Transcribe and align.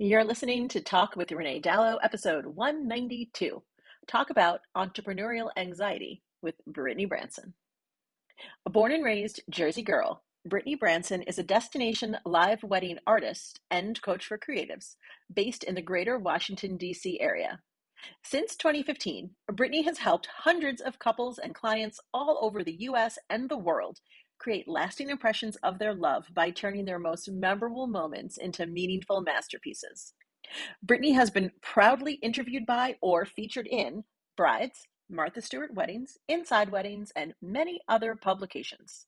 You're 0.00 0.24
listening 0.24 0.66
to 0.70 0.80
Talk 0.80 1.14
with 1.14 1.30
Renee 1.30 1.60
Dalo, 1.60 1.98
episode 2.02 2.46
192. 2.46 3.62
Talk 4.08 4.30
about 4.30 4.62
entrepreneurial 4.76 5.50
anxiety 5.56 6.20
with 6.42 6.56
Brittany 6.66 7.04
Branson. 7.04 7.54
A 8.66 8.70
born 8.70 8.90
and 8.90 9.04
raised 9.04 9.42
Jersey 9.48 9.82
girl, 9.82 10.24
Brittany 10.44 10.74
Branson 10.74 11.22
is 11.22 11.38
a 11.38 11.44
destination 11.44 12.16
live 12.26 12.64
wedding 12.64 12.98
artist 13.06 13.60
and 13.70 14.02
coach 14.02 14.26
for 14.26 14.36
creatives 14.36 14.96
based 15.32 15.62
in 15.62 15.76
the 15.76 15.80
greater 15.80 16.18
Washington, 16.18 16.76
D.C. 16.76 17.20
area. 17.20 17.60
Since 18.24 18.56
2015, 18.56 19.30
Brittany 19.52 19.82
has 19.82 19.98
helped 19.98 20.26
hundreds 20.26 20.80
of 20.80 20.98
couples 20.98 21.38
and 21.38 21.54
clients 21.54 22.00
all 22.12 22.40
over 22.42 22.64
the 22.64 22.76
US 22.80 23.16
and 23.30 23.48
the 23.48 23.56
world 23.56 24.00
create 24.38 24.68
lasting 24.68 25.10
impressions 25.10 25.56
of 25.56 25.78
their 25.78 25.94
love 25.94 26.26
by 26.34 26.50
turning 26.50 26.84
their 26.84 26.98
most 26.98 27.30
memorable 27.30 27.86
moments 27.86 28.36
into 28.36 28.66
meaningful 28.66 29.20
masterpieces. 29.20 30.14
Brittany 30.82 31.12
has 31.12 31.30
been 31.30 31.50
proudly 31.62 32.14
interviewed 32.14 32.66
by 32.66 32.96
or 33.00 33.24
featured 33.24 33.66
in 33.66 34.04
Brides, 34.36 34.86
Martha 35.08 35.40
Stewart 35.40 35.74
Weddings, 35.74 36.18
Inside 36.28 36.70
Weddings, 36.70 37.12
and 37.16 37.34
many 37.40 37.80
other 37.88 38.14
publications. 38.14 39.06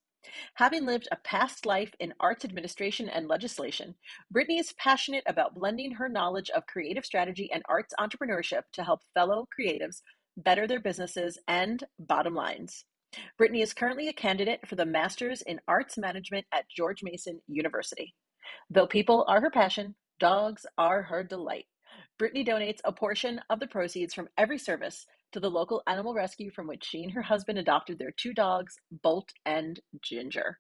Having 0.55 0.87
lived 0.87 1.09
a 1.12 1.16
past 1.16 1.66
life 1.66 1.95
in 2.01 2.13
arts 2.19 2.45
administration 2.45 3.09
and 3.09 3.29
legislation, 3.29 3.95
Brittany 4.30 4.59
is 4.59 4.73
passionate 4.73 5.24
about 5.27 5.55
blending 5.55 5.93
her 5.93 6.09
knowledge 6.09 6.51
of 6.51 6.66
creative 6.66 7.05
strategy 7.05 7.51
and 7.52 7.63
arts 7.69 7.95
entrepreneurship 8.01 8.63
to 8.73 8.83
help 8.83 9.02
fellow 9.15 9.47
creatives 9.59 10.02
better 10.37 10.66
their 10.66 10.80
businesses 10.80 11.38
and 11.47 11.85
bottom 11.99 12.35
lines. 12.35 12.85
Brittany 13.38 13.62
is 13.62 13.75
currently 13.75 14.09
a 14.09 14.12
candidate 14.12 14.66
for 14.66 14.77
the 14.77 14.87
Masters 14.87 15.43
in 15.43 15.61
Arts 15.69 15.98
Management 15.98 16.47
at 16.52 16.69
George 16.69 17.02
Mason 17.02 17.41
University. 17.48 18.15
Though 18.70 18.87
people 18.87 19.24
are 19.29 19.41
her 19.41 19.51
passion, 19.51 19.95
dogs 20.20 20.66
are 20.79 21.02
her 21.02 21.23
delight. 21.23 21.66
Brittany 22.19 22.45
donates 22.45 22.80
a 22.84 22.93
portion 22.93 23.41
of 23.51 23.60
the 23.60 23.66
proceeds 23.66 24.15
from 24.15 24.29
every 24.38 24.59
service 24.59 25.07
to 25.32 25.41
the 25.41 25.51
local 25.51 25.82
animal 25.87 26.15
rescue 26.15 26.51
from 26.51 26.66
which 26.66 26.85
she 26.85 27.02
and 27.02 27.13
her 27.13 27.23
husband 27.23 27.59
adopted 27.59 27.99
their 27.99 28.13
two 28.13 28.32
dogs, 28.32 28.76
Bolt 29.02 29.32
and 29.45 29.80
Ginger. 30.02 30.59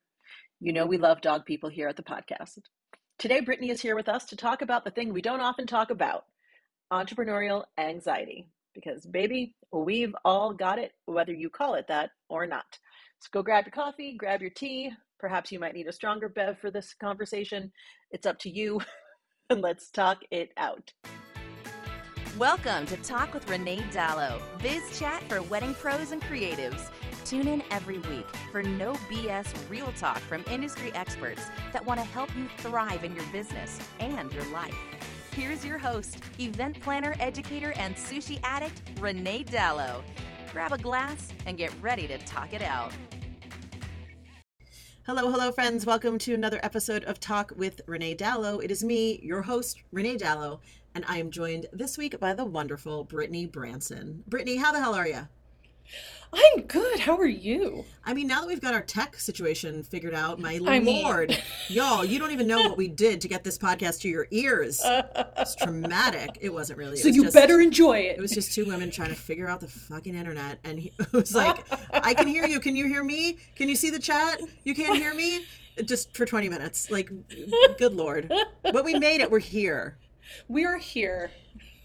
You 0.60 0.72
know, 0.72 0.86
we 0.86 0.98
love 0.98 1.20
dog 1.20 1.44
people 1.46 1.70
here 1.70 1.88
at 1.88 1.96
the 1.96 2.02
podcast. 2.02 2.58
Today, 3.18 3.40
Brittany 3.40 3.70
is 3.70 3.80
here 3.80 3.96
with 3.96 4.08
us 4.08 4.26
to 4.26 4.36
talk 4.36 4.62
about 4.62 4.84
the 4.84 4.90
thing 4.90 5.12
we 5.12 5.22
don't 5.22 5.40
often 5.40 5.66
talk 5.66 5.90
about 5.90 6.24
entrepreneurial 6.92 7.64
anxiety. 7.78 8.48
Because, 8.76 9.06
baby, 9.06 9.54
we've 9.72 10.14
all 10.22 10.52
got 10.52 10.78
it, 10.78 10.92
whether 11.06 11.32
you 11.32 11.48
call 11.48 11.74
it 11.74 11.88
that 11.88 12.10
or 12.28 12.46
not. 12.46 12.78
So 13.20 13.28
go 13.32 13.42
grab 13.42 13.64
your 13.64 13.72
coffee, 13.72 14.14
grab 14.16 14.42
your 14.42 14.50
tea. 14.50 14.92
Perhaps 15.18 15.50
you 15.50 15.58
might 15.58 15.72
need 15.72 15.86
a 15.86 15.92
stronger 15.92 16.28
bev 16.28 16.58
for 16.58 16.70
this 16.70 16.92
conversation. 16.92 17.72
It's 18.10 18.26
up 18.26 18.38
to 18.40 18.50
you. 18.50 18.82
and 19.50 19.62
let's 19.62 19.90
talk 19.90 20.18
it 20.30 20.50
out. 20.58 20.92
Welcome 22.36 22.84
to 22.86 22.98
Talk 22.98 23.32
with 23.32 23.48
Renee 23.48 23.80
Dalo, 23.92 24.38
biz 24.60 24.98
chat 24.98 25.22
for 25.22 25.40
wedding 25.40 25.72
pros 25.72 26.12
and 26.12 26.20
creatives. 26.20 26.90
Tune 27.24 27.48
in 27.48 27.62
every 27.70 27.98
week 28.00 28.26
for 28.52 28.62
no 28.62 28.92
BS 29.10 29.46
real 29.70 29.90
talk 29.98 30.18
from 30.18 30.44
industry 30.50 30.92
experts 30.94 31.46
that 31.72 31.84
want 31.86 31.98
to 31.98 32.04
help 32.04 32.28
you 32.36 32.46
thrive 32.58 33.04
in 33.04 33.16
your 33.16 33.24
business 33.32 33.80
and 34.00 34.30
your 34.34 34.44
life. 34.52 34.76
Here's 35.36 35.66
your 35.66 35.76
host, 35.76 36.16
event 36.40 36.80
planner, 36.80 37.14
educator, 37.20 37.74
and 37.76 37.94
sushi 37.94 38.40
addict, 38.42 38.80
Renee 38.98 39.44
Dalo. 39.44 40.02
Grab 40.50 40.72
a 40.72 40.78
glass 40.78 41.28
and 41.44 41.58
get 41.58 41.70
ready 41.82 42.06
to 42.06 42.16
talk 42.16 42.54
it 42.54 42.62
out. 42.62 42.90
Hello, 45.04 45.30
hello, 45.30 45.52
friends. 45.52 45.84
Welcome 45.84 46.16
to 46.20 46.32
another 46.32 46.58
episode 46.62 47.04
of 47.04 47.20
Talk 47.20 47.52
with 47.54 47.82
Renee 47.86 48.16
Dalo. 48.16 48.64
It 48.64 48.70
is 48.70 48.82
me, 48.82 49.20
your 49.22 49.42
host, 49.42 49.82
Renee 49.92 50.16
Dalo, 50.16 50.60
and 50.94 51.04
I 51.06 51.18
am 51.18 51.30
joined 51.30 51.66
this 51.70 51.98
week 51.98 52.18
by 52.18 52.32
the 52.32 52.46
wonderful 52.46 53.04
Brittany 53.04 53.44
Branson. 53.44 54.24
Brittany, 54.26 54.56
how 54.56 54.72
the 54.72 54.80
hell 54.80 54.94
are 54.94 55.06
you? 55.06 55.28
I'm 56.32 56.62
good. 56.62 57.00
How 57.00 57.16
are 57.16 57.26
you? 57.26 57.84
I 58.04 58.12
mean, 58.12 58.26
now 58.26 58.40
that 58.40 58.46
we've 58.46 58.60
got 58.60 58.74
our 58.74 58.82
tech 58.82 59.18
situation 59.18 59.82
figured 59.82 60.14
out, 60.14 60.38
my 60.38 60.54
I 60.66 60.78
lord, 60.78 61.30
mean... 61.30 61.38
y'all, 61.68 62.04
you 62.04 62.18
don't 62.18 62.32
even 62.32 62.46
know 62.46 62.58
what 62.58 62.76
we 62.76 62.88
did 62.88 63.20
to 63.22 63.28
get 63.28 63.44
this 63.44 63.56
podcast 63.56 64.00
to 64.02 64.08
your 64.08 64.26
ears. 64.30 64.80
It's 64.84 65.54
traumatic. 65.56 66.38
It 66.40 66.52
wasn't 66.52 66.78
really. 66.78 66.96
So 66.96 67.08
was 67.08 67.16
you 67.16 67.24
just, 67.24 67.34
better 67.34 67.60
enjoy 67.60 68.00
it. 68.00 68.18
It 68.18 68.20
was 68.20 68.32
just 68.32 68.52
two 68.52 68.66
women 68.66 68.90
trying 68.90 69.10
to 69.10 69.14
figure 69.14 69.48
out 69.48 69.60
the 69.60 69.68
fucking 69.68 70.14
internet, 70.14 70.58
and 70.64 70.78
he, 70.78 70.92
it 70.98 71.12
was 71.12 71.34
like, 71.34 71.64
"I 71.92 72.12
can 72.14 72.26
hear 72.26 72.46
you. 72.46 72.60
Can 72.60 72.76
you 72.76 72.86
hear 72.86 73.04
me? 73.04 73.38
Can 73.54 73.68
you 73.68 73.76
see 73.76 73.90
the 73.90 73.98
chat? 73.98 74.40
You 74.64 74.74
can't 74.74 74.96
hear 74.96 75.14
me." 75.14 75.44
Just 75.84 76.16
for 76.16 76.24
20 76.24 76.48
minutes. 76.48 76.90
Like, 76.90 77.10
good 77.78 77.92
lord. 77.92 78.32
But 78.62 78.82
we 78.82 78.94
made 78.94 79.20
it. 79.20 79.30
We're 79.30 79.40
here. 79.40 79.98
We 80.48 80.64
are 80.64 80.78
here. 80.78 81.30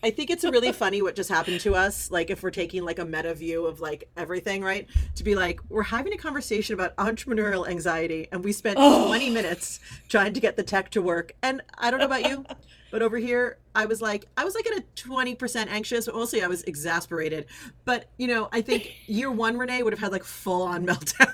I 0.03 0.09
think 0.09 0.31
it's 0.31 0.44
really 0.44 0.72
funny 0.72 1.01
what 1.01 1.16
just 1.16 1.29
happened 1.29 1.59
to 1.62 1.75
us. 1.75 2.09
Like 2.09 2.31
if 2.31 2.41
we're 2.41 2.50
taking 2.50 2.84
like 2.84 2.97
a 2.97 3.06
meta 3.06 3.34
view 3.35 3.67
of 3.67 3.81
like 3.81 4.09
everything, 4.17 4.63
right? 4.63 4.88
To 5.16 5.23
be 5.23 5.35
like, 5.35 5.59
we're 5.69 5.84
having 5.84 6.13
a 6.13 6.17
conversation 6.17 6.73
about 6.73 6.95
entrepreneurial 6.95 7.67
anxiety 7.67 8.28
and 8.31 8.44
we 8.44 8.51
spent 8.51 8.78
oh. 8.79 9.07
20 9.07 9.29
minutes 9.29 9.79
trying 10.09 10.34
to 10.34 10.39
get 10.39 10.57
the 10.57 10.63
tech 10.63 10.89
to 10.91 11.01
work. 11.01 11.34
And 11.44 11.62
I 11.78 11.91
don't 11.91 12.00
know 12.00 12.07
about 12.07 12.28
you, 12.28 12.44
but 12.91 13.03
over 13.03 13.17
here 13.17 13.59
I 13.75 13.85
was 13.85 14.01
like 14.01 14.25
I 14.35 14.44
was 14.44 14.56
like 14.56 14.66
at 14.67 14.79
a 14.79 14.84
20% 14.95 15.67
anxious, 15.67 16.07
but 16.07 16.16
mostly 16.16 16.41
I 16.41 16.47
was 16.47 16.63
exasperated. 16.63 17.45
But 17.85 18.09
you 18.18 18.28
know, 18.28 18.50
I 18.51 18.62
think 18.62 18.95
year 19.06 19.31
one 19.31 19.56
Renee 19.56 19.83
would 19.83 19.94
have 19.94 20.00
had 20.00 20.12
like 20.12 20.23
full 20.23 20.63
on 20.63 20.83
meltdown. 20.88 21.31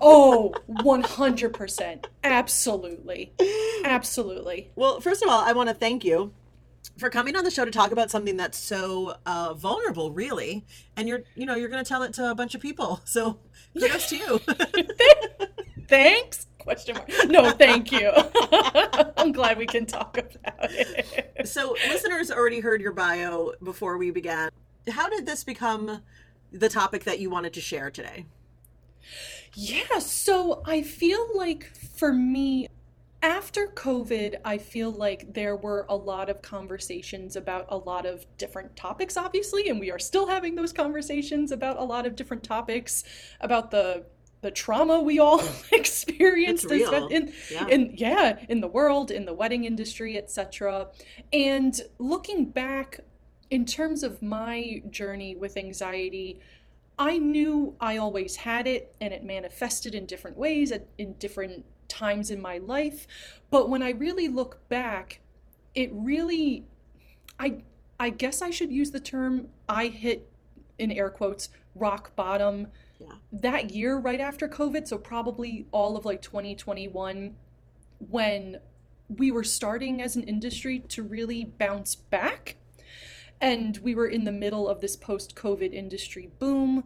oh, 0.00 0.52
100%. 0.68 2.04
Absolutely. 2.24 3.32
Absolutely. 3.84 4.70
Well, 4.74 5.00
first 5.00 5.22
of 5.22 5.28
all, 5.28 5.40
I 5.40 5.52
want 5.52 5.68
to 5.68 5.74
thank 5.74 6.04
you 6.04 6.32
for 6.98 7.10
coming 7.10 7.34
on 7.36 7.44
the 7.44 7.50
show 7.50 7.64
to 7.64 7.70
talk 7.70 7.92
about 7.92 8.10
something 8.10 8.36
that's 8.36 8.58
so 8.58 9.14
uh, 9.26 9.54
vulnerable, 9.54 10.12
really. 10.12 10.64
And 10.96 11.08
you're, 11.08 11.22
you 11.34 11.46
know, 11.46 11.54
you're 11.54 11.68
going 11.68 11.82
to 11.82 11.88
tell 11.88 12.02
it 12.02 12.12
to 12.14 12.30
a 12.30 12.34
bunch 12.34 12.54
of 12.54 12.60
people. 12.60 13.00
So 13.10 13.40
kudos 13.76 14.08
to 14.10 14.16
you. 14.16 14.38
Thanks. 15.88 16.46
Question 16.58 16.94
mark. 16.94 17.10
No, 17.26 17.50
thank 17.50 17.90
you. 17.90 18.12
I'm 19.16 19.32
glad 19.32 19.58
we 19.58 19.66
can 19.66 19.86
talk 19.86 20.18
about 20.18 20.70
it. 20.70 21.48
So, 21.48 21.74
listeners 21.88 22.30
already 22.30 22.60
heard 22.60 22.80
your 22.80 22.92
bio 22.92 23.52
before 23.64 23.96
we 23.98 24.10
began. 24.10 24.50
How 24.88 25.08
did 25.08 25.26
this 25.26 25.42
become 25.42 26.02
the 26.52 26.68
topic 26.68 27.04
that 27.04 27.18
you 27.18 27.30
wanted 27.30 27.54
to 27.54 27.60
share 27.60 27.90
today? 27.90 28.26
Yeah, 29.54 29.98
so 29.98 30.62
I 30.64 30.82
feel 30.82 31.26
like 31.34 31.64
for 31.96 32.12
me, 32.12 32.68
after 33.22 33.66
COVID, 33.66 34.36
I 34.44 34.56
feel 34.56 34.90
like 34.90 35.34
there 35.34 35.56
were 35.56 35.84
a 35.88 35.96
lot 35.96 36.30
of 36.30 36.40
conversations 36.40 37.36
about 37.36 37.66
a 37.68 37.76
lot 37.76 38.06
of 38.06 38.24
different 38.38 38.74
topics, 38.76 39.16
obviously, 39.16 39.68
and 39.68 39.78
we 39.78 39.90
are 39.90 39.98
still 39.98 40.26
having 40.26 40.54
those 40.54 40.72
conversations 40.72 41.52
about 41.52 41.78
a 41.78 41.84
lot 41.84 42.06
of 42.06 42.16
different 42.16 42.42
topics 42.42 43.04
about 43.40 43.70
the 43.70 44.04
the 44.42 44.50
trauma 44.50 45.00
we 45.00 45.18
all 45.18 45.42
experienced 45.72 46.70
in 46.70 47.30
yeah. 47.50 47.66
in 47.68 47.92
yeah 47.94 48.38
in 48.48 48.62
the 48.62 48.68
world 48.68 49.10
in 49.10 49.26
the 49.26 49.34
wedding 49.34 49.64
industry 49.64 50.16
etc 50.16 50.88
and 51.30 51.82
looking 51.98 52.46
back 52.46 53.00
in 53.50 53.66
terms 53.66 54.02
of 54.02 54.22
my 54.22 54.82
journey 54.88 55.36
with 55.36 55.58
anxiety 55.58 56.40
i 56.98 57.18
knew 57.18 57.76
i 57.80 57.98
always 57.98 58.36
had 58.36 58.66
it 58.66 58.94
and 59.02 59.12
it 59.12 59.22
manifested 59.22 59.94
in 59.94 60.06
different 60.06 60.38
ways 60.38 60.72
in 60.96 61.12
different 61.18 61.62
times 61.90 62.30
in 62.30 62.40
my 62.40 62.58
life. 62.58 63.06
But 63.50 63.68
when 63.68 63.82
I 63.82 63.90
really 63.90 64.28
look 64.28 64.66
back, 64.68 65.20
it 65.74 65.90
really, 65.92 66.64
I, 67.38 67.62
I 67.98 68.08
guess 68.10 68.40
I 68.40 68.50
should 68.50 68.72
use 68.72 68.90
the 68.90 69.00
term 69.00 69.48
I 69.68 69.88
hit 69.88 70.30
in 70.78 70.90
air 70.90 71.10
quotes 71.10 71.50
rock 71.74 72.16
bottom 72.16 72.68
yeah. 72.98 73.12
that 73.32 73.70
year 73.70 73.98
right 73.98 74.20
after 74.20 74.48
COVID. 74.48 74.88
So 74.88 74.96
probably 74.96 75.66
all 75.72 75.96
of 75.96 76.04
like 76.04 76.22
2021 76.22 77.36
when 77.98 78.60
we 79.08 79.30
were 79.30 79.44
starting 79.44 80.00
as 80.00 80.16
an 80.16 80.22
industry 80.22 80.80
to 80.88 81.02
really 81.02 81.44
bounce 81.44 81.94
back. 81.94 82.56
And 83.40 83.78
we 83.78 83.94
were 83.94 84.06
in 84.06 84.24
the 84.24 84.32
middle 84.32 84.68
of 84.68 84.80
this 84.80 84.96
post 84.96 85.34
COVID 85.34 85.72
industry 85.72 86.30
boom. 86.38 86.84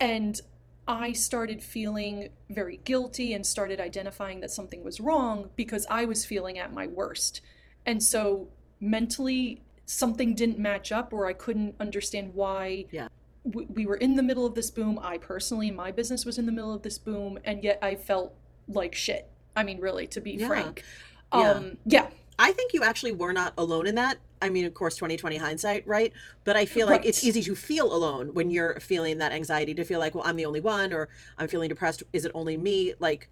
And 0.00 0.40
I 0.86 1.12
started 1.12 1.62
feeling 1.62 2.30
very 2.50 2.80
guilty 2.84 3.34
and 3.34 3.46
started 3.46 3.80
identifying 3.80 4.40
that 4.40 4.50
something 4.50 4.82
was 4.82 5.00
wrong 5.00 5.50
because 5.54 5.86
I 5.88 6.04
was 6.04 6.24
feeling 6.24 6.58
at 6.58 6.72
my 6.72 6.86
worst. 6.86 7.40
And 7.86 8.02
so 8.02 8.48
mentally, 8.80 9.62
something 9.86 10.34
didn't 10.34 10.58
match 10.58 10.90
up 10.90 11.12
or 11.12 11.26
I 11.26 11.32
couldn't 11.34 11.76
understand 11.78 12.34
why. 12.34 12.86
Yeah. 12.90 13.08
we 13.44 13.86
were 13.86 13.96
in 13.96 14.16
the 14.16 14.22
middle 14.22 14.46
of 14.46 14.54
this 14.54 14.70
boom. 14.70 14.98
I 15.02 15.18
personally, 15.18 15.70
my 15.70 15.90
business 15.90 16.24
was 16.24 16.38
in 16.38 16.46
the 16.46 16.52
middle 16.52 16.72
of 16.72 16.82
this 16.82 16.98
boom, 16.98 17.38
and 17.44 17.64
yet 17.64 17.78
I 17.82 17.96
felt 17.96 18.34
like 18.68 18.94
shit. 18.94 19.28
I 19.56 19.64
mean, 19.64 19.80
really, 19.80 20.06
to 20.08 20.20
be 20.20 20.32
yeah. 20.32 20.46
frank. 20.46 20.84
Um, 21.32 21.78
yeah. 21.84 22.04
yeah. 22.04 22.06
I 22.38 22.52
think 22.52 22.72
you 22.72 22.82
actually 22.82 23.12
were 23.12 23.32
not 23.32 23.52
alone 23.58 23.86
in 23.86 23.96
that. 23.96 24.18
I 24.42 24.50
mean, 24.50 24.64
of 24.66 24.74
course, 24.74 24.96
2020 24.96 25.36
hindsight, 25.36 25.86
right? 25.86 26.12
But 26.44 26.56
I 26.56 26.66
feel 26.66 26.88
like 26.88 27.06
it's 27.06 27.22
easy 27.24 27.42
to 27.44 27.54
feel 27.54 27.94
alone 27.94 28.34
when 28.34 28.50
you're 28.50 28.80
feeling 28.80 29.18
that 29.18 29.30
anxiety 29.32 29.72
to 29.74 29.84
feel 29.84 30.00
like, 30.00 30.14
well, 30.16 30.24
I'm 30.26 30.36
the 30.36 30.44
only 30.46 30.60
one 30.60 30.92
or 30.92 31.08
I'm 31.38 31.46
feeling 31.48 31.68
depressed. 31.68 32.02
Is 32.12 32.24
it 32.24 32.32
only 32.34 32.56
me? 32.56 32.94
Like, 32.98 33.30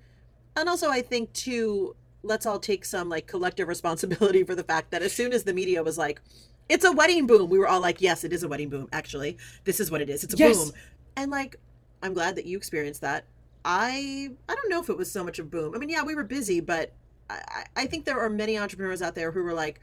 and 0.56 0.68
also 0.68 0.88
I 0.88 1.02
think 1.02 1.32
too, 1.32 1.96
let's 2.22 2.46
all 2.46 2.60
take 2.60 2.84
some 2.84 3.08
like 3.08 3.26
collective 3.26 3.66
responsibility 3.66 4.44
for 4.44 4.54
the 4.54 4.62
fact 4.62 4.92
that 4.92 5.02
as 5.02 5.12
soon 5.12 5.32
as 5.32 5.42
the 5.44 5.52
media 5.52 5.82
was 5.82 5.98
like, 5.98 6.20
it's 6.68 6.84
a 6.84 6.92
wedding 6.92 7.26
boom, 7.26 7.50
we 7.50 7.58
were 7.58 7.66
all 7.66 7.80
like, 7.80 8.00
yes, 8.00 8.22
it 8.22 8.32
is 8.32 8.44
a 8.44 8.48
wedding 8.48 8.68
boom. 8.68 8.88
Actually, 8.92 9.36
this 9.64 9.80
is 9.80 9.90
what 9.90 10.00
it 10.00 10.08
is. 10.08 10.22
It's 10.22 10.34
a 10.34 10.36
Yes. 10.36 10.56
boom. 10.56 10.72
And 11.16 11.30
like, 11.32 11.56
I'm 12.04 12.14
glad 12.14 12.36
that 12.36 12.46
you 12.46 12.56
experienced 12.56 13.00
that. 13.00 13.24
I 13.64 14.30
I 14.48 14.54
don't 14.54 14.70
know 14.70 14.80
if 14.80 14.88
it 14.88 14.96
was 14.96 15.10
so 15.10 15.24
much 15.24 15.40
a 15.40 15.44
boom. 15.44 15.74
I 15.74 15.78
mean, 15.78 15.88
yeah, 15.90 16.04
we 16.04 16.14
were 16.14 16.22
busy, 16.24 16.60
but 16.60 16.92
I 17.28 17.64
I 17.76 17.86
think 17.86 18.04
there 18.04 18.20
are 18.20 18.30
many 18.30 18.56
entrepreneurs 18.56 19.02
out 19.02 19.16
there 19.16 19.32
who 19.32 19.42
were 19.42 19.52
like, 19.54 19.80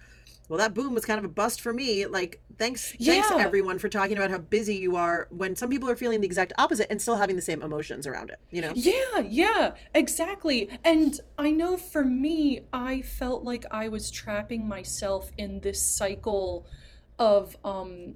well, 0.50 0.58
that 0.60 0.74
boom 0.74 0.94
was 0.94 1.06
kind 1.06 1.20
of 1.20 1.26
a 1.26 1.30
bust 1.30 1.62
for 1.62 1.74
me. 1.74 2.06
Like, 2.06 2.42
thanks, 2.58 2.92
thanks 2.92 3.30
Yeah. 3.30 3.38
everyone 3.40 3.80
for 3.80 3.90
talking 3.90 4.16
about 4.18 4.32
how 4.32 4.38
busy 4.38 4.76
you 4.76 4.96
are 4.96 5.28
when 5.30 5.56
some 5.56 5.70
people 5.70 5.90
are 5.90 5.96
feeling 5.96 6.22
the 6.22 6.26
exact 6.28 6.54
opposite 6.58 6.88
and 6.90 7.02
still 7.02 7.16
having 7.18 7.36
the 7.36 7.42
same 7.42 7.62
emotions 7.62 8.08
around 8.08 8.30
it. 8.30 8.40
You 8.52 8.62
know? 8.62 8.72
Yeah, 8.76 9.20
yeah, 9.28 9.74
exactly. 9.94 10.70
And 10.84 11.20
I 11.38 11.52
know 11.52 11.76
for 11.78 12.04
me, 12.06 12.62
I 12.72 13.02
felt 13.02 13.44
like 13.44 13.66
I 13.72 13.90
was 13.90 14.10
trapping 14.10 14.68
myself 14.68 15.32
in 15.38 15.60
this 15.62 15.82
cycle 15.82 16.66
of 17.20 17.58
um 17.66 18.16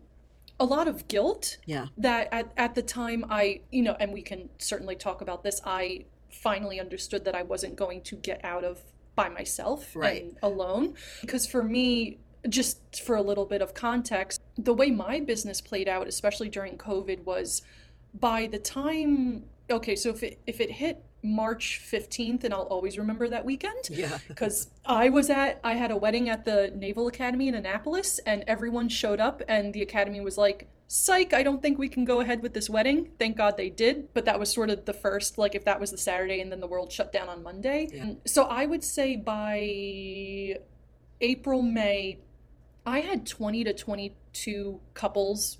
a 0.60 0.66
lot 0.66 0.88
of 0.88 1.07
guilt 1.07 1.57
Yeah. 1.66 1.88
that 1.98 2.30
at, 2.31 2.51
at 2.56 2.75
the 2.75 2.83
time 2.83 3.25
I, 3.31 3.62
you 3.72 3.81
know, 3.81 3.98
and 4.00 4.13
we 4.13 4.22
can 4.22 4.48
certainly 4.60 4.95
talk 4.95 5.22
about 5.22 5.44
this, 5.44 5.60
I 5.66 6.06
finally 6.30 6.80
understood 6.80 7.25
that 7.25 7.33
I 7.36 7.42
wasn't 7.42 7.75
going 7.75 8.01
to 8.04 8.16
get 8.16 8.45
out 8.45 8.63
of 8.63 8.80
by 9.15 9.29
myself 9.29 9.95
Right. 9.95 10.23
and 10.23 10.37
alone. 10.41 10.95
Because 11.21 11.45
for 11.45 11.63
me, 11.63 12.19
just 12.49 13.01
for 13.03 13.15
a 13.15 13.21
little 13.21 13.45
bit 13.45 13.61
of 13.61 13.73
context, 13.73 14.41
the 14.57 14.73
way 14.73 14.89
my 14.91 15.19
business 15.19 15.61
played 15.61 15.87
out, 15.87 16.07
especially 16.07 16.49
during 16.49 16.77
COVID, 16.77 17.23
was 17.23 17.61
by 18.13 18.47
the 18.47 18.59
time 18.59 19.43
okay, 19.69 19.95
so 19.95 20.09
if 20.09 20.21
it 20.21 20.39
if 20.45 20.59
it 20.59 20.69
hit 20.71 21.01
March 21.23 21.79
15th, 21.89 22.43
and 22.43 22.53
I'll 22.53 22.63
always 22.63 22.97
remember 22.97 23.29
that 23.29 23.45
weekend 23.45 23.89
Yeah. 23.89 24.17
because 24.27 24.69
I 24.85 25.09
was 25.09 25.29
at 25.29 25.59
I 25.63 25.73
had 25.75 25.91
a 25.91 25.95
wedding 25.97 26.27
at 26.29 26.43
the 26.45 26.71
Naval 26.75 27.07
Academy 27.07 27.47
in 27.47 27.55
Annapolis 27.55 28.19
and 28.25 28.43
everyone 28.47 28.89
showed 28.89 29.19
up 29.19 29.41
and 29.47 29.73
the 29.73 29.81
academy 29.81 30.19
was 30.19 30.37
like 30.37 30.67
psych 30.91 31.33
I 31.33 31.41
don't 31.41 31.61
think 31.61 31.77
we 31.77 31.88
can 31.88 32.03
go 32.03 32.19
ahead 32.19 32.41
with 32.41 32.53
this 32.53 32.69
wedding. 32.69 33.11
Thank 33.17 33.38
god 33.38 33.55
they 33.55 33.69
did 33.69 34.13
but 34.13 34.25
that 34.25 34.38
was 34.38 34.51
sort 34.51 34.69
of 34.69 34.83
the 34.83 34.93
first 34.93 35.38
like 35.38 35.55
if 35.55 35.63
that 35.63 35.79
was 35.79 35.89
the 35.89 35.97
Saturday 35.97 36.41
and 36.41 36.51
then 36.51 36.59
the 36.59 36.67
world 36.67 36.91
shut 36.91 37.13
down 37.13 37.29
on 37.29 37.41
Monday. 37.41 37.88
Yeah. 37.93 38.13
so 38.25 38.43
I 38.43 38.65
would 38.65 38.83
say 38.83 39.15
by 39.15 40.57
April 41.21 41.61
May 41.61 42.19
I 42.85 42.99
had 42.99 43.25
20 43.25 43.63
to 43.63 43.73
22 43.73 44.81
couples 44.93 45.59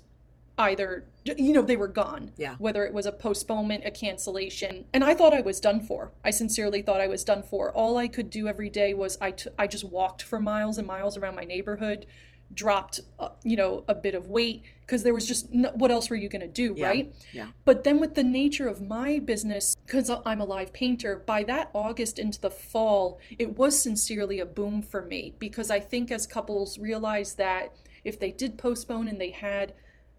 either 0.58 1.06
you 1.24 1.54
know 1.54 1.62
they 1.62 1.76
were 1.76 1.88
gone. 1.88 2.32
Yeah. 2.36 2.56
whether 2.58 2.84
it 2.84 2.92
was 2.92 3.06
a 3.06 3.12
postponement 3.12 3.84
a 3.86 3.90
cancellation 3.90 4.84
and 4.92 5.02
i 5.02 5.14
thought 5.14 5.32
i 5.32 5.40
was 5.40 5.60
done 5.60 5.80
for. 5.80 6.12
I 6.22 6.30
sincerely 6.30 6.82
thought 6.82 7.00
i 7.00 7.06
was 7.06 7.24
done 7.24 7.42
for. 7.42 7.72
All 7.72 7.96
i 7.96 8.06
could 8.06 8.28
do 8.28 8.48
every 8.48 8.68
day 8.68 8.92
was 8.92 9.16
i, 9.18 9.30
t- 9.30 9.48
I 9.58 9.66
just 9.66 9.84
walked 9.84 10.22
for 10.22 10.38
miles 10.38 10.76
and 10.76 10.86
miles 10.86 11.16
around 11.16 11.36
my 11.36 11.44
neighborhood 11.44 12.04
dropped 12.54 13.00
uh, 13.18 13.28
you 13.44 13.56
know 13.56 13.84
a 13.88 13.94
bit 13.94 14.14
of 14.14 14.28
weight 14.28 14.62
because 14.80 15.02
there 15.02 15.14
was 15.14 15.26
just 15.26 15.52
no, 15.52 15.70
what 15.74 15.90
else 15.90 16.10
were 16.10 16.16
you 16.16 16.28
going 16.28 16.42
to 16.42 16.48
do 16.48 16.74
Yeah. 16.76 16.86
right 16.86 17.14
Yeah. 17.32 17.46
but 17.64 17.84
then 17.84 17.98
with 17.98 18.14
the 18.14 18.22
nature 18.24 18.68
of 18.68 18.80
my 18.82 19.18
business 19.18 19.74
because 19.86 20.10
i'm 20.26 20.40
a 20.40 20.44
live 20.44 20.72
painter 20.72 21.16
by 21.24 21.44
that 21.44 21.70
august 21.72 22.18
into 22.18 22.40
the 22.40 22.50
fall 22.50 23.18
it 23.38 23.56
was 23.56 23.80
sincerely 23.80 24.38
a 24.40 24.46
boom 24.46 24.82
for 24.82 25.02
me 25.02 25.34
because 25.38 25.70
i 25.70 25.80
think 25.80 26.10
as 26.10 26.26
couples 26.26 26.78
realized 26.78 27.38
that 27.38 27.74
if 28.04 28.18
they 28.18 28.30
did 28.30 28.58
postpone 28.58 29.08
and 29.08 29.20
they 29.20 29.30
had 29.30 29.72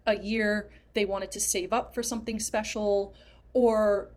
a 0.06 0.16
year 0.16 0.70
they 0.94 1.04
wanted 1.04 1.30
to 1.32 1.40
save 1.40 1.72
up 1.72 1.94
for 1.94 2.02
something 2.02 2.40
special 2.40 3.14
or 3.52 4.08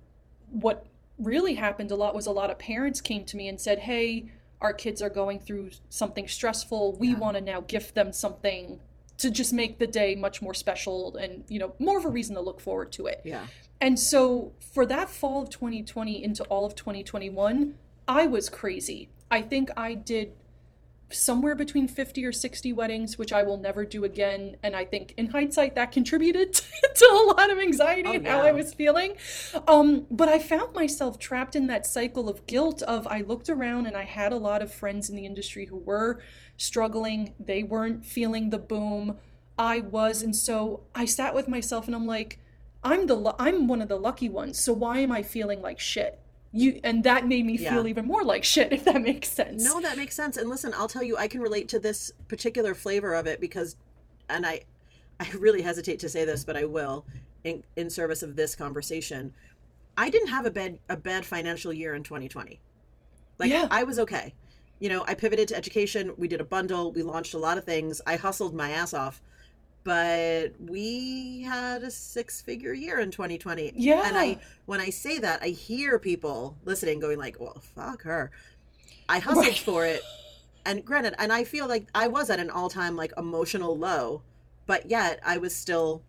what 0.49 0.85
really 1.19 1.55
happened 1.55 1.91
a 1.91 1.95
lot 1.95 2.15
was 2.15 2.25
a 2.25 2.31
lot 2.31 2.49
of 2.49 2.57
parents 2.57 3.01
came 3.01 3.23
to 3.25 3.37
me 3.37 3.47
and 3.47 3.59
said 3.59 3.79
hey 3.79 4.31
our 4.61 4.73
kids 4.73 5.01
are 5.01 5.09
going 5.09 5.39
through 5.39 5.69
something 5.89 6.27
stressful 6.27 6.93
we 6.97 7.09
Yeah. 7.09 7.19
want 7.19 7.35
to 7.37 7.41
now 7.41 7.61
gift 7.61 7.95
them 7.95 8.11
something 8.13 8.79
to 9.17 9.31
just 9.31 9.51
make 9.53 9.79
the 9.79 9.87
day 9.87 10.15
much 10.15 10.41
more 10.41 10.53
special 10.53 11.15
and 11.17 11.43
you 11.47 11.59
know 11.59 11.73
more 11.79 11.97
of 11.97 12.05
a 12.05 12.09
reason 12.09 12.35
to 12.35 12.41
look 12.41 12.59
forward 12.59 12.91
to 12.93 13.07
it 13.07 13.21
Yeah. 13.23 13.45
and 13.81 13.99
so 13.99 14.53
for 14.59 14.85
that 14.85 15.09
fall 15.09 15.43
of 15.43 15.49
2020 15.49 16.23
into 16.23 16.43
all 16.45 16.65
of 16.65 16.75
2021 16.75 17.75
i 18.07 18.25
was 18.27 18.49
crazy 18.49 19.09
i 19.31 19.41
think 19.41 19.69
i 19.77 19.93
did 19.93 20.33
somewhere 21.09 21.55
between 21.55 21.87
50 21.87 22.25
or 22.25 22.31
60 22.31 22.73
weddings 22.73 23.17
which 23.17 23.31
i 23.31 23.41
will 23.41 23.57
never 23.57 23.85
do 23.85 24.03
again. 24.03 24.57
And 24.61 24.75
i 24.75 24.83
think 24.85 25.13
in 25.17 25.27
hindsight 25.27 25.75
that 25.75 25.91
contributed 25.91 26.53
to 26.95 27.05
a 27.05 27.33
lot 27.37 27.49
of 27.49 27.57
anxiety 27.59 28.09
Oh, 28.09 28.13
and 28.13 28.27
how 28.27 28.43
yeah. 28.43 28.49
i 28.49 28.51
was 28.51 28.73
feeling. 28.73 29.15
Um, 29.67 30.05
but 30.11 30.27
i 30.27 30.39
found 30.39 30.73
myself 30.73 31.17
trapped 31.19 31.55
in 31.55 31.67
that 31.67 31.85
cycle 31.85 32.27
of 32.29 32.45
guilt 32.45 32.81
of 32.83 33.07
i 33.07 33.21
looked 33.21 33.49
around 33.49 33.85
and 33.85 33.95
i 33.95 34.03
had 34.03 34.31
a 34.33 34.37
lot 34.37 34.61
of 34.61 34.73
friends 34.73 35.09
in 35.09 35.15
the 35.15 35.25
industry 35.25 35.65
who 35.65 35.77
were 35.77 36.19
struggling. 36.57 37.33
They 37.39 37.63
weren't 37.63 38.05
feeling 38.05 38.49
the 38.49 38.57
boom. 38.57 39.17
I 39.59 39.79
was. 39.79 40.21
And 40.23 40.35
so 40.35 40.81
i 40.95 41.05
sat 41.05 41.33
with 41.33 41.47
myself 41.47 41.87
and 41.87 41.95
i'm 41.95 42.05
like 42.07 42.39
i'm 42.83 43.07
the 43.07 43.35
i'm 43.39 43.67
one 43.67 43.81
of 43.81 43.87
the 43.89 43.97
lucky 43.97 44.29
ones. 44.29 44.59
So 44.59 44.73
why 44.73 44.99
am 44.99 45.11
i 45.11 45.23
feeling 45.23 45.61
like 45.61 45.79
shit 45.79 46.19
you 46.57 46.79
and 46.83 47.03
that 47.03 47.27
made 47.27 47.45
me 47.45 47.57
Yeah. 47.57 47.73
feel 47.73 47.87
even 47.87 48.05
more 48.05 48.23
like 48.23 48.43
shit 48.43 48.71
if 48.77 48.83
that 48.85 49.01
makes 49.01 49.29
sense 49.29 49.63
No, 49.63 49.79
that 49.81 49.97
makes 49.97 50.15
sense. 50.15 50.37
And 50.37 50.49
listen, 50.49 50.73
I'll 50.75 50.87
tell 50.87 51.03
you, 51.03 51.17
I 51.17 51.27
can 51.27 51.41
relate 51.41 51.67
to 51.69 51.79
this 51.79 52.11
particular 52.27 52.73
flavor 52.73 53.13
of 53.13 53.27
it 53.27 53.39
because, 53.39 53.75
and 54.29 54.45
I, 54.45 54.61
I 55.19 55.29
really 55.37 55.61
hesitate 55.61 55.99
to 55.99 56.09
say 56.09 56.25
this, 56.25 56.43
but 56.43 56.55
I 56.57 56.65
will, 56.65 57.05
in, 57.43 57.63
in 57.75 57.89
service 57.89 58.23
of 58.23 58.35
this 58.35 58.55
conversation. 58.55 59.33
I 59.97 60.09
didn't 60.09 60.27
have 60.29 60.45
a 60.45 60.51
bad 60.51 60.77
a 60.89 60.97
bad 60.97 61.25
financial 61.25 61.73
year 61.73 61.95
in 61.95 62.03
2020. 62.03 62.59
Like 63.39 63.49
Yeah. 63.49 63.67
I 63.71 63.83
was 63.83 63.97
okay. 63.99 64.33
You 64.79 64.89
know, 64.89 65.03
I 65.07 65.15
pivoted 65.15 65.47
to 65.49 65.55
education. 65.57 66.13
We 66.17 66.27
did 66.27 66.39
a 66.39 66.43
bundle. 66.45 66.91
We 66.91 67.01
launched 67.01 67.33
a 67.33 67.39
lot 67.39 67.57
of 67.57 67.63
things. 67.63 67.99
I 68.05 68.15
hustled 68.15 68.53
my 68.53 68.69
ass 68.71 68.93
off, 68.93 69.21
but 69.87 70.51
we 70.59 71.43
had 71.43 71.81
a 71.81 71.89
six 71.89 72.41
figure 72.41 72.73
year 72.73 72.99
in 72.99 73.09
2020. 73.09 73.71
Yeah. 73.73 74.05
And 74.05 74.17
I, 74.17 74.37
when 74.65 74.81
I 74.81 74.89
say 74.89 75.17
that, 75.19 75.41
I 75.41 75.47
hear 75.47 75.97
people 75.97 76.57
listening 76.65 76.99
going 76.99 77.17
like, 77.17 77.39
"Well, 77.39 77.61
fuck 77.73 78.03
her." 78.03 78.29
I 79.07 79.19
hustled 79.19 79.45
Right. 79.45 79.57
for 79.57 79.85
it, 79.85 80.01
and 80.65 80.83
granted, 80.83 81.15
and 81.17 81.31
I 81.31 81.45
feel 81.45 81.69
like 81.69 81.87
I 81.95 82.09
was 82.09 82.29
at 82.29 82.37
an 82.37 82.49
all 82.49 82.69
time 82.69 82.97
like 82.97 83.13
emotional 83.17 83.77
low, 83.77 84.23
but 84.65 84.89
yet 84.89 85.21
I 85.25 85.37
was 85.37 85.55
still 85.55 86.01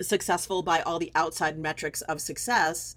successful 0.00 0.62
by 0.62 0.80
all 0.82 1.00
the 1.00 1.10
outside 1.16 1.58
metrics 1.58 2.02
of 2.02 2.20
success, 2.20 2.94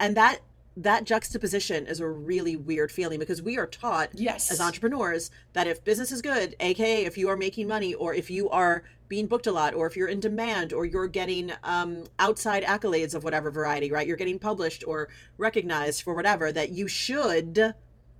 and 0.00 0.16
that 0.16 0.38
that 0.76 1.04
juxtaposition 1.04 1.86
is 1.86 2.00
a 2.00 2.08
really 2.08 2.56
weird 2.56 2.90
feeling 2.90 3.18
because 3.18 3.42
we 3.42 3.58
are 3.58 3.66
taught 3.66 4.08
yes 4.14 4.50
as 4.50 4.60
entrepreneurs 4.60 5.30
that 5.52 5.66
if 5.66 5.84
business 5.84 6.10
is 6.10 6.22
good, 6.22 6.56
aka 6.60 7.04
if 7.04 7.18
you 7.18 7.28
are 7.28 7.36
making 7.36 7.68
money 7.68 7.92
or 7.92 8.14
if 8.14 8.30
you 8.30 8.48
are 8.48 8.84
being 9.08 9.26
booked 9.26 9.46
a 9.46 9.52
lot 9.52 9.74
or 9.74 9.86
if 9.86 9.96
you're 9.96 10.08
in 10.08 10.20
demand 10.20 10.72
or 10.72 10.84
you're 10.86 11.06
getting 11.08 11.52
um, 11.62 12.04
outside 12.18 12.62
accolades 12.64 13.14
of 13.14 13.22
whatever 13.24 13.50
variety, 13.50 13.90
right? 13.92 14.06
You're 14.06 14.16
getting 14.16 14.38
published 14.38 14.82
or 14.86 15.08
recognized 15.38 16.02
for 16.02 16.14
whatever, 16.14 16.50
that 16.52 16.70
you 16.70 16.88
should 16.88 17.74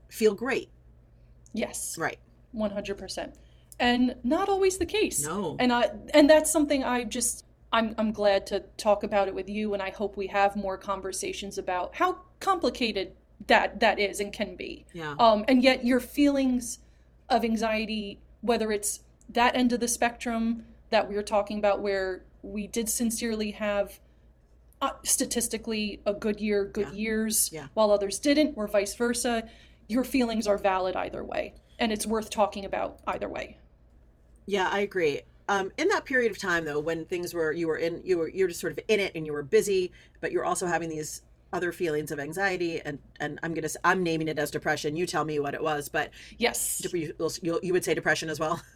feel 0.09 0.35
great, 0.35 0.69
yes 1.53 1.97
right? 1.99 2.19
100% 2.55 3.35
and 3.81 4.15
not 4.23 4.49
always 4.49 4.79
the 4.79 4.87
case 4.87 5.27
No. 5.27 5.57
and 5.59 5.73
i 5.73 5.91
and 6.13 6.31
that's 6.31 6.49
something 6.49 6.85
i 6.85 7.03
just 7.03 7.45
i'm 7.73 7.93
i'm 7.99 8.13
glad 8.13 8.47
to 8.47 8.61
talk 8.77 9.03
about 9.03 9.27
it 9.27 9.35
with 9.35 9.49
you 9.49 9.75
and 9.75 9.83
i 9.83 9.91
hope 9.91 10.17
we 10.17 10.29
have 10.29 10.55
more 10.55 10.79
conversations 10.79 11.59
about 11.59 11.97
how 11.97 12.19
complicated 12.39 13.13
that 13.49 13.81
that 13.81 13.99
is 13.99 14.21
and 14.21 14.33
can 14.33 14.55
be 14.55 14.85
Yeah. 14.93 15.17
um 15.19 15.45
and 15.49 15.61
yet 15.65 15.85
your 15.85 15.99
feelings 15.99 16.79
of 17.29 17.45
anxiety 17.45 18.21
whether 18.43 18.71
it's 18.71 19.01
that 19.29 19.57
end 19.57 19.73
of 19.73 19.81
the 19.81 19.89
spectrum 19.89 20.65
that 20.95 21.09
we 21.09 21.17
were 21.17 21.23
talking 21.25 21.59
about 21.59 21.81
where 21.83 22.23
we 22.43 22.69
did 22.69 22.89
sincerely 22.89 23.51
have 23.51 23.99
uh, 24.81 24.91
statistically 25.03 26.01
a 26.07 26.15
good 26.15 26.41
year 26.41 26.65
good 26.67 26.87
Yeah. 26.91 26.95
years 26.95 27.51
Yeah. 27.53 27.67
while 27.75 27.91
others 27.91 28.21
didn't 28.21 28.55
or 28.57 28.69
vice 28.69 28.95
versa 28.95 29.49
your 29.89 30.05
feelings 30.05 30.47
are 30.47 30.57
valid 30.57 30.95
either 30.95 31.25
way 31.25 31.55
and 31.81 31.91
it's 31.91 32.07
worth 32.07 32.31
talking 32.31 32.65
about 32.65 33.01
either 33.09 33.29
way 33.29 33.59
Yeah, 34.47 34.69
I 34.71 34.81
agree. 34.81 35.23
Um, 35.49 35.73
in 35.79 35.89
that 35.89 36.05
period 36.05 36.31
of 36.31 36.39
time, 36.39 36.65
though, 36.65 36.79
when 36.81 37.05
things 37.07 37.35
were 37.35 37.51
you 37.53 37.67
were 37.67 37.77
in 37.79 38.01
you 38.05 38.19
were 38.19 38.29
you're 38.29 38.49
just 38.49 38.61
sort 38.61 38.73
of 38.73 38.79
in 38.89 39.01
it 39.01 39.13
and 39.17 39.27
you 39.27 39.33
were 39.33 39.43
busy, 39.43 39.91
but 40.21 40.31
you're 40.33 40.45
also 40.45 40.67
having 40.67 40.89
these 40.91 41.23
other 41.53 41.71
feelings 41.73 42.11
of 42.13 42.19
anxiety 42.21 42.81
and 42.85 42.99
and 43.21 43.39
I'm 43.43 43.53
gonna 43.55 43.69
I'm 43.85 44.03
naming 44.03 44.29
it 44.29 44.39
as 44.39 44.51
depression. 44.51 44.97
You 44.97 45.07
tell 45.07 45.25
me 45.25 45.39
what 45.41 45.55
it 45.55 45.63
was, 45.63 45.89
but 45.89 46.11
yes 46.39 46.87
you, 46.93 47.59
you 47.63 47.73
would 47.73 47.85
say 47.85 47.95
depression 47.95 48.29
as 48.31 48.39
well. 48.39 48.61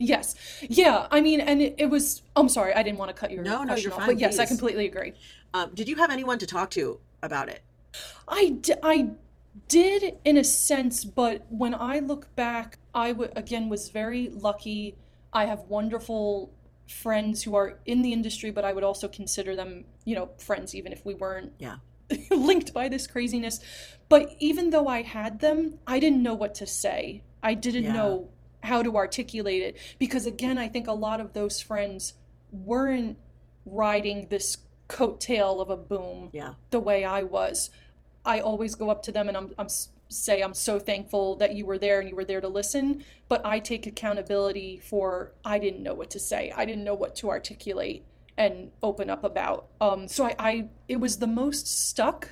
yes 0.00 0.34
yeah 0.62 1.06
i 1.10 1.20
mean 1.20 1.40
and 1.40 1.60
it, 1.62 1.74
it 1.78 1.86
was 1.86 2.22
i'm 2.34 2.48
sorry 2.48 2.72
i 2.74 2.82
didn't 2.82 2.98
want 2.98 3.10
to 3.10 3.14
cut 3.14 3.30
your 3.30 3.44
No, 3.44 3.62
no, 3.62 3.74
you're 3.76 3.92
off 3.92 3.98
fine, 4.00 4.08
but 4.08 4.18
yes 4.18 4.38
i 4.38 4.46
completely 4.46 4.86
agree 4.86 5.12
Um, 5.54 5.70
did 5.74 5.88
you 5.88 5.96
have 5.96 6.10
anyone 6.10 6.38
to 6.38 6.46
talk 6.46 6.70
to 6.78 7.00
about 7.22 7.48
it? 7.48 7.60
I, 8.28 8.42
d- 8.60 8.74
I 8.84 9.10
did 9.68 10.16
in 10.24 10.36
a 10.36 10.44
sense, 10.44 11.04
but 11.04 11.44
when 11.50 11.74
I 11.74 11.98
look 11.98 12.24
back, 12.36 12.78
I 12.94 13.08
w- 13.12 13.32
again 13.34 13.68
was 13.68 13.88
very 13.90 14.28
lucky. 14.28 14.94
I 15.32 15.46
have 15.46 15.60
wonderful 15.68 16.52
friends 16.86 17.42
who 17.42 17.56
are 17.56 17.78
in 17.84 18.02
the 18.02 18.12
industry, 18.12 18.50
but 18.52 18.64
I 18.64 18.72
would 18.72 18.84
also 18.84 19.08
consider 19.08 19.56
them, 19.56 19.84
you 20.04 20.14
know, 20.14 20.30
friends 20.38 20.72
even 20.74 20.92
if 20.92 21.04
we 21.04 21.14
weren't 21.14 21.52
Yeah. 21.58 21.76
linked 22.30 22.72
by 22.72 22.88
this 22.88 23.08
craziness. 23.08 23.58
But 24.08 24.36
even 24.38 24.70
though 24.70 24.86
I 24.86 25.02
had 25.02 25.40
them, 25.40 25.80
I 25.84 25.98
didn't 25.98 26.22
know 26.22 26.34
what 26.34 26.54
to 26.56 26.66
say. 26.66 27.22
I 27.42 27.54
didn't 27.54 27.84
Yeah. 27.90 27.92
know 27.98 28.28
how 28.62 28.82
to 28.82 28.96
articulate 28.96 29.62
it 29.62 29.76
because 29.98 30.26
again, 30.26 30.58
I 30.58 30.68
think 30.68 30.86
a 30.86 30.92
lot 30.92 31.20
of 31.20 31.32
those 31.32 31.60
friends 31.60 32.14
weren't 32.52 33.16
riding 33.64 34.26
this 34.28 34.58
coattail 34.88 35.60
of 35.60 35.70
a 35.70 35.76
boom 35.76 36.30
Yeah. 36.32 36.54
the 36.70 36.80
way 36.80 37.04
I 37.04 37.22
was. 37.22 37.70
I 38.24 38.40
always 38.40 38.74
go 38.74 38.90
up 38.90 39.02
to 39.04 39.12
them 39.12 39.28
and 39.28 39.36
I'm, 39.36 39.54
I'm 39.58 39.68
say 40.08 40.40
I'm 40.42 40.54
so 40.54 40.78
thankful 40.80 41.36
that 41.36 41.54
you 41.54 41.64
were 41.64 41.78
there 41.78 42.00
and 42.00 42.08
you 42.08 42.16
were 42.16 42.24
there 42.24 42.40
to 42.40 42.48
listen, 42.48 43.04
but 43.28 43.46
I 43.46 43.60
take 43.60 43.86
accountability 43.86 44.80
for 44.80 45.32
I 45.44 45.58
didn't 45.60 45.82
know 45.84 45.94
what 45.94 46.10
to 46.10 46.18
say. 46.18 46.52
I 46.54 46.64
didn't 46.64 46.82
know 46.84 46.94
what 46.94 47.14
to 47.16 47.30
articulate 47.30 48.04
and 48.36 48.72
open 48.82 49.08
up 49.08 49.22
about. 49.22 49.68
Um, 49.80 50.08
so 50.08 50.24
I, 50.24 50.34
I 50.38 50.68
it 50.88 50.96
was 50.96 51.18
the 51.18 51.26
most 51.28 51.68
stuck 51.68 52.30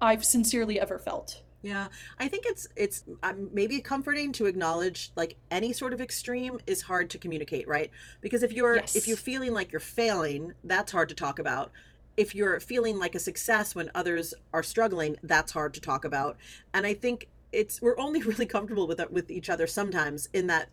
I've 0.00 0.24
sincerely 0.24 0.80
ever 0.80 0.98
felt. 0.98 1.41
Yeah, 1.62 1.88
I 2.18 2.26
think 2.26 2.44
it's 2.46 2.66
it's 2.74 3.04
um, 3.22 3.48
maybe 3.52 3.80
comforting 3.80 4.32
to 4.32 4.46
acknowledge 4.46 5.12
like 5.14 5.36
any 5.50 5.72
sort 5.72 5.92
of 5.92 6.00
extreme 6.00 6.58
is 6.66 6.82
hard 6.82 7.08
to 7.10 7.18
communicate, 7.18 7.68
right? 7.68 7.90
Because 8.20 8.42
if 8.42 8.52
you're 8.52 8.76
Yes. 8.76 8.96
if 8.96 9.06
you're 9.06 9.16
feeling 9.16 9.52
like 9.52 9.70
you're 9.70 9.80
failing, 9.80 10.54
that's 10.64 10.90
hard 10.90 11.08
to 11.10 11.14
talk 11.14 11.38
about. 11.38 11.70
If 12.16 12.34
you're 12.34 12.58
feeling 12.60 12.98
like 12.98 13.14
a 13.14 13.20
success 13.20 13.74
when 13.74 13.90
others 13.94 14.34
are 14.52 14.62
struggling, 14.64 15.16
that's 15.22 15.52
hard 15.52 15.72
to 15.74 15.80
talk 15.80 16.04
about. 16.04 16.36
And 16.74 16.84
I 16.84 16.94
think 16.94 17.28
it's 17.52 17.80
we're 17.80 17.98
only 17.98 18.22
really 18.30 18.46
comfortable 18.46 18.88
with 18.88 18.98
it 19.00 19.12
with 19.12 19.30
each 19.30 19.48
other 19.48 19.66
sometimes 19.68 20.28
in 20.32 20.48
that 20.48 20.68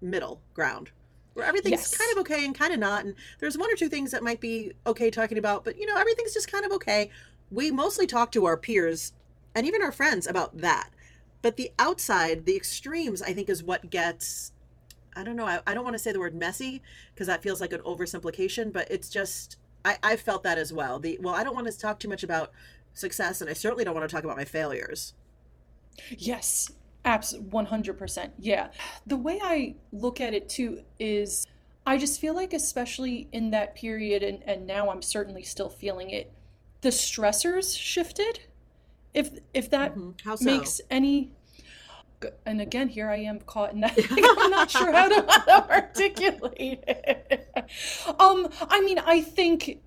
middle 0.00 0.40
ground 0.54 0.90
where 1.34 1.44
everything's 1.46 1.80
Yes. 1.80 1.96
kind 1.96 2.10
of 2.12 2.18
okay 2.18 2.44
and 2.44 2.54
kind 2.54 2.72
of 2.72 2.80
not 2.80 3.04
and 3.04 3.14
there's 3.38 3.56
one 3.58 3.70
or 3.72 3.76
two 3.76 3.88
things 3.88 4.10
that 4.10 4.22
might 4.22 4.40
be 4.40 4.72
okay 4.86 5.10
talking 5.10 5.38
about 5.38 5.64
but 5.64 5.78
you 5.78 5.86
know 5.86 5.96
everything's 5.96 6.32
just 6.32 6.50
kind 6.50 6.64
of 6.64 6.72
okay 6.72 7.10
we 7.50 7.70
mostly 7.70 8.06
talk 8.06 8.32
to 8.32 8.46
our 8.46 8.56
peers 8.56 9.12
and 9.54 9.66
even 9.66 9.82
our 9.82 9.92
friends 9.92 10.26
about 10.26 10.56
that 10.58 10.90
but 11.42 11.56
the 11.56 11.70
outside 11.78 12.46
the 12.46 12.56
extremes 12.56 13.22
i 13.22 13.32
think 13.32 13.48
is 13.48 13.62
what 13.62 13.90
gets 13.90 14.52
i 15.16 15.22
don't 15.22 15.36
know 15.36 15.46
i, 15.46 15.60
I 15.66 15.74
don't 15.74 15.84
want 15.84 15.94
to 15.94 15.98
say 15.98 16.12
the 16.12 16.20
word 16.20 16.34
messy 16.34 16.82
because 17.14 17.26
that 17.26 17.42
feels 17.42 17.60
like 17.60 17.72
an 17.72 17.80
oversimplification 17.80 18.72
but 18.72 18.90
it's 18.90 19.08
just 19.08 19.56
I, 19.84 19.96
I 20.02 20.16
felt 20.16 20.42
that 20.44 20.58
as 20.58 20.72
well 20.72 20.98
the 20.98 21.18
well 21.20 21.34
i 21.34 21.44
don't 21.44 21.54
want 21.54 21.66
to 21.66 21.78
talk 21.78 21.98
too 21.98 22.08
much 22.08 22.22
about 22.22 22.52
success 22.92 23.40
and 23.40 23.48
i 23.48 23.52
certainly 23.54 23.84
don't 23.84 23.94
want 23.94 24.08
to 24.08 24.14
talk 24.14 24.24
about 24.24 24.36
my 24.36 24.44
failures 24.44 25.14
Yes, 26.16 26.70
abs 27.04 27.36
100%. 27.36 28.30
Yeah. 28.38 28.68
The 29.06 29.16
way 29.16 29.40
I 29.42 29.76
look 29.92 30.20
at 30.20 30.34
it 30.34 30.48
too 30.48 30.82
is 30.98 31.46
I 31.86 31.96
just 31.96 32.20
feel 32.20 32.34
like, 32.34 32.52
especially 32.52 33.28
in 33.32 33.50
that 33.50 33.74
period, 33.74 34.22
and, 34.22 34.42
and 34.44 34.66
now 34.66 34.90
I'm 34.90 35.02
certainly 35.02 35.42
still 35.42 35.70
feeling 35.70 36.10
it, 36.10 36.32
the 36.82 36.90
stressors 36.90 37.76
shifted. 37.76 38.40
If 39.14 39.30
if 39.54 39.70
that 39.70 39.94
Mhm. 39.96 40.20
how 40.22 40.36
so? 40.36 40.44
makes 40.44 40.80
any 40.90 41.32
and 42.44 42.60
again 42.60 42.88
here 42.88 43.08
i 43.08 43.16
am 43.16 43.40
caught 43.40 43.72
in 43.72 43.80
that 43.80 43.96
i'm 44.38 44.50
not 44.50 44.70
sure 44.70 44.92
how 44.92 45.08
to, 45.08 45.24
how 45.26 45.60
to 45.60 45.70
articulate 45.70 46.84
it. 46.86 47.48
Um 48.18 48.46
i 48.68 48.80
mean 48.82 48.98
i 48.98 49.22
think 49.22 49.80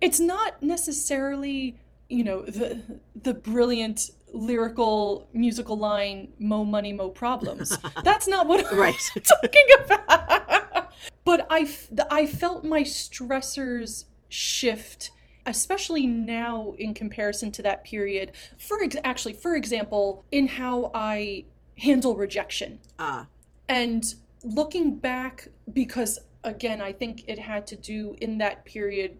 it's 0.00 0.20
not 0.20 0.62
necessarily 0.62 1.80
you 2.10 2.22
know 2.22 2.42
the 2.42 2.82
the 3.14 3.32
brilliant 3.32 4.10
lyrical 4.34 5.28
musical 5.32 5.76
line 5.78 6.32
mo 6.38 6.64
money 6.64 6.92
mo 6.92 7.08
problems. 7.08 7.78
That's 8.04 8.26
not 8.28 8.46
what 8.46 8.70
i'm 8.70 8.78
right. 8.78 9.10
talking 9.24 9.66
about. 9.84 10.92
But 11.24 11.46
i 11.50 11.66
i 12.10 12.26
felt 12.26 12.64
my 12.64 12.82
stressors 12.82 14.04
shift 14.28 15.10
especially 15.46 16.06
now 16.06 16.74
in 16.78 16.94
comparison 16.94 17.50
to 17.52 17.62
that 17.62 17.84
period 17.84 18.32
for 18.58 18.82
ex- 18.82 18.96
actually 19.04 19.32
for 19.32 19.56
example 19.56 20.24
in 20.30 20.46
how 20.46 20.90
i 20.94 21.44
handle 21.78 22.14
rejection 22.16 22.78
ah 22.98 23.26
and 23.68 24.14
looking 24.44 24.96
back 24.96 25.48
because 25.72 26.18
again 26.44 26.80
i 26.80 26.92
think 26.92 27.24
it 27.28 27.38
had 27.38 27.66
to 27.66 27.76
do 27.76 28.14
in 28.20 28.38
that 28.38 28.64
period 28.64 29.16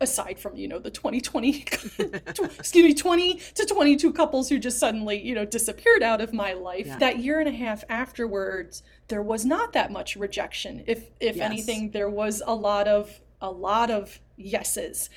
aside 0.00 0.36
from 0.38 0.56
you 0.56 0.66
know 0.66 0.80
the 0.80 0.90
2020 0.90 1.60
excuse 1.98 2.84
me 2.84 2.92
20 2.92 3.34
to 3.54 3.64
22 3.64 4.12
couples 4.12 4.48
who 4.48 4.58
just 4.58 4.78
suddenly 4.80 5.20
you 5.22 5.32
know 5.34 5.44
disappeared 5.44 6.02
out 6.02 6.20
of 6.20 6.32
my 6.32 6.52
life 6.54 6.86
Yeah. 6.86 6.98
that 6.98 7.18
year 7.20 7.38
and 7.38 7.48
a 7.48 7.52
half 7.52 7.84
afterwards 7.88 8.82
there 9.08 9.22
was 9.22 9.44
not 9.44 9.72
that 9.74 9.92
much 9.92 10.16
rejection 10.16 10.82
if 10.86 11.04
if 11.20 11.36
Yes. 11.36 11.44
anything 11.50 11.90
there 11.92 12.10
was 12.10 12.42
a 12.44 12.54
lot 12.54 12.88
of 12.88 13.20
a 13.40 13.50
lot 13.50 13.90
of 13.90 14.18
yeses 14.36 15.08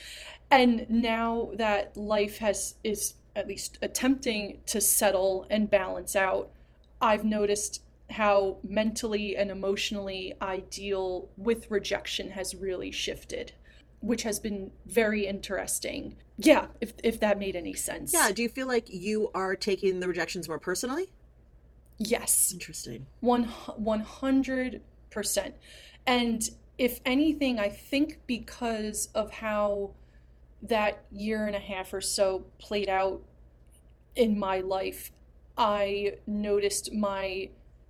and 0.51 0.85
now 0.89 1.49
that 1.55 1.95
life 1.97 2.37
has 2.37 2.75
is 2.83 3.15
at 3.35 3.47
least 3.47 3.77
attempting 3.81 4.59
to 4.65 4.79
settle 4.79 5.45
and 5.49 5.69
balance 5.69 6.15
out 6.15 6.51
i've 7.01 7.25
noticed 7.25 7.81
how 8.11 8.57
mentally 8.63 9.35
and 9.35 9.49
emotionally 9.49 10.33
i 10.39 10.57
deal 10.69 11.29
with 11.37 11.69
rejection 11.69 12.31
has 12.31 12.55
really 12.55 12.91
shifted 12.91 13.51
which 14.05 14.21
has 14.23 14.39
been 14.39 14.71
very 14.85 15.25
interesting. 15.25 16.15
Yeah 16.37 16.67
if, 16.79 16.93
if 17.03 17.19
that 17.21 17.39
made 17.39 17.55
any 17.55 17.73
sense. 17.73 18.13
Yeah 18.13 18.31
do 18.31 18.43
you 18.43 18.49
feel 18.49 18.67
like 18.67 18.87
you 18.89 19.31
are 19.33 19.55
taking 19.55 19.99
the 19.99 20.07
rejections 20.07 20.47
more 20.47 20.59
personally? 20.59 21.11
Yes. 21.97 22.51
Interesting. 22.53 23.07
One 23.21 23.45
one 23.77 24.01
hundred 24.01 24.81
percent. 25.09 25.55
And 26.05 26.47
if 26.77 26.99
anything, 27.05 27.57
I 27.57 27.69
think 27.69 28.19
because 28.27 29.07
of 29.15 29.31
how 29.31 29.91
that 30.69 31.05
year 31.11 31.45
and 31.47 31.55
a 31.55 31.59
half 31.59 31.93
or 31.93 32.01
so 32.01 32.45
played 32.57 32.89
out 32.89 33.21
in 34.15 34.37
my 34.39 34.59
life, 34.61 35.11
I 35.57 36.17
noticed 36.27 36.93
my 36.93 37.49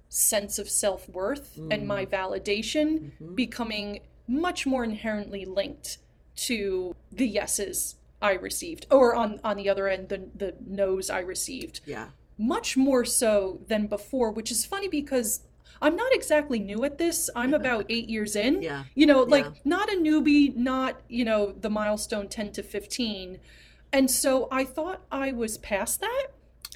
sense 0.10 0.60
of 0.60 0.70
self 0.70 1.10
worth 1.10 1.58
and 1.72 1.88
my 1.88 2.06
validation 2.06 3.12
Mhm. 3.20 3.36
becoming 3.36 4.00
much 4.28 4.66
more 4.66 4.84
inherently 4.84 5.46
linked 5.46 5.98
to 6.36 6.96
the 7.12 7.28
yeses 7.28 7.96
I 8.22 8.34
received, 8.34 8.88
or 8.92 9.16
on 9.16 9.40
on 9.44 9.58
the 9.58 9.70
other 9.70 9.88
end, 9.88 10.10
the 10.10 10.30
the 10.36 10.56
no's 10.66 11.10
I 11.10 11.20
received. 11.20 11.82
Yeah. 11.86 12.10
Much 12.38 12.76
more 12.76 13.06
so 13.06 13.62
than 13.68 13.88
before, 13.88 14.32
which 14.32 14.52
is 14.52 14.66
funny 14.66 14.88
because 14.88 15.42
I'm 15.82 15.96
not 15.96 16.14
exactly 16.14 16.60
new 16.60 16.84
at 16.86 16.98
this. 16.98 17.30
I'm 17.36 17.54
about 17.54 17.86
eight 17.90 18.10
years 18.10 18.36
in. 18.36 18.62
yeah 18.62 18.84
You 18.96 19.06
know, 19.06 19.22
like 19.24 19.46
Yeah. 19.46 19.52
not 19.66 19.90
a 19.92 19.98
newbie, 19.98 20.56
not, 20.56 21.02
you 21.10 21.26
know, 21.26 21.52
the 21.60 21.70
milestone 21.70 22.28
10 22.30 22.52
to 22.54 22.64
15. 22.64 23.40
And 23.94 24.10
so 24.10 24.48
I 24.52 24.64
thought 24.66 25.02
I 25.12 25.32
was 25.32 25.58
past 25.58 26.02
that. 26.02 26.28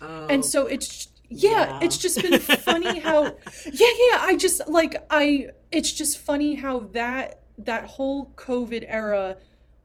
oh, 0.01 0.27
And 0.29 0.43
so 0.45 0.67
it's, 0.67 1.09
yeah, 1.29 1.51
Yeah. 1.51 1.79
it's 1.83 1.97
just 1.97 2.21
been 2.21 2.39
funny 2.39 2.99
how, 2.99 3.23
yeah, 3.65 3.93
yeah, 4.07 4.17
I 4.21 4.35
just 4.37 4.67
like, 4.67 4.95
I, 5.09 5.49
it's 5.71 5.91
just 5.91 6.17
funny 6.17 6.55
how 6.55 6.79
that, 6.93 7.41
that 7.57 7.85
whole 7.85 8.31
COVID 8.35 8.85
era 8.87 9.37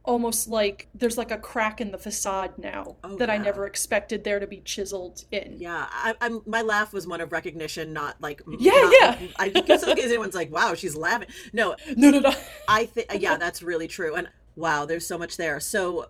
almost 0.05 0.49
like 0.49 0.89
there's 0.95 1.17
like 1.17 1.31
a 1.31 1.39
crack 1.39 1.81
in 1.81 1.91
the 1.91 1.99
facade 1.99 2.59
now 2.59 2.97
Oh, 3.03 3.17
that 3.17 3.31
I 3.31 3.39
never 3.39 3.67
expected 3.67 4.23
there 4.23 4.39
to 4.39 4.47
be 4.47 4.59
chiseled 4.61 5.25
in. 5.33 5.57
yeah 5.59 5.87
I, 5.91 6.15
i'm 6.21 6.43
my 6.47 6.61
laugh 6.63 6.93
was 6.93 7.07
one 7.07 7.21
of 7.23 7.33
recognition 7.33 7.93
not 7.95 8.21
like 8.21 8.43
Yeah, 8.59 8.73
not- 8.73 9.21
yeah. 9.21 9.27
i 9.39 9.49
guess 9.49 9.83
in 9.83 9.97
case 9.97 10.05
anyone's 10.07 10.35
like 10.35 10.53
wow 10.53 10.75
she's 10.75 10.95
laughing 10.95 11.29
no 11.55 11.75
No, 11.97 12.11
no, 12.11 12.19
no. 12.21 12.35
I 12.69 12.85
think 12.87 13.07
yeah, 13.19 13.37
that's 13.39 13.63
really 13.63 13.89
true. 13.89 14.15
And 14.15 14.29
wow, 14.57 14.85
there's 14.85 15.07
so 15.07 15.17
much 15.19 15.37
there. 15.37 15.59
So 15.61 16.07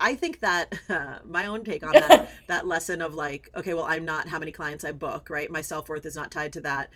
I 0.00 0.14
think 0.16 0.40
that 0.40 0.74
uh, 0.88 1.18
my 1.24 1.46
own 1.46 1.64
take 1.64 1.84
on 1.84 1.92
that 1.92 2.28
that 2.48 2.66
lesson 2.66 3.00
of 3.02 3.14
like, 3.14 3.50
okay, 3.54 3.72
well, 3.74 3.84
I'm 3.84 4.04
not 4.04 4.28
how 4.28 4.38
many 4.38 4.50
clients 4.52 4.84
I 4.84 4.92
book, 4.92 5.30
right? 5.30 5.50
My 5.50 5.60
self 5.62 5.88
worth 5.88 6.04
is 6.06 6.16
not 6.16 6.30
tied 6.30 6.52
to 6.54 6.60
that. 6.62 6.90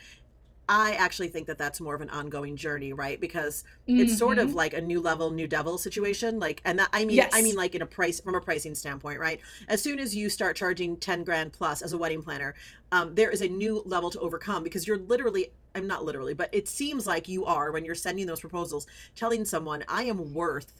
I 0.68 0.92
actually 0.94 1.28
think 1.28 1.46
that 1.46 1.58
that's 1.58 1.80
more 1.80 1.94
of 1.94 2.00
an 2.00 2.10
ongoing 2.10 2.56
journey, 2.56 2.92
right? 2.92 3.20
Because 3.20 3.62
it's 3.86 4.18
sort 4.18 4.38
of 4.38 4.54
like 4.54 4.74
a 4.74 4.80
new 4.80 5.00
level, 5.00 5.30
new 5.30 5.46
devil 5.46 5.78
situation. 5.78 6.40
Like, 6.40 6.60
and 6.64 6.78
that 6.80 6.88
I 6.92 7.04
mean, 7.04 7.16
I 7.32 7.42
mean, 7.42 7.54
like 7.54 7.76
in 7.76 7.82
a 7.82 7.86
price 7.86 8.20
from 8.20 8.34
a 8.34 8.40
pricing 8.40 8.74
standpoint, 8.74 9.20
right? 9.20 9.40
As 9.68 9.80
soon 9.80 10.00
as 10.00 10.16
you 10.16 10.28
start 10.28 10.56
charging 10.56 10.96
ten 10.96 11.22
grand 11.22 11.52
plus 11.52 11.82
as 11.82 11.92
a 11.92 11.98
wedding 11.98 12.20
planner, 12.20 12.54
um, 12.90 13.14
there 13.14 13.30
is 13.30 13.42
a 13.42 13.48
new 13.48 13.82
level 13.86 14.10
to 14.10 14.18
overcome 14.20 14.62
because 14.64 14.86
you're 14.86 14.98
literally. 14.98 15.52
I'm 15.76 15.86
not 15.86 16.04
literally, 16.04 16.32
but 16.32 16.48
it 16.52 16.68
seems 16.68 17.06
like 17.06 17.28
you 17.28 17.44
are 17.44 17.70
when 17.70 17.84
you're 17.84 17.94
sending 17.94 18.26
those 18.26 18.40
proposals, 18.40 18.86
telling 19.14 19.44
someone, 19.44 19.84
"I 19.88 20.04
am 20.04 20.34
worth 20.34 20.72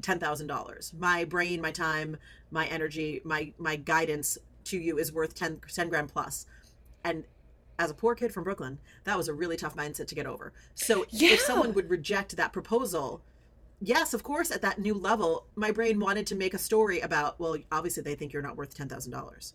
ten 0.00 0.20
thousand 0.20 0.46
dollars. 0.46 0.92
My 0.96 1.24
brain, 1.24 1.60
my 1.60 1.72
time, 1.72 2.18
my 2.50 2.66
energy, 2.66 3.20
my 3.24 3.52
my 3.58 3.74
guidance 3.76 4.38
to 4.64 4.78
you 4.78 4.98
is 4.98 5.12
worth 5.12 5.34
10, 5.34 5.60
10 5.72 5.88
grand 5.88 6.08
plus." 6.12 6.46
And 7.02 7.24
as 7.78 7.90
a 7.90 7.94
poor 7.94 8.14
kid 8.14 8.32
from 8.32 8.44
Brooklyn, 8.44 8.78
that 9.04 9.16
was 9.16 9.28
a 9.28 9.34
really 9.34 9.56
tough 9.56 9.76
mindset 9.76 10.06
to 10.08 10.14
get 10.14 10.26
over. 10.26 10.52
So 10.74 11.04
Yeah. 11.10 11.30
if 11.32 11.40
someone 11.40 11.74
would 11.74 11.90
reject 11.90 12.36
that 12.36 12.52
proposal, 12.52 13.20
yes, 13.80 14.14
of 14.14 14.22
course, 14.22 14.50
at 14.50 14.62
that 14.62 14.78
new 14.78 14.94
level, 14.94 15.46
my 15.56 15.70
brain 15.70 15.98
wanted 16.00 16.26
to 16.28 16.34
make 16.34 16.54
a 16.54 16.58
story 16.58 17.00
about, 17.00 17.38
well, 17.40 17.56
obviously 17.72 18.02
they 18.02 18.14
think 18.14 18.32
you're 18.32 18.42
not 18.42 18.56
worth 18.56 18.74
ten 18.74 18.88
thousand 18.88 19.12
dollars. 19.12 19.54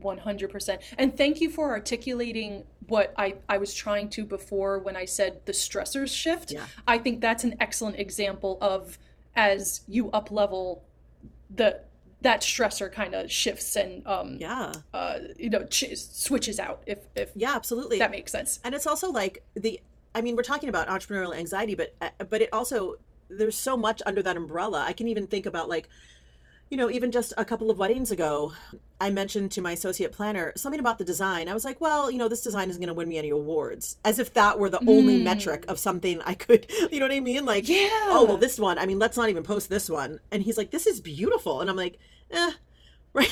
100%. 0.00 0.78
And 0.98 1.16
thank 1.16 1.40
you 1.40 1.48
for 1.50 1.70
articulating 1.70 2.64
what 2.88 3.14
I, 3.16 3.36
I 3.48 3.56
was 3.58 3.72
trying 3.74 4.10
to 4.10 4.24
before 4.24 4.78
when 4.80 4.96
I 4.96 5.06
said 5.06 5.40
the 5.46 5.52
stressors 5.52 6.14
shift. 6.14 6.52
Yeah. 6.52 6.66
I 6.86 6.98
think 6.98 7.20
that's 7.20 7.42
an 7.42 7.56
excellent 7.58 7.98
example 7.98 8.58
of 8.60 8.98
as 9.34 9.80
you 9.88 10.10
up 10.10 10.30
level 10.30 10.84
the 11.54 11.80
that 12.22 12.40
stressor 12.42 12.90
kind 12.90 13.14
of 13.14 13.30
shifts 13.30 13.76
and 13.76 14.04
um 14.06 14.36
Yeah. 14.40 14.72
uh 14.92 15.18
you 15.38 15.50
know 15.50 15.64
ch- 15.66 15.96
switches 15.96 16.58
out 16.58 16.82
if 16.86 16.98
if 17.14 17.30
Yeah, 17.36 17.54
absolutely. 17.54 17.98
that 17.98 18.10
makes 18.10 18.32
sense. 18.32 18.58
and 18.64 18.74
it's 18.74 18.86
also 18.86 19.10
like 19.10 19.42
the 19.54 19.80
i 20.14 20.20
mean 20.20 20.34
we're 20.36 20.42
talking 20.42 20.68
about 20.68 20.88
entrepreneurial 20.88 21.36
anxiety 21.36 21.74
but 21.74 21.94
uh, 22.00 22.10
but 22.28 22.42
it 22.42 22.48
also 22.52 22.96
there's 23.28 23.56
so 23.56 23.76
much 23.76 24.00
under 24.06 24.22
that 24.22 24.36
umbrella 24.36 24.82
i 24.86 24.92
can 24.92 25.06
even 25.06 25.26
think 25.26 25.46
about 25.46 25.68
like 25.68 25.88
you 26.70 26.76
know 26.76 26.90
even 26.90 27.10
just 27.10 27.32
a 27.38 27.44
couple 27.44 27.70
of 27.70 27.78
weddings 27.78 28.10
ago 28.10 28.52
i 29.00 29.08
mentioned 29.10 29.50
to 29.50 29.60
my 29.62 29.72
associate 29.72 30.12
planner 30.12 30.52
something 30.56 30.80
about 30.80 30.98
the 30.98 31.04
design. 31.04 31.48
I 31.48 31.54
was 31.54 31.64
like 31.64 31.80
well 31.80 32.10
you 32.10 32.18
know 32.18 32.28
this 32.28 32.42
design 32.42 32.68
isn't 32.68 32.80
going 32.80 32.88
to 32.88 32.94
win 32.94 33.08
me 33.08 33.16
any 33.18 33.30
awards 33.30 33.96
as 34.04 34.18
if 34.18 34.34
that 34.34 34.58
were 34.58 34.68
the 34.70 34.80
only 34.86 35.18
Mm. 35.20 35.24
metric 35.24 35.64
of 35.68 35.78
something 35.78 36.20
i 36.26 36.34
could 36.34 36.66
you 36.92 36.98
know 37.00 37.06
what 37.06 37.12
i 37.14 37.20
mean? 37.20 37.44
Like 37.44 37.68
Yeah. 37.68 37.88
oh 38.08 38.24
well 38.28 38.36
this 38.36 38.58
one 38.58 38.78
i 38.78 38.86
mean 38.86 38.98
let's 38.98 39.16
not 39.16 39.28
even 39.30 39.42
post 39.42 39.68
this 39.70 39.88
one. 39.88 40.20
And 40.30 40.42
he's 40.42 40.58
like 40.58 40.70
this 40.70 40.86
is 40.86 41.00
beautiful. 41.00 41.60
And 41.60 41.70
i'm 41.70 41.76
like 41.76 41.98
eh. 42.30 42.52
Right? 43.14 43.30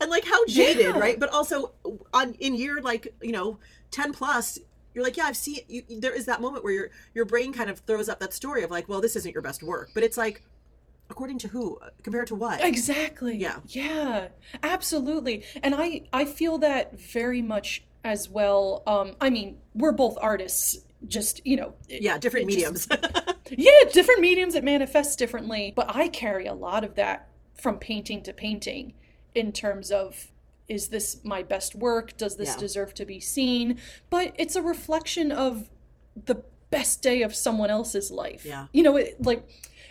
And 0.00 0.10
like 0.10 0.24
how 0.24 0.44
jaded 0.46 0.82
Yeah. 0.94 0.98
right? 0.98 1.18
But 1.20 1.30
also 1.30 1.72
on 2.12 2.34
in 2.40 2.54
year 2.54 2.80
like 2.82 3.14
you 3.22 3.32
know 3.32 3.58
10 3.92 4.12
plus 4.12 4.58
you're 4.94 5.04
like 5.04 5.16
yeah 5.16 5.24
i've 5.24 5.36
seen 5.36 5.60
you, 5.68 5.82
there 5.88 6.12
is 6.12 6.26
that 6.26 6.40
moment 6.40 6.64
where 6.64 6.72
your 6.72 6.90
your 7.14 7.24
brain 7.24 7.52
kind 7.52 7.70
of 7.70 7.78
throws 7.80 8.08
up 8.08 8.18
that 8.20 8.32
story 8.34 8.62
of 8.62 8.70
like 8.70 8.88
well 8.88 9.00
this 9.00 9.14
isn't 9.16 9.32
your 9.32 9.40
best 9.42 9.62
work. 9.62 9.90
But 9.94 10.02
it's 10.02 10.16
like 10.18 10.42
according 11.12 11.38
to 11.38 11.48
who 11.48 11.78
compared 12.02 12.26
to 12.26 12.34
what 12.34 12.64
Exactly. 12.64 13.36
Yeah. 13.36 13.58
Yeah. 13.68 14.28
Absolutely. 14.62 15.44
And 15.62 15.74
I 15.74 16.02
I 16.12 16.24
feel 16.24 16.58
that 16.58 16.98
very 16.98 17.42
much 17.42 17.84
as 18.02 18.28
well. 18.28 18.82
Um 18.86 19.14
I 19.20 19.28
mean, 19.30 19.58
we're 19.74 19.92
both 19.92 20.16
artists 20.20 20.78
just, 21.06 21.44
you 21.46 21.56
know, 21.56 21.74
it- 21.88 22.02
yeah 22.02 22.16
different 22.18 22.48
it 22.50 22.58
just- 22.58 22.90
mediums 22.90 23.34
yeah, 23.50 23.72
different 23.92 24.20
mediums 24.20 24.54
it 24.54 24.64
manifests 24.64 25.14
differently, 25.16 25.72
but 25.76 25.94
I 25.94 26.08
carry 26.08 26.46
a 26.46 26.54
lot 26.54 26.82
of 26.84 26.94
that 26.96 27.28
from 27.62 27.78
painting 27.78 28.22
to 28.24 28.32
painting 28.32 28.94
in 29.34 29.52
terms 29.52 29.90
of 29.90 30.28
is 30.68 30.88
this 30.88 31.22
my 31.24 31.42
best 31.42 31.74
work? 31.74 32.16
Does 32.16 32.36
this 32.36 32.50
Yeah. 32.54 32.56
deserve 32.66 32.94
to 32.94 33.04
be 33.04 33.20
seen? 33.20 33.78
But 34.08 34.32
it's 34.38 34.56
a 34.56 34.62
reflection 34.62 35.30
of 35.30 35.68
the 36.30 36.36
best 36.70 37.02
day 37.02 37.20
of 37.22 37.34
someone 37.34 37.68
else's 37.68 38.10
life. 38.10 38.44
Yeah. 38.46 38.68
You 38.72 38.82
know, 38.82 38.96
it, 38.96 39.20
like 39.22 39.42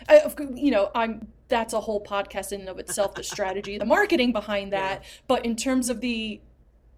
I, 0.08 0.22
you 0.54 0.70
know, 0.70 0.90
I'm 0.94 1.28
that's 1.48 1.72
a 1.72 1.80
whole 1.80 2.02
podcast 2.02 2.52
in 2.52 2.60
and 2.60 2.68
of 2.68 2.78
itself, 2.78 3.14
the 3.14 3.22
strategy, 3.34 3.78
the 3.78 3.84
marketing 3.84 4.32
behind 4.32 4.72
that. 4.72 5.04
But 5.28 5.44
in 5.44 5.56
terms 5.56 5.90
of 5.90 6.00
the 6.00 6.40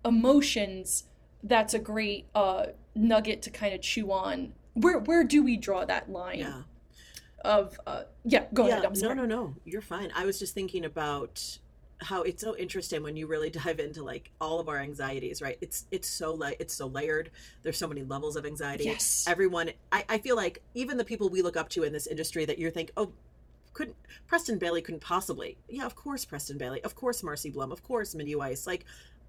emotions, 0.05 1.05
that's 1.43 1.75
a 1.75 1.79
great 1.79 2.27
uh, 2.35 2.67
nugget 2.95 3.43
to 3.43 3.51
kind 3.51 3.75
of 3.75 3.81
chew 3.81 4.13
on. 4.13 4.53
Where 4.75 4.99
where 4.99 5.25
do 5.25 5.43
we 5.43 5.57
draw 5.57 5.85
that 5.85 6.11
line 6.11 6.39
yeah 6.41 6.63
of 7.45 7.79
uh, 7.87 8.05
yeah? 8.25 8.47
Go 8.53 8.67
yeah 8.67 8.79
ahead. 8.79 8.87
I'm 8.87 8.93
no 8.95 9.13
no 9.13 9.27
no 9.27 9.55
you're 9.65 9.83
fine 9.83 10.11
i 10.17 10.25
was 10.25 10.39
just 10.39 10.55
thinking 10.55 10.85
about 10.85 11.59
how 12.01 12.23
it's 12.23 12.43
so 12.43 12.57
interesting 12.57 13.03
when 13.03 13.17
you 13.17 13.27
really 13.27 13.51
dive 13.65 13.81
into 13.81 14.03
like 14.03 14.31
all 14.41 14.61
of 14.61 14.69
our 14.69 14.79
anxieties 14.79 15.41
right? 15.43 15.59
It's 15.61 15.87
it's 15.91 16.09
so 16.09 16.35
like 16.35 16.57
it's 16.61 16.75
so 16.75 16.87
layered. 16.87 17.31
There's 17.63 17.79
so 17.79 17.87
many 17.87 18.03
levels 18.03 18.37
of 18.37 18.47
anxiety. 18.47 18.85
Yes. 18.85 19.25
everyone 19.27 19.71
I, 19.93 20.05
I 20.09 20.19
feel 20.19 20.37
like 20.37 20.63
even 20.75 20.97
the 20.97 21.05
people 21.05 21.29
we 21.29 21.43
look 21.43 21.57
up 21.57 21.69
to 21.71 21.83
in 21.83 21.93
this 21.93 22.07
industry 22.07 22.45
that 22.45 22.59
you 22.59 22.71
think 22.71 22.91
oh 22.97 23.13
couldn't 23.73 23.97
preston 24.29 24.57
bailey 24.57 24.81
couldn't 24.81 25.01
possibly 25.01 25.59
yeah 25.69 25.85
of 25.85 25.97
course 25.97 26.25
preston 26.25 26.57
bailey 26.57 26.83
of 26.85 26.95
course 26.95 27.23
marcy 27.23 27.51
blum 27.51 27.73
of 27.73 27.83
course 27.83 28.15
mindy 28.15 28.35
weiss 28.35 28.67
like 28.67 28.85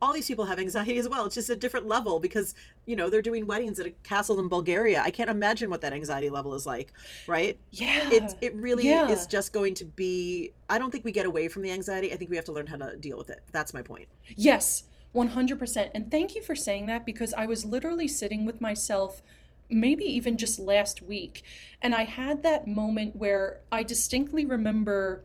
all 0.05 0.13
these 0.13 0.27
people 0.27 0.45
have 0.45 0.59
anxiety 0.59 0.97
as 0.97 1.09
well 1.09 1.25
it's 1.25 1.35
just 1.35 1.49
a 1.49 1.55
different 1.55 1.87
level 1.87 2.19
because 2.19 2.53
you 2.85 2.95
know 2.95 3.09
they're 3.09 3.21
doing 3.21 3.45
weddings 3.47 3.79
at 3.79 3.87
a 3.87 3.91
castle 4.03 4.39
in 4.39 4.47
bulgaria 4.47 5.01
i 5.01 5.09
can't 5.09 5.29
imagine 5.29 5.69
what 5.69 5.81
that 5.81 5.93
anxiety 5.93 6.29
level 6.29 6.53
is 6.53 6.65
like 6.65 6.93
right 7.27 7.57
Yeah. 7.71 8.09
it 8.11 8.35
it 8.41 8.53
really 8.55 8.87
Yeah. 8.87 9.09
is 9.09 9.25
just 9.25 9.51
going 9.51 9.73
to 9.75 9.85
be 9.85 10.51
i 10.69 10.77
don't 10.77 10.91
think 10.91 11.03
we 11.03 11.11
get 11.11 11.25
away 11.25 11.47
from 11.47 11.63
the 11.63 11.71
anxiety 11.71 12.13
i 12.13 12.15
think 12.15 12.29
we 12.29 12.35
have 12.35 12.45
to 12.45 12.51
learn 12.51 12.67
how 12.67 12.77
to 12.77 12.95
deal 12.95 13.17
with 13.17 13.29
it 13.29 13.41
that's 13.51 13.73
my 13.73 13.81
point 13.81 14.07
Yes, 14.35 14.83
100%. 15.15 15.91
And 15.95 16.11
thank 16.11 16.35
you 16.35 16.41
for 16.43 16.55
saying 16.55 16.87
that 16.87 17.05
because 17.05 17.33
I 17.33 17.45
was 17.45 17.63
literally 17.63 18.07
sitting 18.07 18.43
with 18.45 18.59
myself 18.59 19.21
maybe 19.69 20.03
even 20.03 20.37
just 20.37 20.59
last 20.59 21.01
week 21.01 21.43
and 21.81 21.95
I 21.95 22.03
had 22.03 22.43
that 22.43 22.67
moment 22.67 23.15
where 23.15 23.59
I 23.71 23.81
distinctly 23.83 24.45
remember, 24.45 25.23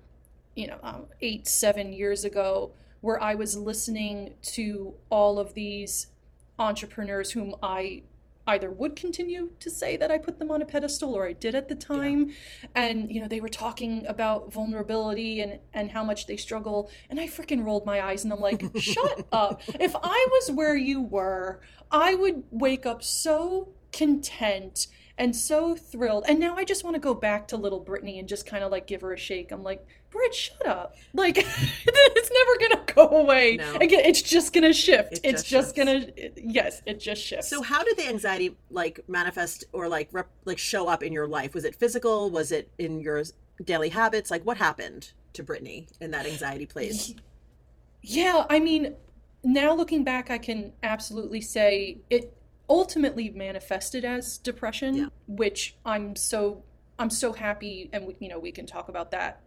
you 0.55 0.67
know, 0.69 0.79
um, 0.83 1.07
eight, 1.21 1.47
seven 1.47 1.93
years 1.93 2.25
ago, 2.25 2.71
where 3.01 3.23
I 3.23 3.35
was 3.35 3.57
listening 3.57 4.35
to 4.43 4.95
all 5.11 5.39
of 5.39 5.55
these 5.55 6.09
entrepreneurs 6.59 7.33
whom 7.33 7.55
I 7.63 8.03
either 8.47 8.71
would 8.71 8.97
continue 8.97 9.51
to 9.61 9.71
say 9.71 9.97
that 9.97 10.11
I 10.11 10.19
put 10.19 10.39
them 10.39 10.51
on 10.51 10.61
a 10.61 10.65
pedestal 10.65 11.15
or 11.15 11.27
I 11.27 11.33
did 11.33 11.55
at 11.55 11.69
the 11.69 11.75
time. 11.75 12.33
And, 12.75 13.11
you 13.11 13.21
know, 13.21 13.29
they 13.29 13.41
were 13.41 13.49
talking 13.49 14.05
about 14.07 14.53
vulnerability 14.53 15.41
and, 15.41 15.61
and 15.73 15.91
how 15.91 16.03
much 16.05 16.27
they 16.27 16.37
struggle. 16.37 16.91
And 17.09 17.21
I 17.21 17.29
freaking 17.29 17.65
rolled 17.65 17.87
my 17.87 18.03
eyes 18.03 18.25
and 18.25 18.33
I'm 18.33 18.41
like, 18.41 18.63
shut 18.77 19.27
up. 19.33 19.63
If 19.79 19.95
I 19.95 20.27
was 20.31 20.51
where 20.51 20.77
you 20.77 21.01
were, 21.01 21.61
I 21.91 22.15
would 22.15 22.43
wake 22.51 22.87
up 22.87 23.03
so 23.03 23.69
content 23.93 24.89
and 25.19 25.35
so 25.35 25.75
thrilled. 25.77 26.25
And 26.29 26.39
now 26.41 26.57
I 26.57 26.65
just 26.65 26.85
want 26.85 26.95
to 26.95 27.01
go 27.01 27.15
back 27.15 27.49
to 27.49 27.57
little 27.57 27.81
Brittany 27.81 28.19
and 28.19 28.29
just 28.29 28.47
kind 28.47 28.65
of 28.65 28.71
like 28.71 28.87
give 28.87 29.03
her 29.03 29.13
a 29.13 29.19
shake. 29.19 29.53
I'm 29.53 29.63
like, 29.63 29.87
Britt, 30.11 30.35
shut 30.35 30.67
up. 30.67 30.97
Like, 31.13 31.37
it's 31.39 32.31
never 32.33 32.59
going 32.59 32.87
to 32.87 32.95
go 32.95 33.09
away. 33.21 33.57
No. 33.57 33.75
Again, 33.77 34.01
it's 34.05 34.23
just 34.23 34.53
going 34.53 34.65
to 34.65 34.73
shift. 34.73 35.13
It 35.13 35.21
it's 35.25 35.43
just 35.43 35.75
just 35.75 35.77
going 35.77 35.87
to, 36.07 36.31
yes, 36.37 36.83
it 36.87 36.99
just 37.01 37.23
shifts. 37.23 37.49
so 37.49 37.63
how 37.63 37.83
did 37.85 37.97
the 37.97 38.09
anxiety 38.09 38.57
like 38.71 39.01
manifest 39.09 39.65
or 39.73 39.89
like 39.89 40.09
rep, 40.13 40.29
like 40.45 40.59
show 40.59 40.89
up 40.89 41.03
in 41.03 41.13
your 41.13 41.27
life 41.29 41.55
was 41.55 41.65
it 41.65 41.75
physical 41.77 42.31
was 42.31 42.51
it 42.51 42.71
in 42.79 43.01
your 43.01 43.23
daily 43.65 43.91
habits 43.91 44.31
like 44.31 44.45
what 44.45 44.57
happened 44.57 45.13
to 45.35 45.43
brittany 45.43 45.87
in 46.01 46.11
that 46.11 46.27
anxiety 46.27 46.67
place 46.67 47.15
Yeah, 48.03 48.47
I 48.49 48.59
mean, 48.61 48.95
now 49.45 49.75
looking 49.75 50.05
back, 50.05 50.31
I 50.31 50.39
can 50.39 50.73
absolutely 50.83 51.41
say 51.43 51.99
it 52.09 52.35
ultimately 52.71 53.29
manifested 53.31 54.05
as 54.05 54.39
depression, 54.39 54.95
Yeah. 54.95 55.07
which 55.27 55.75
I'm 55.85 56.17
so 56.17 56.63
I'm 56.99 57.11
so 57.11 57.33
happy, 57.33 57.91
and 57.93 58.07
we, 58.07 58.17
you 58.21 58.29
know 58.29 58.39
we 58.39 58.53
can 58.53 58.65
talk 58.67 58.89
about 58.89 59.11
that 59.11 59.41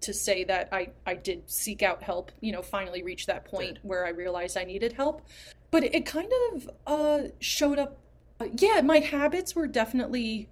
to 0.00 0.14
say 0.14 0.44
that 0.44 0.68
I 0.72 0.90
I 1.06 1.14
did 1.14 1.48
seek 1.50 1.82
out 1.82 2.02
help. 2.02 2.32
You 2.40 2.52
know, 2.52 2.62
finally 2.62 3.02
reach 3.02 3.26
that 3.26 3.44
point 3.44 3.78
where 3.82 4.06
I 4.06 4.10
realized 4.10 4.56
I 4.56 4.64
needed 4.64 4.94
help, 4.94 5.22
but 5.70 5.84
it 5.84 6.06
kind 6.06 6.32
of 6.52 6.70
uh, 6.86 7.18
showed 7.40 7.78
up. 7.78 7.98
uh, 8.40 8.46
yeah, 8.56 8.80
my 8.80 8.98
habits 9.00 9.54
were 9.54 9.66
definitely 9.66 10.48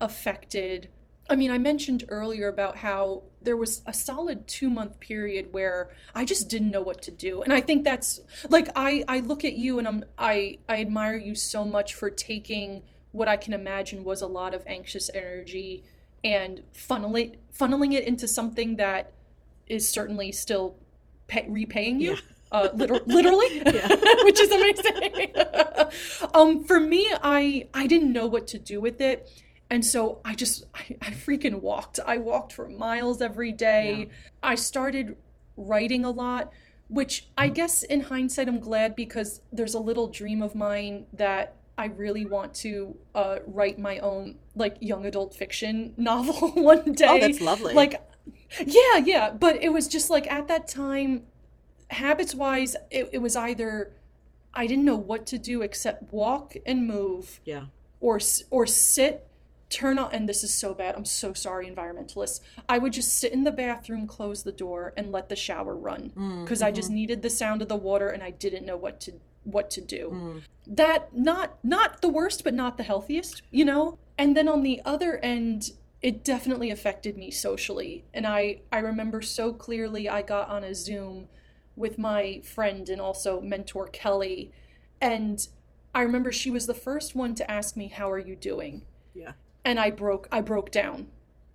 affected. 0.00 0.88
I 1.28 1.36
mean, 1.36 1.50
I 1.50 1.58
mentioned 1.58 2.04
earlier 2.08 2.48
about 2.48 2.76
how 2.76 3.22
there 3.42 3.56
was 3.56 3.82
a 3.86 3.92
solid 3.92 4.48
two 4.48 4.70
month 4.70 4.98
period 5.00 5.52
where 5.52 5.90
I 6.14 6.24
just 6.24 6.48
didn't 6.48 6.70
know 6.70 6.82
what 6.82 7.02
to 7.02 7.10
do. 7.10 7.42
And 7.42 7.52
I 7.52 7.60
think 7.60 7.84
that's 7.84 8.20
like 8.48 8.68
I, 8.74 9.04
I 9.06 9.20
look 9.20 9.44
at 9.44 9.54
you 9.54 9.78
and 9.78 9.86
I'm 9.86 10.04
I, 10.18 10.58
I 10.68 10.80
admire 10.80 11.16
you 11.16 11.34
so 11.34 11.64
much 11.64 11.94
for 11.94 12.10
taking 12.10 12.82
what 13.12 13.28
I 13.28 13.36
can 13.36 13.52
imagine 13.52 14.04
was 14.04 14.22
a 14.22 14.26
lot 14.26 14.54
of 14.54 14.62
anxious 14.66 15.10
energy 15.14 15.84
and 16.24 16.62
funnel 16.72 17.14
it, 17.16 17.38
funneling 17.52 17.94
it 17.94 18.04
into 18.04 18.26
something 18.26 18.76
that 18.76 19.12
is 19.66 19.88
certainly 19.88 20.32
still 20.32 20.76
pay, 21.26 21.46
repaying 21.48 22.00
you. 22.00 22.12
Yeah. 22.12 22.20
Uh, 22.50 22.68
liter- 22.72 23.00
literally, 23.04 23.58
which 24.24 24.40
is 24.40 24.50
amazing. 24.50 25.34
um, 26.34 26.64
for 26.64 26.80
me, 26.80 27.06
I 27.22 27.68
I 27.74 27.86
didn't 27.86 28.10
know 28.10 28.26
what 28.26 28.46
to 28.48 28.58
do 28.58 28.80
with 28.80 29.02
it, 29.02 29.30
and 29.70 29.84
so 29.84 30.20
I 30.24 30.34
just 30.34 30.64
I, 30.74 30.96
I 31.02 31.10
freaking 31.10 31.60
walked. 31.60 32.00
I 32.06 32.18
walked 32.18 32.52
for 32.52 32.68
miles 32.68 33.20
every 33.20 33.52
day. 33.52 34.08
I 34.42 34.54
started 34.54 35.16
writing 35.56 36.04
a 36.04 36.10
lot, 36.10 36.52
which 36.88 37.28
I 37.36 37.48
guess 37.48 37.82
in 37.82 38.02
hindsight 38.02 38.48
I'm 38.48 38.60
glad 38.60 38.96
because 38.96 39.40
there's 39.52 39.74
a 39.74 39.80
little 39.80 40.08
dream 40.08 40.42
of 40.42 40.54
mine 40.54 41.06
that 41.12 41.56
I 41.76 41.86
really 41.86 42.24
want 42.26 42.54
to 42.54 42.96
uh, 43.14 43.38
write 43.46 43.78
my 43.78 43.98
own 43.98 44.36
like 44.56 44.76
young 44.80 45.04
adult 45.06 45.34
fiction 45.34 45.94
novel 45.98 46.48
one 46.54 46.92
day. 46.92 47.06
oh 47.08 47.20
that's 47.20 47.40
lovely 47.40 47.74
Like, 47.74 48.02
yeah, 48.64 48.96
yeah. 49.04 49.30
But 49.30 49.62
it 49.62 49.72
was 49.72 49.86
just 49.86 50.08
like 50.10 50.30
at 50.30 50.48
that 50.48 50.66
time, 50.66 51.24
habits 51.90 52.34
wise, 52.34 52.74
it, 52.90 53.10
it 53.12 53.18
was 53.18 53.36
either 53.36 53.92
I 54.54 54.66
didn't 54.66 54.84
know 54.86 54.96
what 54.96 55.26
to 55.26 55.38
do 55.38 55.62
except 55.62 56.12
walk 56.12 56.56
and 56.66 56.86
move 56.86 57.40
yeah 57.44 57.66
or 58.00 58.18
or 58.50 58.66
sit 58.66 59.27
turn 59.70 59.98
on 59.98 60.12
and 60.12 60.28
this 60.28 60.42
is 60.42 60.52
so 60.52 60.72
bad 60.72 60.94
i'm 60.94 61.04
so 61.04 61.32
sorry 61.32 61.68
environmentalists. 61.68 62.40
I 62.68 62.78
would 62.78 62.92
just 62.92 63.18
sit 63.18 63.32
in 63.32 63.44
the 63.44 63.52
bathroom 63.52 64.06
close 64.06 64.42
the 64.42 64.52
door 64.52 64.94
and 64.96 65.12
let 65.12 65.28
the 65.28 65.36
shower 65.36 65.76
run. 65.76 66.12
Mm, 66.16 66.44
because 66.44 66.62
i 66.62 66.68
mm-hmm. 66.68 66.76
just 66.76 66.90
needed 66.90 67.22
the 67.22 67.30
sound 67.30 67.62
of 67.62 67.68
the 67.68 67.76
water 67.76 68.08
and 68.08 68.22
i 68.22 68.30
didn't 68.30 68.64
know 68.64 68.76
what 68.76 69.00
to 69.02 69.12
what 69.44 69.70
to 69.70 69.80
do. 69.80 70.10
Mm. 70.12 70.42
that 70.66 71.14
not 71.14 71.58
not 71.62 72.00
the 72.00 72.08
worst 72.08 72.44
but 72.44 72.54
not 72.54 72.76
the 72.76 72.82
healthiest 72.82 73.42
you 73.50 73.64
know? 73.64 73.98
And 74.16 74.36
then 74.36 74.48
on 74.48 74.62
the 74.62 74.80
other 74.84 75.18
end 75.18 75.72
it 76.00 76.24
definitely 76.24 76.70
affected 76.70 77.16
me 77.16 77.30
socially. 77.30 78.04
And 78.14 78.26
i 78.26 78.60
i 78.72 78.78
remember 78.78 79.20
so 79.20 79.52
clearly 79.52 80.08
i 80.08 80.22
got 80.22 80.48
on 80.48 80.64
a 80.64 80.74
zoom 80.74 81.28
with 81.76 81.98
my 81.98 82.40
friend 82.42 82.88
and 82.88 83.00
also 83.00 83.40
mentor 83.40 83.88
kelly. 83.88 84.50
And 85.00 85.46
i 85.94 86.00
remember 86.00 86.32
she 86.32 86.50
was 86.50 86.66
the 86.66 86.74
first 86.74 87.14
one 87.14 87.34
to 87.34 87.50
ask 87.50 87.76
me 87.76 87.88
how 87.88 88.10
are 88.10 88.18
you 88.18 88.34
doing? 88.34 88.82
Yeah 89.14 89.32
and 89.64 89.78
i 89.78 89.90
broke 89.90 90.28
i 90.32 90.40
broke 90.40 90.70
down 90.70 91.06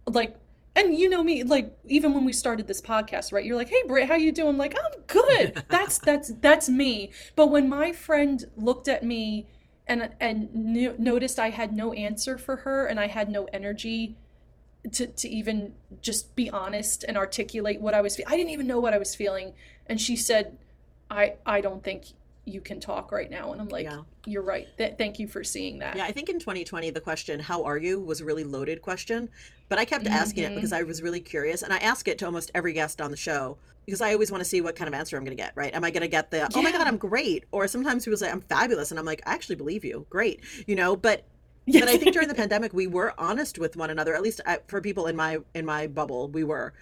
like 0.06 0.38
and 0.76 0.98
you 0.98 1.10
know 1.10 1.24
me, 1.24 1.44
like 1.44 1.78
even 1.86 2.13
when 2.13 2.26
we 2.26 2.34
started 2.34 2.68
this 2.68 2.82
podcast, 2.82 3.32
right? 3.32 3.46
You're 3.46 3.56
like, 3.56 3.70
"Hey, 3.70 3.84
Britt, 3.88 4.08
how 4.08 4.16
you 4.16 4.32
doing?" 4.32 4.50
I'm 4.50 4.58
like, 4.58 4.76
"I'm 4.78 5.02
good." 5.08 5.63
That's 5.70 6.00
that's 6.00 6.34
that's 6.42 6.68
me. 6.70 7.12
But 7.36 7.48
when 7.48 7.70
my 7.70 7.92
friend 7.92 8.44
looked 8.58 8.88
at 8.88 9.04
me 9.04 9.48
and 9.88 10.10
and 10.20 10.54
knew, 10.54 10.96
noticed 10.98 11.39
I 11.39 11.50
had 11.52 11.74
no 11.76 11.94
answer 11.94 12.38
for 12.38 12.58
her 12.58 12.86
and 12.88 13.00
I 13.00 13.08
had 13.08 13.30
no 13.30 13.46
energy 13.54 14.18
to 14.92 15.06
to 15.08 15.30
even 15.30 15.74
just 16.02 16.36
be 16.36 16.50
honest 16.50 17.04
and 17.04 17.18
articulate 17.18 17.80
what 17.80 17.94
I 17.94 18.02
was 18.02 18.16
feeling, 18.16 18.34
I 18.34 18.38
didn't 18.38 18.52
even 18.52 18.68
know 18.68 18.80
what 18.80 18.94
I 18.94 18.98
was 18.98 19.13
feeling. 19.13 19.54
And 19.86 20.02
she 20.02 20.16
said, 20.16 20.58
"I 21.10 21.36
I 21.46 21.62
don't 21.62 21.84
think 21.84 22.06
you 22.45 22.62
can 22.62 22.79
talk 22.79 23.12
right 23.12 23.29
now." 23.29 23.51
And 23.51 23.62
I'm 23.62 23.69
like, 23.69 23.86
Yeah. 23.86 24.01
"You're 24.25 24.41
right. 24.43 24.67
Th- 24.77 24.95
thank 24.97 25.19
you 25.19 25.27
for 25.27 25.43
seeing 25.43 25.79
that." 25.79 25.95
Yeah, 25.95 26.06
I 26.06 26.12
think 26.12 26.29
in 26.29 26.39
2020 26.39 26.89
the 26.89 27.01
question 27.01 27.39
"How 27.39 27.63
are 27.63 27.77
you?" 27.77 27.99
was 27.99 28.21
a 28.21 28.25
really 28.25 28.43
loaded 28.43 28.82
question, 28.82 29.29
but 29.69 29.79
I 29.79 29.86
kept 29.86 30.08
asking 30.08 30.43
it 30.43 30.51
Mhm. 30.51 30.56
because 30.56 30.73
I 30.73 30.84
was 30.84 31.01
really 31.01 31.19
curious, 31.21 31.62
and 31.62 31.71
I 31.73 31.77
ask 31.77 32.08
it 32.08 32.17
to 32.19 32.25
almost 32.25 32.51
every 32.53 32.73
guest 32.73 32.99
on 33.01 33.12
the 33.12 33.17
show 33.17 33.58
because 33.86 34.01
I 34.01 34.13
always 34.13 34.32
want 34.32 34.41
to 34.43 34.49
see 34.49 34.62
what 34.62 34.75
kind 34.75 34.88
of 34.88 34.93
answer 34.93 35.17
I'm 35.17 35.23
going 35.23 35.36
to 35.38 35.41
get. 35.43 35.53
Right? 35.56 35.73
Am 35.73 35.84
I 35.84 35.91
going 35.91 36.01
to 36.01 36.08
get 36.08 36.32
the 36.32 36.49
"Oh 36.53 36.62
my 36.62 36.71
god, 36.71 36.88
I'm 36.88 36.97
great," 36.97 37.45
or 37.51 37.67
sometimes 37.67 38.06
people 38.06 38.17
say 38.17 38.29
"I'm 38.29 38.41
fabulous," 38.41 38.91
and 38.91 38.99
I'm 38.99 39.06
like, 39.06 39.21
"I 39.25 39.34
actually 39.34 39.56
believe 39.56 39.86
you, 39.86 40.06
great," 40.10 40.41
you 40.67 40.75
know. 40.75 40.95
But 40.95 41.23
but 41.65 41.88
I 41.88 41.95
think 41.97 42.12
during 42.12 42.27
the 42.27 42.36
pandemic 42.36 42.73
we 42.73 42.88
were 42.88 43.13
honest 43.17 43.58
with 43.58 43.77
one 43.77 43.89
another. 43.89 44.13
At 44.15 44.21
least 44.21 44.41
I, 44.45 44.60
for 44.67 44.82
people 44.82 45.08
in 45.08 45.15
my 45.15 45.38
in 45.53 45.65
my 45.65 45.88
bubble, 45.88 46.27
we 46.27 46.43
were. 46.43 46.73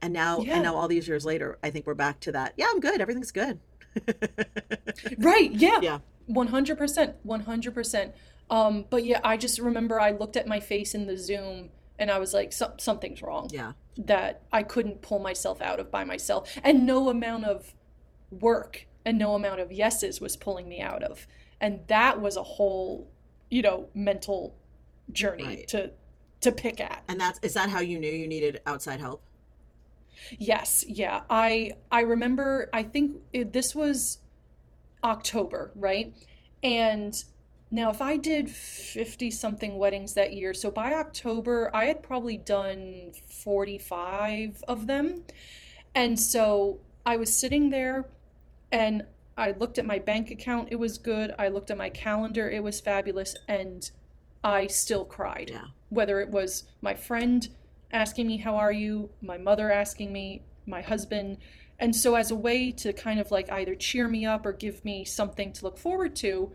And 0.00 0.12
now 0.12 0.40
Yeah. 0.40 0.54
and 0.54 0.62
now 0.62 0.74
all 0.76 0.86
these 0.88 1.08
years 1.08 1.24
later, 1.24 1.58
I 1.62 1.70
think 1.70 1.86
we're 1.86 1.94
back 1.94 2.20
to 2.20 2.32
that. 2.32 2.52
Yeah, 2.56 2.66
I'm 2.70 2.80
good. 2.80 3.00
Everything's 3.00 3.32
good. 3.32 3.58
Right. 5.18 5.50
Yeah. 5.52 5.80
Yeah. 5.82 5.98
One 6.26 6.48
hundred 6.48 6.78
percent. 6.78 7.16
One 7.22 7.40
hundred 7.40 7.74
percent. 7.74 8.14
Um, 8.50 8.84
but 8.90 9.04
yeah, 9.04 9.20
I 9.24 9.36
just 9.36 9.58
remember 9.58 10.00
I 10.00 10.10
looked 10.12 10.36
at 10.36 10.46
my 10.46 10.60
face 10.60 10.94
in 10.94 11.06
the 11.06 11.16
Zoom 11.16 11.70
and 11.98 12.10
I 12.10 12.18
was 12.18 12.32
like, 12.34 12.52
"Some- 12.52 12.78
something's 12.78 13.22
wrong. 13.22 13.48
Yeah. 13.52 13.72
That 13.98 14.42
I 14.52 14.62
couldn't 14.62 15.02
pull 15.02 15.18
myself 15.18 15.60
out 15.60 15.80
of 15.80 15.90
by 15.90 16.04
myself, 16.04 16.50
and 16.62 16.86
no 16.86 17.08
amount 17.08 17.44
of 17.44 17.74
work 18.30 18.86
and 19.04 19.18
no 19.18 19.34
amount 19.34 19.60
of 19.60 19.70
yeses 19.70 20.20
was 20.20 20.36
pulling 20.36 20.68
me 20.68 20.80
out 20.80 21.02
of, 21.02 21.26
and 21.60 21.80
that 21.88 22.20
was 22.20 22.36
a 22.36 22.42
whole, 22.42 23.10
you 23.50 23.62
know, 23.62 23.88
mental 23.94 24.56
journey 25.12 25.44
Right. 25.44 25.68
to 25.68 25.90
to 26.40 26.52
pick 26.52 26.80
at. 26.80 27.02
And 27.08 27.20
that's 27.20 27.38
is 27.42 27.54
that 27.54 27.68
how 27.70 27.80
you 27.80 27.98
knew 28.00 28.10
you 28.12 28.26
needed 28.26 28.60
outside 28.66 29.00
help? 29.00 29.22
Yes, 30.38 30.84
yeah. 30.86 31.22
I 31.30 31.72
I 31.90 32.00
remember 32.00 32.68
I 32.72 32.82
think 32.82 33.16
it, 33.32 33.52
this 33.52 33.74
was 33.74 34.18
October, 35.02 35.70
right? 35.74 36.14
And 36.62 37.14
now 37.70 37.90
if 37.90 38.00
I 38.00 38.16
did 38.16 38.50
50 38.50 39.30
something 39.30 39.78
weddings 39.78 40.14
that 40.14 40.32
year, 40.32 40.54
so 40.54 40.70
by 40.70 40.94
October 40.94 41.70
I 41.74 41.86
had 41.86 42.02
probably 42.02 42.36
done 42.36 43.12
45 43.26 44.64
of 44.68 44.86
them. 44.86 45.24
And 45.94 46.18
so 46.18 46.80
I 47.06 47.16
was 47.16 47.34
sitting 47.34 47.70
there 47.70 48.06
and 48.72 49.04
I 49.36 49.52
looked 49.52 49.78
at 49.78 49.86
my 49.86 49.98
bank 49.98 50.30
account, 50.30 50.68
it 50.70 50.76
was 50.76 50.98
good. 50.98 51.34
I 51.38 51.48
looked 51.48 51.70
at 51.70 51.76
my 51.76 51.90
calendar, 51.90 52.48
it 52.48 52.62
was 52.62 52.80
fabulous, 52.80 53.36
and 53.48 53.90
I 54.42 54.66
still 54.68 55.04
cried. 55.04 55.50
Yeah. 55.52 55.64
Whether 55.88 56.20
it 56.20 56.30
was 56.30 56.64
my 56.80 56.94
friend 56.94 57.48
asking 57.94 58.26
me, 58.26 58.36
How 58.36 58.56
are 58.56 58.72
you? 58.72 59.10
my 59.22 59.38
mother 59.38 59.70
asking 59.70 60.12
me, 60.12 60.42
my 60.66 60.82
husband. 60.82 61.38
And 61.78 61.96
so, 61.96 62.14
as 62.14 62.30
a 62.30 62.34
way 62.36 62.70
to 62.72 62.92
kind 62.92 63.18
of 63.18 63.30
like 63.30 63.50
either 63.50 63.74
cheer 63.74 64.06
me 64.08 64.26
up 64.26 64.44
or 64.44 64.52
give 64.52 64.84
me 64.84 65.04
something 65.04 65.52
to 65.54 65.64
look 65.64 65.78
forward 65.78 66.14
to, 66.16 66.52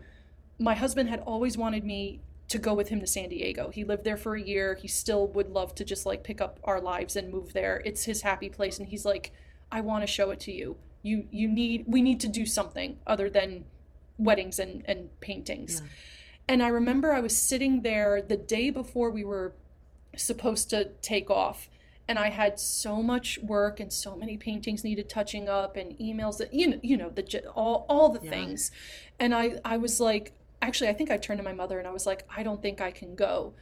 my 0.58 0.74
husband 0.74 1.08
had 1.08 1.20
always 1.20 1.58
wanted 1.58 1.84
me 1.84 2.20
to 2.48 2.58
go 2.58 2.74
with 2.74 2.88
him 2.88 3.00
to 3.00 3.06
San 3.06 3.28
Diego. 3.28 3.70
He 3.70 3.84
lived 3.84 4.04
there 4.04 4.16
for 4.16 4.34
a 4.34 4.42
year. 4.42 4.74
He 4.74 4.88
still 4.88 5.28
would 5.28 5.50
love 5.50 5.74
to 5.76 5.84
just 5.84 6.04
like 6.04 6.24
pick 6.24 6.40
up 6.40 6.58
our 6.64 6.80
lives 6.80 7.16
and 7.16 7.32
move 7.32 7.52
there. 7.52 7.80
It's 7.84 8.04
his 8.04 8.22
happy 8.22 8.48
place. 8.48 8.78
And 8.78 8.88
he's 8.88 9.04
like, 9.04 9.32
I 9.70 9.80
want 9.82 10.02
to 10.02 10.06
show 10.06 10.30
it 10.30 10.40
to 10.40 10.52
you. 10.52 10.76
You 11.02 11.26
you 11.30 11.48
need 11.48 11.84
we 11.86 12.02
need 12.02 12.20
to 12.20 12.28
do 12.28 12.44
something 12.44 12.98
other 13.06 13.30
than 13.30 13.64
weddings 14.18 14.58
and, 14.58 14.84
and 14.86 15.08
paintings. 15.20 15.80
Yeah. 15.80 15.88
And 16.48 16.62
I 16.62 16.68
remember 16.68 17.12
I 17.12 17.20
was 17.20 17.36
sitting 17.36 17.82
there 17.82 18.20
the 18.20 18.36
day 18.36 18.70
before 18.70 19.10
we 19.10 19.24
were 19.24 19.54
supposed 20.16 20.70
to 20.70 20.90
take 21.02 21.30
off 21.30 21.68
and 22.08 22.18
I 22.18 22.30
had 22.30 22.58
so 22.58 23.02
much 23.02 23.38
work 23.38 23.78
and 23.78 23.92
so 23.92 24.16
many 24.16 24.36
paintings 24.36 24.82
needed 24.82 25.08
touching 25.08 25.48
up 25.48 25.76
and 25.76 25.96
emails 25.98 26.38
that 26.38 26.52
you 26.52 26.68
know 26.68 26.80
you 26.82 26.96
know 26.96 27.10
the 27.10 27.44
all 27.54 27.86
all 27.88 28.08
the 28.08 28.20
Yeah. 28.24 28.30
things 28.30 28.70
and 29.18 29.34
I 29.34 29.60
I 29.64 29.76
was 29.76 30.00
like 30.00 30.32
actually 30.60 30.90
I 30.90 30.92
think 30.94 31.10
I 31.10 31.16
turned 31.16 31.38
to 31.38 31.44
my 31.44 31.52
mother 31.52 31.78
and 31.78 31.86
I 31.86 31.92
was 31.92 32.06
like 32.06 32.24
I 32.34 32.42
don't 32.42 32.60
think 32.60 32.80
I 32.80 32.90
can 32.90 33.14
go 33.14 33.54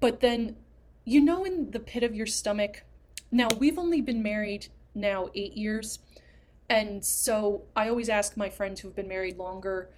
but 0.00 0.20
then 0.20 0.56
you 1.04 1.20
know 1.20 1.44
in 1.44 1.70
the 1.70 1.80
pit 1.80 2.02
of 2.02 2.14
your 2.14 2.26
stomach 2.26 2.82
now 3.30 3.48
we've 3.58 3.78
only 3.78 4.00
been 4.00 4.22
married 4.22 4.66
now 4.94 5.28
8 5.34 5.52
years 5.56 6.00
and 6.68 7.04
so 7.04 7.62
I 7.76 7.88
always 7.88 8.08
ask 8.08 8.36
my 8.36 8.50
friends 8.50 8.80
who've 8.80 8.96
been 8.96 9.08
married 9.08 9.36
longer 9.38 9.90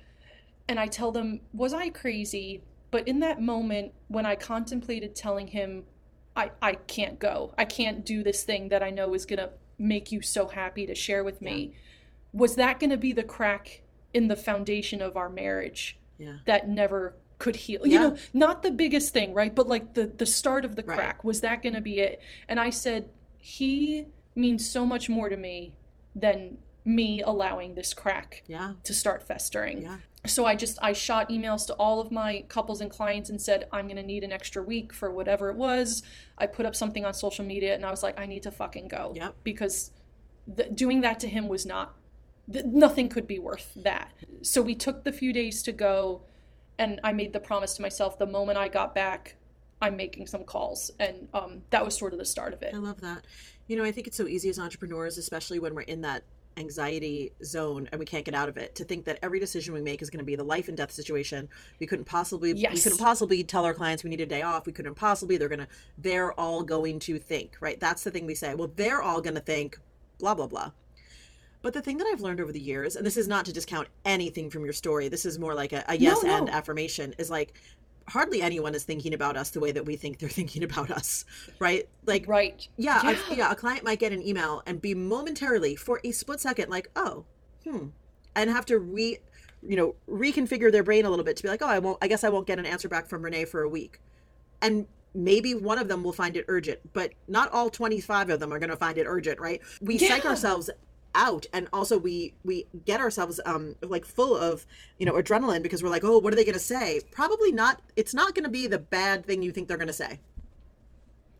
and 0.69 0.81
I 0.81 0.87
tell 0.87 1.13
them, 1.13 1.41
was 1.53 1.75
I 1.75 1.91
crazy? 1.91 2.63
But 2.91 3.07
in 3.07 3.21
that 3.21 3.41
moment, 3.41 3.93
when 4.09 4.25
I 4.25 4.35
contemplated 4.35 5.15
telling 5.15 5.49
him, 5.49 5.85
I, 6.37 6.51
I 6.61 6.75
can't 6.75 7.19
go, 7.19 7.55
I 7.57 7.65
can't 7.65 8.05
do 8.05 8.23
this 8.23 8.43
thing 8.43 8.69
that 8.71 8.83
I 8.83 8.91
know 8.91 9.15
is 9.15 9.25
going 9.27 9.39
to 9.39 9.51
make 9.79 10.11
you 10.13 10.21
so 10.23 10.49
happy 10.49 10.87
to 10.87 10.95
share 10.95 11.23
with 11.25 11.41
me, 11.41 11.75
was 12.33 12.57
that 12.57 12.81
going 12.81 12.91
to 12.91 12.97
be 12.97 13.13
the 13.13 13.23
crack 13.23 13.83
in 14.13 14.29
the 14.29 14.37
foundation 14.37 15.01
of 15.01 15.17
our 15.17 15.29
marriage 15.29 15.97
Yeah. 16.19 16.39
that 16.47 16.69
never 16.69 17.15
could 17.39 17.57
heal? 17.57 17.87
You 17.87 17.99
know, 18.01 18.17
not 18.33 18.63
the 18.63 18.71
biggest 18.71 19.13
thing, 19.13 19.33
right? 19.35 19.55
But 19.55 19.69
like 19.69 19.95
the, 19.95 20.07
the 20.07 20.27
start 20.27 20.65
of 20.65 20.75
the 20.77 20.83
Right. 20.83 20.97
crack, 20.97 21.25
was 21.25 21.41
that 21.43 21.63
going 21.63 21.75
to 21.75 21.81
be 21.81 22.01
it? 22.01 22.21
And 22.49 22.59
I 22.59 22.71
said, 22.71 23.09
he 23.39 24.07
means 24.35 24.69
so 24.69 24.85
much 24.85 25.09
more 25.09 25.29
to 25.29 25.37
me 25.37 25.75
than 26.17 26.59
me 26.85 27.23
allowing 27.23 27.75
this 27.75 27.95
crack 27.95 28.43
Yeah. 28.47 28.73
to 28.85 28.93
start 28.95 29.23
festering. 29.23 29.83
Yeah. 29.83 29.97
So 30.27 30.47
I 30.47 30.55
just 30.57 30.79
I 30.83 30.93
shot 30.95 31.29
emails 31.29 31.67
to 31.67 31.75
all 31.75 32.01
of 32.01 32.11
my 32.11 32.45
couples 32.49 32.81
and 32.81 32.91
clients 32.91 33.29
and 33.31 33.41
said 33.41 33.69
I'm 33.73 33.87
going 33.87 33.97
to 33.97 34.03
need 34.03 34.25
an 34.25 34.33
extra 34.33 34.63
week 34.63 34.93
for 34.93 35.11
whatever 35.11 35.51
it 35.51 35.57
was. 35.57 36.03
I 36.39 36.47
put 36.47 36.65
up 36.67 36.75
something 36.75 37.05
on 37.05 37.13
social 37.13 37.45
media 37.45 37.75
and 37.75 37.85
I 37.85 37.91
was 37.91 38.03
like 38.03 38.19
I 38.19 38.27
need 38.27 38.43
to 38.45 38.51
fucking 38.51 38.89
go 38.89 39.13
Yep. 39.15 39.35
because 39.45 39.91
doing 40.75 41.01
that 41.03 41.21
to 41.21 41.29
him 41.29 41.49
was 41.49 41.67
not 41.67 41.95
th- 42.51 42.65
nothing 42.65 43.09
could 43.09 43.27
be 43.27 43.39
worth 43.39 43.73
that. 43.77 44.13
So 44.43 44.63
we 44.63 44.75
took 44.75 45.05
the 45.05 45.13
few 45.13 45.33
days 45.33 45.63
to 45.65 45.73
go 45.73 46.23
and 46.79 47.01
I 47.05 47.13
made 47.13 47.33
the 47.33 47.41
promise 47.41 47.75
to 47.77 47.83
myself 47.83 48.19
the 48.19 48.27
moment 48.27 48.59
I 48.59 48.69
got 48.69 48.95
back 48.95 49.37
I'm 49.83 49.97
making 49.97 50.27
some 50.27 50.45
calls 50.45 50.91
and 50.99 51.29
um, 51.35 51.63
that 51.71 51.85
was 51.85 51.97
sort 51.99 52.15
of 52.15 52.19
the 52.19 52.25
start 52.25 52.55
of 52.55 52.63
it. 52.63 52.75
I 52.75 52.79
love 52.79 53.01
that. 53.03 53.27
You 53.67 53.77
know, 53.77 53.85
I 53.85 53.93
think 53.93 54.07
it's 54.07 54.17
so 54.17 54.27
easy 54.27 54.49
as 54.49 54.59
entrepreneurs, 54.59 55.19
especially 55.19 55.59
when 55.59 55.75
we're 55.75 55.83
in 55.83 56.01
that 56.03 56.23
anxiety 56.57 57.33
zone 57.43 57.89
and 57.93 57.99
we 57.99 58.07
can't 58.07 58.25
get 58.25 58.35
out 58.35 58.49
of 58.49 58.57
it, 58.57 58.75
to 58.77 58.85
think 58.85 59.05
that 59.05 59.19
every 59.23 59.41
decision 59.41 59.75
we 59.75 59.81
make 59.81 60.03
is 60.03 60.11
going 60.11 60.19
to 60.19 60.25
be 60.25 60.37
the 60.37 60.45
life 60.45 60.69
and 60.69 60.77
death 60.77 60.93
situation. 60.93 61.49
We 61.81 61.87
couldn't 61.87 62.05
possibly 62.05 62.53
yes. 62.53 62.75
we 62.75 62.81
couldn't 62.81 62.99
possibly 62.99 63.43
tell 63.45 63.65
our 63.65 63.75
clients 63.75 64.05
we 64.05 64.11
need 64.11 64.21
a 64.21 64.27
day 64.27 64.43
off. 64.43 64.67
We 64.67 64.73
couldn't 64.73 64.95
possibly 64.95 65.37
they're 65.37 65.49
going 65.49 65.61
to 65.61 65.69
they're 65.99 66.39
all 66.39 66.63
going 66.63 66.99
to 67.01 67.19
think, 67.19 67.57
right? 67.61 67.79
That's 67.79 68.05
the 68.05 68.11
thing 68.11 68.27
we 68.27 68.35
say. 68.35 68.55
Well, 68.55 68.71
they're 68.75 69.03
all 69.03 69.21
going 69.21 69.35
to 69.35 69.41
think 69.41 69.79
blah 70.19 70.35
blah 70.35 70.47
blah. 70.47 70.71
But 71.63 71.73
the 71.73 71.81
thing 71.81 71.97
that 71.97 72.07
I've 72.07 72.21
learned 72.21 72.43
over 72.43 72.53
the 72.53 72.61
years, 72.61 72.95
and 72.95 73.07
this 73.07 73.17
is 73.17 73.27
not 73.27 73.47
to 73.47 73.53
discount 73.53 73.89
anything 74.05 74.51
from 74.51 74.65
your 74.65 74.75
story, 74.75 75.09
this 75.09 75.25
is 75.25 75.39
more 75.39 75.55
like 75.55 75.73
a, 75.73 75.83
a 75.89 75.97
yes 75.97 76.23
no. 76.23 76.37
and 76.37 76.51
affirmation, 76.51 77.15
is 77.17 77.31
like 77.31 77.55
hardly 78.09 78.43
anyone 78.43 78.75
is 78.75 78.85
thinking 78.85 79.15
about 79.15 79.37
us 79.37 79.51
the 79.51 79.61
way 79.61 79.73
that 79.73 79.85
we 79.87 79.97
think 79.97 80.19
they're 80.19 80.29
thinking 80.41 80.63
about 80.63 80.91
us, 80.91 81.25
right? 81.59 81.89
Like 82.07 82.27
Right. 82.29 82.67
yeah, 82.77 83.01
Yeah. 83.03 83.19
A, 83.31 83.35
yeah. 83.35 83.51
A 83.53 83.55
client 83.55 83.85
might 83.85 83.99
get 83.99 84.13
an 84.13 84.23
email 84.27 84.63
and 84.67 84.81
be 84.81 84.95
momentarily, 84.95 85.77
for 85.77 86.01
a 86.05 86.13
split 86.13 86.41
second, 86.41 86.71
like, 86.71 86.91
"Oh, 86.97 87.25
hmm," 87.65 87.89
and 88.35 88.51
have 88.51 88.67
to 88.67 88.79
re, 88.79 89.19
you 89.67 89.77
know, 89.77 89.95
reconfigure 90.09 90.71
their 90.71 90.83
brain 90.83 91.05
a 91.05 91.11
little 91.11 91.25
bit 91.25 91.37
to 91.39 91.43
be 91.43 91.49
like, 91.49 91.63
"Oh, 91.63 91.69
I 91.69 91.79
won't. 91.79 91.99
I 92.03 92.09
guess 92.09 92.25
I 92.25 92.29
won't 92.29 92.47
get 92.47 92.59
an 92.59 92.67
answer 92.67 92.89
back 92.89 93.09
from 93.09 93.23
Renee 93.23 93.45
for 93.47 93.63
a 93.63 93.69
week," 93.69 94.01
and 94.61 94.87
maybe 95.15 95.55
one 95.55 95.79
of 95.79 95.87
them 95.89 96.03
will 96.03 96.13
find 96.13 96.37
it 96.37 96.45
urgent, 96.49 96.81
but 96.93 97.13
not 97.29 97.51
all 97.53 97.71
twenty-five 97.71 98.29
of 98.31 98.41
them 98.41 98.53
are 98.53 98.59
going 98.59 98.71
to 98.71 98.77
find 98.77 98.99
it 98.99 99.07
urgent, 99.09 99.41
right? 99.41 99.61
We 99.81 99.97
psych 99.99 100.27
ourselves 100.27 100.69
out 101.15 101.47
and 101.53 101.69
also 101.73 101.99
we 101.99 102.35
we 102.45 102.67
get 102.85 103.01
ourselves 103.01 103.41
um 103.47 103.77
like 103.83 104.05
full 104.05 104.37
of 104.37 104.67
you 104.99 105.07
know 105.07 105.13
adrenaline 105.15 105.63
because 105.63 105.83
we're 105.83 105.89
like 105.91 106.05
oh 106.05 106.19
what 106.19 106.33
are 106.33 106.37
they 106.37 106.45
going 106.45 106.55
to 106.55 106.59
say 106.61 107.01
probably 107.11 107.53
not 107.53 107.81
it's 107.97 108.15
not 108.15 108.35
going 108.35 108.45
to 108.45 108.51
be 108.51 108.67
the 108.67 108.79
bad 108.79 109.25
thing 109.25 109.43
you 109.43 109.53
think 109.53 109.69
they're 109.69 109.77
going 109.77 109.87
to 109.87 109.93
say 109.93 110.19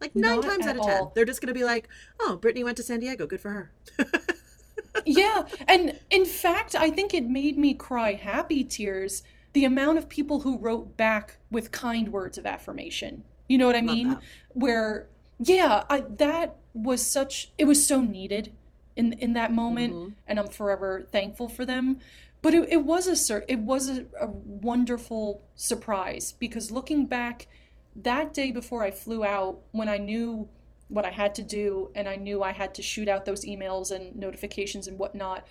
like 0.01 0.15
nine 0.15 0.41
Not 0.41 0.45
times 0.45 0.67
out 0.67 0.77
of 0.77 0.85
ten, 0.85 1.01
all. 1.01 1.13
they're 1.15 1.25
just 1.25 1.41
going 1.41 1.49
to 1.49 1.59
be 1.59 1.65
like, 1.65 1.89
"Oh, 2.21 2.37
Brittany 2.37 2.63
went 2.63 2.77
to 2.77 2.83
San 2.83 3.01
Diego. 3.01 3.27
Good 3.27 3.41
for 3.41 3.51
her." 3.51 3.73
yeah 5.05 5.43
and 5.67 5.99
in 6.11 6.25
fact 6.25 6.75
i 6.75 6.89
think 6.89 7.13
it 7.13 7.25
made 7.25 7.59
me 7.59 7.75
cry 7.75 8.13
happy 8.13 8.63
tears 8.63 9.23
the 9.53 9.65
amount 9.65 9.99
of 9.99 10.09
people 10.09 10.41
who 10.41 10.57
wrote 10.59 10.97
back 10.97 11.39
with 11.51 11.71
kind 11.73 12.13
words 12.13 12.39
of 12.39 12.47
affirmation 12.47 13.25
you 13.49 13.59
know 13.59 13.67
what 13.67 13.75
i 13.75 13.81
mean 13.81 14.17
where 14.51 15.09
yeah 15.41 15.83
I, 15.91 16.05
that 16.17 16.57
was 16.73 17.05
such 17.05 17.51
it 17.59 17.65
was 17.65 17.85
so 17.85 18.01
needed 18.01 18.53
in 18.97 19.13
in 19.15 19.33
that 19.35 19.53
moment 19.53 19.93
Mhm. 19.95 20.13
and 20.27 20.39
i'm 20.39 20.49
forever 20.49 21.07
thankful 21.11 21.49
for 21.49 21.65
them 21.65 21.99
but 22.43 22.55
it, 22.55 22.69
it 22.71 22.85
was 22.85 23.07
a 23.31 23.51
it 23.53 23.59
was 23.61 23.89
a, 23.89 24.05
a 24.21 24.27
wonderful 24.27 25.43
surprise 25.55 26.33
because 26.39 26.71
looking 26.71 27.07
back 27.07 27.47
that 27.97 28.33
day 28.35 28.51
before 28.51 28.83
i 28.83 28.91
flew 28.91 29.25
out 29.25 29.61
when 29.73 29.89
i 29.89 29.99
knew 29.99 30.49
what 30.89 31.07
I 31.07 31.11
had 31.11 31.35
to 31.37 31.43
do, 31.43 31.91
and 31.95 32.07
I 32.07 32.17
knew 32.17 32.43
I 32.43 32.53
had 32.53 32.75
to 32.75 32.83
shoot 32.83 33.09
out 33.09 33.25
those 33.25 33.47
emails 33.47 33.91
and 33.91 34.15
notifications 34.15 34.87
and 34.87 34.99
whatnot. 34.99 35.47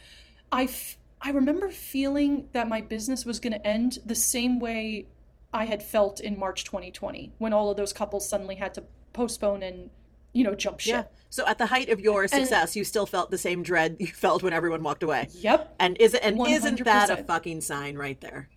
I, 0.52 0.66
f- 0.66 0.96
I 1.20 1.32
remember 1.32 1.70
feeling 1.70 2.48
that 2.54 2.70
my 2.70 2.82
business 2.82 3.26
was 3.26 3.40
going 3.40 3.54
to 3.54 3.68
end 3.68 3.98
the 4.06 4.14
same 4.16 4.60
way 4.60 5.08
I 5.52 5.66
had 5.66 5.82
felt 5.82 6.20
in 6.20 6.38
March 6.38 6.64
2020 6.66 7.34
when 7.40 7.52
all 7.52 7.72
of 7.72 7.78
those 7.78 7.94
couples 7.94 8.30
suddenly 8.30 8.56
had 8.56 8.76
to 8.76 8.84
postpone 9.12 9.64
and 9.64 9.90
you 10.34 10.44
know 10.44 10.56
jump 10.56 10.80
ship. 10.80 11.10
Yeah. 11.12 11.20
So 11.30 11.48
at 11.48 11.58
the 11.58 11.66
height 11.66 11.90
of 11.90 12.00
your 12.00 12.28
success, 12.28 12.72
and, 12.72 12.76
you 12.76 12.84
still 12.84 13.06
felt 13.06 13.32
the 13.32 13.38
same 13.38 13.64
dread 13.64 13.98
you 14.00 14.08
felt 14.08 14.44
when 14.44 14.54
everyone 14.54 14.84
walked 14.84 15.04
away. 15.04 15.30
Yep. 15.32 15.76
And 15.80 15.98
is 16.00 16.14
it 16.14 16.24
and 16.24 16.40
is 16.48 16.58
isn't 16.58 16.84
that 16.84 17.10
a 17.10 17.24
fucking 17.24 17.62
sign 17.62 17.98
right 17.98 18.20
there? 18.22 18.50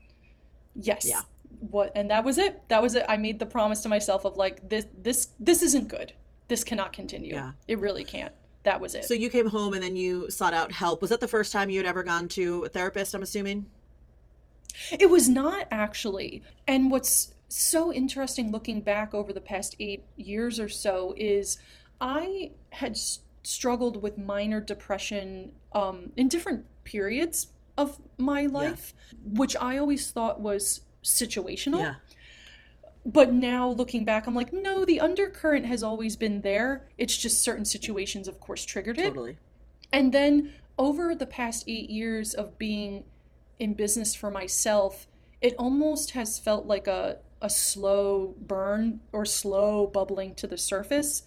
Yes. 0.75 1.07
Yeah. 1.09 1.23
What 1.61 1.93
and 1.95 2.11
that 2.11 2.25
was 2.25 2.39
it. 2.39 2.61
That 2.69 2.83
was 2.83 2.95
it. 2.95 3.05
I 3.09 3.17
made 3.17 3.39
the 3.39 3.47
promise 3.47 3.81
to 3.83 3.89
myself 3.89 4.25
of 4.25 4.37
like 4.37 4.69
this 4.69 4.87
this 5.03 5.29
this 5.41 5.63
isn't 5.63 5.89
good. 5.89 6.13
This 6.49 6.65
cannot 6.65 6.93
continue. 6.93 7.35
Yeah. 7.35 7.53
It 7.67 7.79
really 7.79 8.05
can't. 8.05 8.33
That 8.65 8.81
was 8.81 8.95
it. 8.95 9.05
So 9.05 9.15
you 9.15 9.31
came 9.31 9.49
home 9.49 9.75
and 9.75 9.83
then 9.83 9.97
you 9.97 10.29
sought 10.31 10.53
out 10.53 10.73
help. 10.73 11.01
Was 11.01 11.11
that 11.11 11.21
the 11.21 11.29
first 11.29 11.53
time 11.53 11.71
you 11.71 11.79
had 11.79 11.87
ever 11.87 12.03
gone 12.03 12.29
to 12.31 12.65
a 12.65 12.69
therapist, 12.69 13.15
I'm 13.15 13.23
assuming? 13.23 13.67
It 14.91 15.09
was 15.09 15.29
not 15.29 15.67
actually. 15.71 16.43
And 16.67 16.91
what's 16.91 17.33
so 17.49 17.93
interesting 17.93 18.51
looking 18.51 18.81
back 18.81 19.15
over 19.15 19.33
the 19.33 19.41
past 19.41 19.77
eight 19.79 20.05
years 20.17 20.59
or 20.59 20.69
so 20.69 21.15
is 21.17 21.59
I 22.01 22.51
had 22.71 22.99
struggled 23.43 24.03
with 24.03 24.19
minor 24.19 24.61
depression 24.61 25.53
um, 25.73 26.13
in 26.17 26.29
different 26.29 26.65
periods 26.85 27.49
of 27.79 28.01
my 28.19 28.47
life, 28.47 28.95
yeah. 29.13 29.19
which 29.39 29.57
I 29.57 29.79
always 29.79 30.11
thought 30.11 30.41
was 30.41 30.83
situational. 31.05 31.81
Yeah. 31.81 31.95
But 33.05 33.33
now 33.33 33.69
looking 33.69 34.05
back, 34.05 34.27
I'm 34.27 34.35
like, 34.35 34.53
no, 34.53 34.85
the 34.85 34.99
undercurrent 34.99 35.67
has 35.67 35.85
always 35.85 36.17
been 36.17 36.41
there. 36.41 36.89
It's 36.99 37.17
just 37.17 37.43
certain 37.43 37.65
situations, 37.65 38.27
of 38.27 38.41
course, 38.41 38.65
triggered 38.65 38.99
it. 38.99 39.05
Totally. 39.05 39.39
And 39.93 40.13
then 40.13 40.53
over 40.77 41.15
the 41.15 41.27
past 41.27 41.65
eight 41.69 41.89
years 41.89 42.35
of 42.35 42.59
being 42.59 43.05
in 43.61 43.75
business 43.75 44.15
for 44.15 44.31
myself, 44.31 45.07
it 45.41 45.55
almost 45.57 46.11
has 46.13 46.39
felt 46.41 46.67
like 46.67 46.89
a, 46.89 47.19
a 47.41 47.51
slow 47.51 48.35
burn 48.41 49.01
or 49.13 49.25
slow 49.25 49.87
bubbling 49.87 50.35
to 50.37 50.47
the 50.47 50.59
surface 50.59 51.23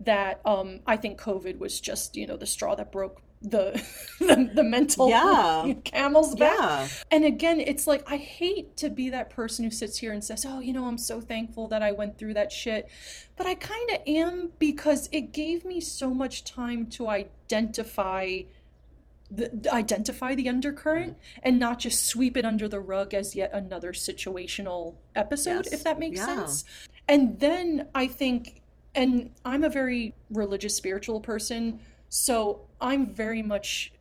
that 0.00 0.40
um, 0.44 0.80
I 0.86 0.96
think 0.96 1.20
COVID 1.20 1.58
was 1.58 1.80
just, 1.80 2.16
you 2.16 2.26
know, 2.26 2.36
the 2.36 2.46
straw 2.46 2.74
that 2.76 2.92
broke 2.92 3.20
the 3.40 3.80
the, 4.18 4.50
the 4.52 4.64
mental 4.64 5.08
yeah. 5.08 5.72
camel's 5.84 6.34
back. 6.34 6.58
Yeah. 6.58 6.88
And 7.10 7.24
again, 7.24 7.60
it's 7.60 7.86
like 7.86 8.10
I 8.10 8.16
hate 8.16 8.76
to 8.78 8.90
be 8.90 9.10
that 9.10 9.30
person 9.30 9.64
who 9.64 9.70
sits 9.70 9.98
here 9.98 10.12
and 10.12 10.22
says, 10.22 10.44
"Oh, 10.46 10.60
you 10.60 10.72
know, 10.72 10.86
I'm 10.86 10.98
so 10.98 11.20
thankful 11.20 11.68
that 11.68 11.82
I 11.82 11.92
went 11.92 12.18
through 12.18 12.34
that 12.34 12.50
shit." 12.50 12.88
But 13.36 13.46
I 13.46 13.54
kind 13.54 13.90
of 13.90 13.98
am 14.06 14.50
because 14.58 15.08
it 15.12 15.32
gave 15.32 15.64
me 15.64 15.80
so 15.80 16.12
much 16.12 16.44
time 16.44 16.86
to 16.86 17.08
identify 17.08 18.40
the, 19.30 19.72
identify 19.72 20.34
the 20.34 20.48
undercurrent 20.48 21.12
mm-hmm. 21.12 21.40
and 21.42 21.58
not 21.58 21.78
just 21.78 22.06
sweep 22.06 22.36
it 22.36 22.44
under 22.44 22.68
the 22.68 22.80
rug 22.80 23.12
as 23.12 23.36
yet 23.36 23.50
another 23.52 23.92
situational 23.92 24.94
episode 25.14 25.66
yes. 25.66 25.72
if 25.72 25.84
that 25.84 25.98
makes 25.98 26.18
yeah. 26.18 26.26
sense 26.26 26.64
and 27.08 27.38
then 27.38 27.86
i 27.94 28.06
think 28.06 28.62
and 28.94 29.30
i'm 29.44 29.64
a 29.64 29.68
very 29.68 30.14
religious 30.30 30.74
spiritual 30.74 31.20
person 31.20 31.78
so 32.08 32.60
i'm 32.80 33.06
very 33.06 33.42
much 33.42 33.92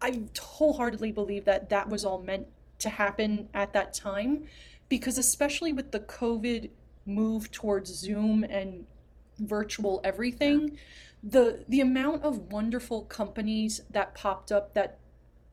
i 0.00 0.18
wholeheartedly 0.40 1.12
believe 1.12 1.44
that 1.44 1.68
that 1.68 1.88
was 1.88 2.04
all 2.04 2.22
meant 2.22 2.46
to 2.78 2.88
happen 2.88 3.48
at 3.52 3.74
that 3.74 3.92
time 3.92 4.44
because 4.88 5.18
especially 5.18 5.74
with 5.74 5.90
the 5.90 6.00
covid 6.00 6.70
move 7.04 7.50
towards 7.50 7.92
zoom 7.92 8.44
and 8.44 8.86
virtual 9.40 10.00
everything 10.04 10.70
yeah 10.70 10.76
the 11.22 11.64
the 11.68 11.80
amount 11.80 12.22
of 12.22 12.52
wonderful 12.52 13.02
companies 13.02 13.82
that 13.90 14.14
popped 14.14 14.50
up 14.50 14.74
that 14.74 14.98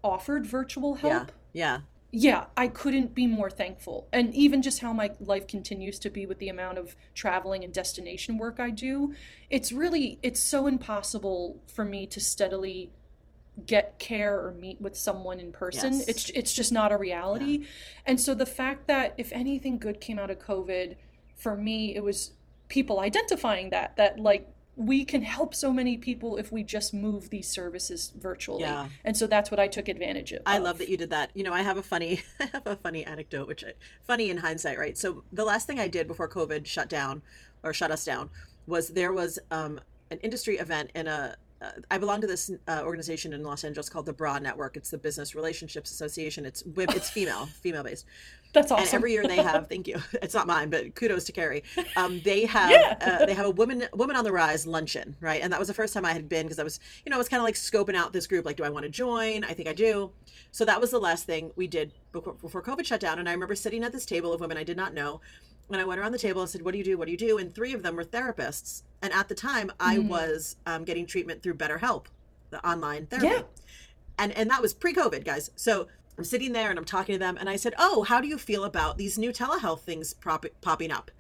offered 0.04 0.46
virtual 0.46 0.96
help. 0.96 1.32
Yeah. 1.54 1.80
Yeah. 1.80 1.80
Yeah, 2.10 2.46
I 2.56 2.70
couldn't 2.70 3.14
be 3.14 3.28
more 3.28 3.50
thankful. 3.50 4.08
And 4.14 4.34
even 4.34 4.62
just 4.62 4.80
how 4.80 4.94
my 4.94 5.12
life 5.20 5.46
continues 5.46 6.00
to 6.00 6.10
be 6.10 6.26
with 6.26 6.40
the 6.40 6.48
amount 6.48 6.78
of 6.78 6.96
traveling 7.14 7.66
and 7.66 7.74
destination 7.74 8.38
work 8.38 8.62
I 8.62 8.70
do, 8.70 9.14
it's 9.50 9.74
really 9.74 10.18
it's 10.24 10.40
so 10.40 10.68
impossible 10.68 11.62
for 11.68 11.84
me 11.84 12.08
to 12.08 12.22
steadily 12.22 12.92
get 13.66 14.00
care 14.00 14.40
or 14.40 14.54
meet 14.54 14.80
with 14.80 14.96
someone 14.96 15.40
in 15.40 15.52
person. 15.52 15.94
Yes. 15.94 16.08
It's 16.08 16.30
it's 16.30 16.54
just 16.54 16.72
not 16.72 16.94
a 16.94 16.98
reality. 16.98 17.60
Yeah. 17.60 17.68
And 18.06 18.22
so 18.22 18.34
the 18.34 18.46
fact 18.46 18.88
that 18.88 19.14
if 19.18 19.34
anything 19.34 19.78
good 19.78 20.00
came 20.00 20.18
out 20.18 20.32
of 20.32 20.40
COVID, 20.40 20.96
for 21.36 21.58
me 21.58 21.94
it 21.94 22.04
was 22.04 22.32
people 22.70 23.02
identifying 23.02 23.70
that 23.72 23.98
that 23.98 24.18
like 24.18 24.48
we 24.78 25.04
can 25.04 25.24
help 25.24 25.56
so 25.56 25.74
many 25.74 25.98
people 25.98 26.38
if 26.38 26.52
we 26.52 26.64
just 26.64 26.94
move 26.94 27.32
these 27.32 27.50
services 27.50 28.14
virtually. 28.16 28.62
Yeah. 28.62 28.88
And 29.04 29.18
so 29.18 29.26
that's 29.26 29.50
what 29.50 29.60
I 29.60 29.68
took 29.68 29.88
advantage 29.88 30.32
of. 30.32 30.44
I 30.46 30.60
love 30.60 30.78
that 30.78 30.88
you 30.88 30.98
did 30.98 31.10
that. 31.10 31.32
You 31.34 31.44
know, 31.44 31.52
I 31.52 31.64
have 31.64 31.78
a 31.78 31.84
funny 31.84 32.22
I 32.40 32.46
have 32.54 32.68
a 32.68 32.76
funny 32.76 33.04
anecdote 33.04 33.48
which 33.48 33.64
I, 33.64 33.74
funny 34.04 34.30
in 34.30 34.38
hindsight, 34.38 34.78
right? 34.78 34.96
So 34.96 35.24
the 35.34 35.44
last 35.44 35.66
thing 35.66 35.80
I 35.80 35.88
did 35.88 36.08
before 36.08 36.30
COVID 36.30 36.68
shut 36.68 36.90
down 36.90 37.24
or 37.64 37.74
shut 37.74 37.90
us 37.90 38.06
down 38.06 38.30
was 38.68 38.90
there 38.90 39.14
was 39.14 39.40
um, 39.50 39.80
an 40.12 40.20
industry 40.20 40.58
event 40.58 40.92
in 40.94 41.08
a 41.08 41.36
uh, 41.60 41.72
I 41.90 41.98
belong 41.98 42.22
to 42.22 42.28
this 42.28 42.52
uh, 42.68 42.82
organization 42.84 43.34
in 43.34 43.44
Los 43.44 43.64
Angeles 43.64 43.90
called 43.90 44.06
the 44.06 44.14
BRA 44.14 44.40
Network. 44.40 44.78
It's 44.78 44.92
the 44.92 44.98
Business 44.98 45.34
Relationships 45.34 45.90
Association. 45.92 46.46
It's 46.46 46.64
it's 46.78 47.10
female, 47.10 47.46
female 47.62 47.84
based. 47.84 48.06
That's 48.58 48.72
awesome. 48.72 48.86
And 48.86 48.94
every 48.96 49.12
year 49.12 49.28
they 49.28 49.38
have, 49.38 49.68
thank 49.68 49.88
you. 49.88 50.02
It's 50.22 50.34
not 50.34 50.48
mine, 50.48 50.70
but 50.70 50.96
kudos 50.96 51.26
to 51.26 51.32
Carrie. 51.32 51.64
Um, 51.96 52.22
they 52.22 52.46
have 52.58 52.72
yeah. 52.72 52.98
uh, 53.00 53.26
they 53.26 53.34
have 53.34 53.46
a 53.46 53.52
woman 53.52 53.88
woman 53.94 54.16
on 54.16 54.24
the 54.24 54.32
rise 54.32 54.66
luncheon, 54.66 55.16
right? 55.22 55.42
And 55.42 55.54
that 55.54 55.60
was 55.60 55.68
the 55.68 55.74
first 55.74 55.94
time 55.94 56.06
I 56.06 56.12
had 56.12 56.28
been 56.28 56.46
because 56.46 56.60
I 56.60 56.64
was, 56.64 56.80
you 57.06 57.10
know, 57.10 57.16
I 57.16 57.20
was 57.20 57.30
kind 57.30 57.40
of 57.40 57.46
like 57.46 57.56
scoping 57.56 57.96
out 57.96 58.14
this 58.14 58.26
group. 58.26 58.46
Like, 58.46 58.58
do 58.58 58.64
I 58.64 58.70
want 58.70 58.84
to 58.84 58.90
join? 58.90 59.44
I 59.44 59.54
think 59.54 59.70
I 59.70 59.74
do. 59.74 60.12
So 60.52 60.66
that 60.66 60.82
was 60.82 60.92
the 60.92 61.00
last 61.00 61.26
thing 61.26 61.52
we 61.56 61.68
did 61.68 61.92
before, 62.12 62.34
before 62.34 62.64
COVID 62.64 62.86
shut 62.86 63.00
down. 63.00 63.20
And 63.20 63.30
I 63.30 63.32
remember 63.32 63.56
sitting 63.56 63.84
at 63.84 63.92
this 63.92 64.06
table 64.06 64.34
of 64.34 64.42
women 64.42 64.58
I 64.58 64.64
did 64.64 64.78
not 64.78 64.94
know. 64.94 65.22
And 65.70 65.80
I 65.80 65.86
went 65.86 66.00
around 66.00 66.14
the 66.14 66.18
table 66.18 66.42
and 66.42 66.50
said, 66.50 66.62
"What 66.64 66.72
do 66.72 66.78
you 66.78 66.84
do? 66.84 66.98
What 66.98 67.06
do 67.06 67.12
you 67.12 67.18
do?" 67.18 67.38
And 67.38 67.54
three 67.54 67.74
of 67.74 67.84
them 67.84 67.96
were 67.96 68.06
therapists. 68.06 68.84
And 69.02 69.14
at 69.14 69.28
the 69.28 69.36
time, 69.36 69.72
I 69.80 69.98
mm. 69.98 70.08
was 70.08 70.56
um, 70.66 70.84
getting 70.84 71.06
treatment 71.06 71.44
through 71.44 71.56
BetterHelp, 71.56 72.06
the 72.50 72.66
online 72.68 73.06
therapy. 73.08 73.28
Yeah. 73.28 73.42
And 74.18 74.32
and 74.32 74.50
that 74.50 74.62
was 74.62 74.74
pre-COVID, 74.74 75.26
guys. 75.26 75.52
So 75.56 75.88
I'm 76.18 76.24
sitting 76.24 76.52
there 76.52 76.70
and 76.70 76.80
I'm 76.80 76.86
talking 76.86 77.14
to 77.14 77.20
them, 77.20 77.38
and 77.38 77.50
I 77.50 77.56
said, 77.56 77.74
"Oh, 77.78 78.04
how 78.04 78.20
do 78.22 78.28
you 78.28 78.38
feel 78.38 78.64
about 78.64 78.98
these 78.98 79.18
new 79.18 79.32
telehealth 79.32 79.82
things 79.82 80.14
prop- 80.14 80.46
popping 80.62 80.92
up?" 80.92 81.12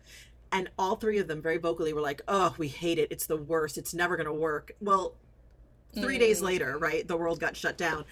And 0.52 0.70
all 0.80 0.96
three 0.96 1.20
of 1.20 1.28
them 1.28 1.42
very 1.42 1.58
vocally 1.58 1.94
were 1.94 2.02
like, 2.02 2.22
"Oh, 2.28 2.56
we 2.58 2.68
hate 2.68 2.98
it. 2.98 3.12
It's 3.12 3.28
the 3.28 3.38
worst. 3.38 3.78
It's 3.78 3.94
never 3.94 4.16
going 4.16 4.28
to 4.28 4.34
work." 4.34 4.72
Well, 4.82 5.16
three 5.94 6.18
mm. 6.18 6.22
days 6.22 6.42
later, 6.42 6.78
right, 6.78 7.08
the 7.08 7.18
world 7.18 7.40
got 7.40 7.56
shut 7.56 7.78
down. 7.78 8.06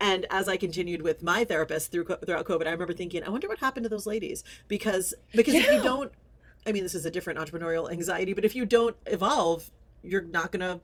And 0.00 0.26
as 0.30 0.48
I 0.48 0.56
continued 0.56 1.02
with 1.02 1.22
my 1.22 1.44
therapist 1.44 1.90
through 1.90 2.04
throughout 2.04 2.46
COVID, 2.46 2.66
I 2.66 2.70
remember 2.70 2.94
thinking, 2.94 3.24
"I 3.24 3.30
wonder 3.30 3.48
what 3.48 3.58
happened 3.58 3.84
to 3.84 3.90
those 3.90 4.06
ladies," 4.06 4.44
because 4.68 5.14
because 5.32 5.54
yeah. 5.54 5.60
if 5.60 5.72
you 5.72 5.82
don't, 5.82 6.12
I 6.66 6.72
mean, 6.72 6.84
this 6.84 6.94
is 6.94 7.04
a 7.04 7.10
different 7.10 7.38
entrepreneurial 7.40 7.90
anxiety, 7.90 8.32
but 8.32 8.44
if 8.44 8.54
you 8.54 8.64
don't 8.64 8.96
evolve, 9.06 9.70
you're 10.02 10.22
not 10.22 10.52
going 10.52 10.60
to 10.60 10.80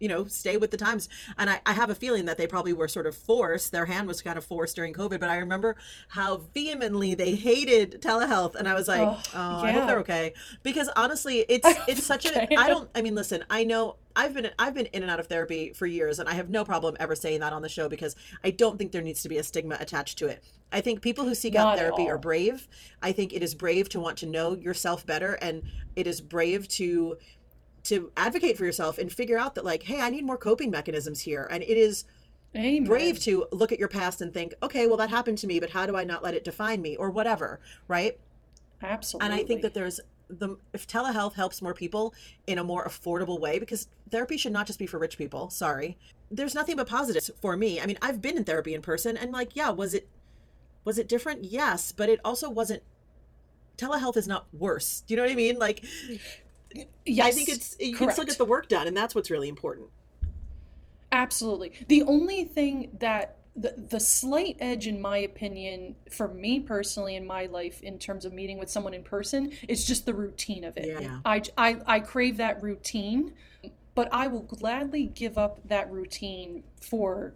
you 0.00 0.08
know 0.08 0.26
stay 0.26 0.56
with 0.56 0.70
the 0.70 0.76
times 0.76 1.08
and 1.36 1.50
I, 1.50 1.60
I 1.66 1.72
have 1.72 1.90
a 1.90 1.94
feeling 1.94 2.26
that 2.26 2.38
they 2.38 2.46
probably 2.46 2.72
were 2.72 2.88
sort 2.88 3.06
of 3.06 3.16
forced 3.16 3.72
their 3.72 3.86
hand 3.86 4.08
was 4.08 4.22
kind 4.22 4.38
of 4.38 4.44
forced 4.44 4.76
during 4.76 4.92
covid 4.92 5.20
but 5.20 5.28
i 5.28 5.36
remember 5.36 5.76
how 6.08 6.38
vehemently 6.54 7.14
they 7.14 7.34
hated 7.34 8.00
telehealth 8.02 8.54
and 8.54 8.68
i 8.68 8.74
was 8.74 8.88
like 8.88 9.02
oh, 9.02 9.22
oh 9.34 9.62
yeah. 9.64 9.68
i 9.68 9.72
hope 9.72 9.86
they're 9.86 10.00
okay 10.00 10.32
because 10.62 10.88
honestly 10.96 11.44
it's 11.48 11.68
it's 11.88 12.04
such 12.04 12.26
a 12.26 12.58
i 12.58 12.68
don't 12.68 12.88
i 12.94 13.02
mean 13.02 13.14
listen 13.14 13.44
i 13.50 13.64
know 13.64 13.96
I've 14.18 14.34
been 14.34 14.50
I've 14.58 14.74
been 14.74 14.86
in 14.86 15.02
and 15.02 15.12
out 15.12 15.20
of 15.20 15.28
therapy 15.28 15.72
for 15.72 15.86
years 15.86 16.18
and 16.18 16.28
I 16.28 16.34
have 16.34 16.50
no 16.50 16.64
problem 16.64 16.96
ever 16.98 17.14
saying 17.14 17.38
that 17.38 17.52
on 17.52 17.62
the 17.62 17.68
show 17.68 17.88
because 17.88 18.16
I 18.42 18.50
don't 18.50 18.76
think 18.76 18.90
there 18.90 19.00
needs 19.00 19.22
to 19.22 19.28
be 19.28 19.38
a 19.38 19.44
stigma 19.44 19.76
attached 19.78 20.18
to 20.18 20.26
it. 20.26 20.42
I 20.72 20.80
think 20.80 21.02
people 21.02 21.24
who 21.24 21.36
seek 21.36 21.54
Not 21.54 21.74
out 21.74 21.78
therapy 21.78 22.10
are 22.10 22.18
brave. 22.18 22.66
I 23.00 23.12
think 23.12 23.32
it 23.32 23.44
is 23.44 23.54
brave 23.54 23.88
to 23.90 24.00
want 24.00 24.18
to 24.18 24.26
know 24.26 24.56
yourself 24.56 25.06
better 25.06 25.34
and 25.34 25.62
it 25.94 26.08
is 26.08 26.20
brave 26.20 26.66
to 26.70 27.16
to 27.88 28.12
advocate 28.16 28.58
for 28.58 28.64
yourself 28.64 28.98
and 28.98 29.10
figure 29.10 29.38
out 29.38 29.54
that 29.54 29.64
like 29.64 29.82
hey 29.82 30.00
i 30.00 30.10
need 30.10 30.24
more 30.24 30.36
coping 30.36 30.70
mechanisms 30.70 31.20
here. 31.20 31.48
And 31.50 31.62
it 31.62 31.76
is 31.76 32.04
Amen. 32.56 32.84
brave 32.84 33.18
to 33.20 33.46
look 33.52 33.72
at 33.72 33.78
your 33.78 33.88
past 33.88 34.20
and 34.20 34.32
think 34.32 34.54
okay 34.62 34.86
well 34.86 34.96
that 34.98 35.10
happened 35.10 35.38
to 35.38 35.46
me 35.46 35.58
but 35.60 35.70
how 35.70 35.86
do 35.86 35.96
i 35.96 36.04
not 36.04 36.22
let 36.22 36.34
it 36.34 36.44
define 36.44 36.80
me 36.82 36.96
or 36.96 37.10
whatever 37.10 37.60
right? 37.88 38.18
Absolutely 38.82 39.26
and 39.26 39.34
i 39.34 39.44
think 39.44 39.62
that 39.62 39.74
there's 39.74 40.00
the 40.28 40.56
if 40.74 40.86
telehealth 40.86 41.34
helps 41.34 41.62
more 41.62 41.72
people 41.72 42.14
in 42.46 42.58
a 42.58 42.64
more 42.64 42.84
affordable 42.84 43.40
way 43.40 43.58
because 43.58 43.88
therapy 44.10 44.36
should 44.36 44.52
not 44.52 44.66
just 44.66 44.78
be 44.78 44.86
for 44.86 44.98
rich 44.98 45.16
people 45.16 45.48
sorry 45.48 45.96
there's 46.30 46.54
nothing 46.54 46.76
but 46.76 46.86
positives 46.86 47.30
for 47.40 47.56
me. 47.56 47.80
I 47.80 47.86
mean 47.86 47.98
i've 48.02 48.20
been 48.20 48.36
in 48.36 48.44
therapy 48.44 48.74
in 48.74 48.82
person 48.82 49.16
and 49.16 49.32
like 49.32 49.56
yeah 49.56 49.70
was 49.70 49.94
it 49.94 50.08
was 50.84 50.98
it 50.98 51.08
different? 51.08 51.44
Yes 51.44 51.92
but 51.92 52.08
it 52.10 52.20
also 52.24 52.50
wasn't 52.50 52.82
telehealth 53.78 54.16
is 54.16 54.28
not 54.28 54.46
worse. 54.52 55.02
Do 55.06 55.14
you 55.14 55.16
know 55.16 55.22
what 55.22 55.32
i 55.32 55.36
mean? 55.36 55.58
Like 55.58 55.84
Yes, 57.06 57.26
I 57.26 57.30
think 57.30 57.48
it's 57.48 57.76
you 57.80 57.96
correct. 57.96 57.98
can 57.98 58.10
still 58.12 58.24
get 58.24 58.38
the 58.38 58.44
work 58.44 58.68
done, 58.68 58.86
and 58.86 58.96
that's 58.96 59.14
what's 59.14 59.30
really 59.30 59.48
important. 59.48 59.88
Absolutely. 61.10 61.72
The 61.88 62.02
only 62.02 62.44
thing 62.44 62.90
that 63.00 63.38
the, 63.56 63.74
the 63.76 63.98
slight 63.98 64.56
edge 64.60 64.86
in 64.86 65.00
my 65.00 65.18
opinion 65.18 65.96
for 66.10 66.28
me 66.28 66.60
personally 66.60 67.16
in 67.16 67.26
my 67.26 67.46
life 67.46 67.82
in 67.82 67.98
terms 67.98 68.24
of 68.24 68.32
meeting 68.32 68.58
with 68.58 68.70
someone 68.70 68.94
in 68.94 69.02
person 69.02 69.52
is 69.66 69.84
just 69.84 70.06
the 70.06 70.14
routine 70.14 70.62
of 70.64 70.76
it 70.76 71.02
Yeah. 71.02 71.18
I, 71.24 71.42
I 71.56 71.76
i 71.86 72.00
crave 72.00 72.36
that 72.36 72.62
routine 72.62 73.32
but 73.96 74.08
i 74.12 74.28
will 74.28 74.42
gladly 74.42 75.06
give 75.06 75.38
up 75.38 75.58
that 75.66 75.90
routine 75.90 76.62
for 76.80 77.34